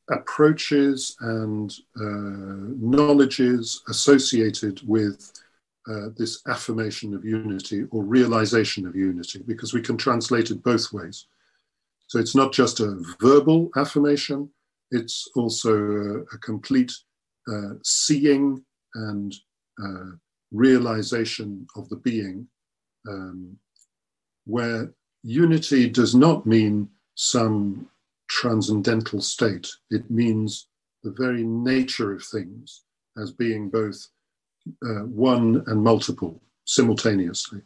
[0.10, 5.32] approaches and uh, knowledges associated with
[5.90, 10.92] uh, this affirmation of unity or realization of unity, because we can translate it both
[10.94, 11.28] ways.
[12.08, 14.50] So it's not just a verbal affirmation,
[14.92, 16.92] it's also a, a complete
[17.52, 19.34] uh, seeing and
[19.84, 20.12] uh,
[20.52, 22.48] realization of the being,
[23.08, 23.58] um,
[24.46, 24.94] where
[25.24, 27.90] unity does not mean some
[28.30, 29.70] transcendental state.
[29.90, 30.68] It means
[31.04, 32.84] the very nature of things
[33.18, 34.08] as being both
[34.86, 37.62] uh, one and multiple simultaneously.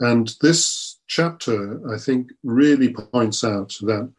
[0.00, 4.10] And this chapter, I think, really points out that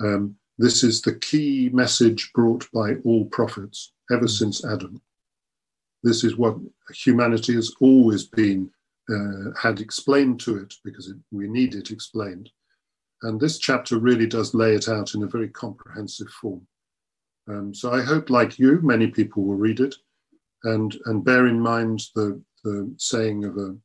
[0.00, 4.30] um, this is the key message brought by all prophets ever mm.
[4.30, 5.00] since Adam.
[6.02, 6.56] This is what
[6.92, 8.70] humanity has always been
[9.10, 12.50] uh, had explained to it because it, we need it explained.
[13.22, 16.66] And this chapter really does lay it out in a very comprehensive form.
[17.48, 19.96] Um, so I hope, like you, many people will read it
[20.64, 23.76] and, and bear in mind the, the saying of a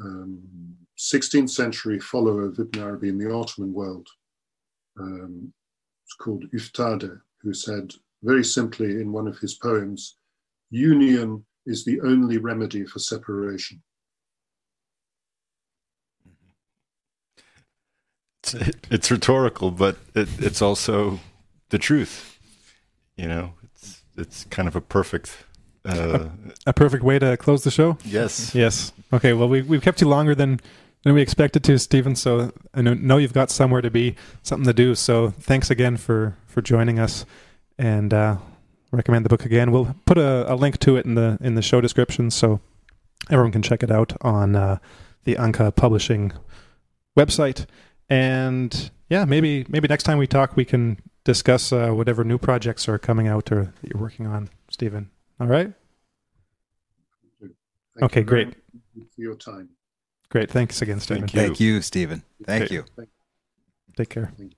[0.00, 0.42] um,
[0.98, 4.08] 16th century follower of Ibn Arabi in the Ottoman world.
[4.98, 5.52] Um,
[6.04, 7.92] it's called Üftade, who said
[8.22, 10.16] very simply in one of his poems,
[10.70, 13.82] union is the only remedy for separation.
[18.42, 18.54] It's,
[18.90, 21.18] it's rhetorical, but it, it's also
[21.70, 22.38] the truth.
[23.16, 25.44] You know, it's it's kind of a perfect
[25.86, 26.28] uh,
[26.66, 27.98] a, perfect way to close the show.
[28.04, 28.54] Yes.
[28.54, 28.92] Yes.
[29.12, 29.32] Okay.
[29.32, 30.60] Well, we we've kept you longer than
[31.02, 32.16] than we expected to, Stephen.
[32.16, 34.94] So I know, know you've got somewhere to be, something to do.
[34.94, 37.24] So thanks again for for joining us,
[37.78, 38.36] and uh,
[38.90, 39.70] recommend the book again.
[39.70, 42.60] We'll put a, a, link to it in the in the show description so
[43.30, 44.78] everyone can check it out on uh,
[45.24, 46.32] the Anqa Publishing
[47.16, 47.66] website.
[48.08, 52.88] And yeah, maybe maybe next time we talk, we can discuss uh, whatever new projects
[52.88, 55.10] are coming out or that you're working on, Stephen.
[55.38, 55.72] All right.
[57.40, 58.54] Thank okay, great.
[59.14, 59.70] For your time.
[60.28, 60.50] Great.
[60.50, 61.22] Thanks again, Stephen.
[61.22, 62.22] Thank you, Thank you Stephen.
[62.44, 62.74] Thank okay.
[62.74, 62.84] you.
[63.96, 64.32] Take care.
[64.36, 64.56] Thank you.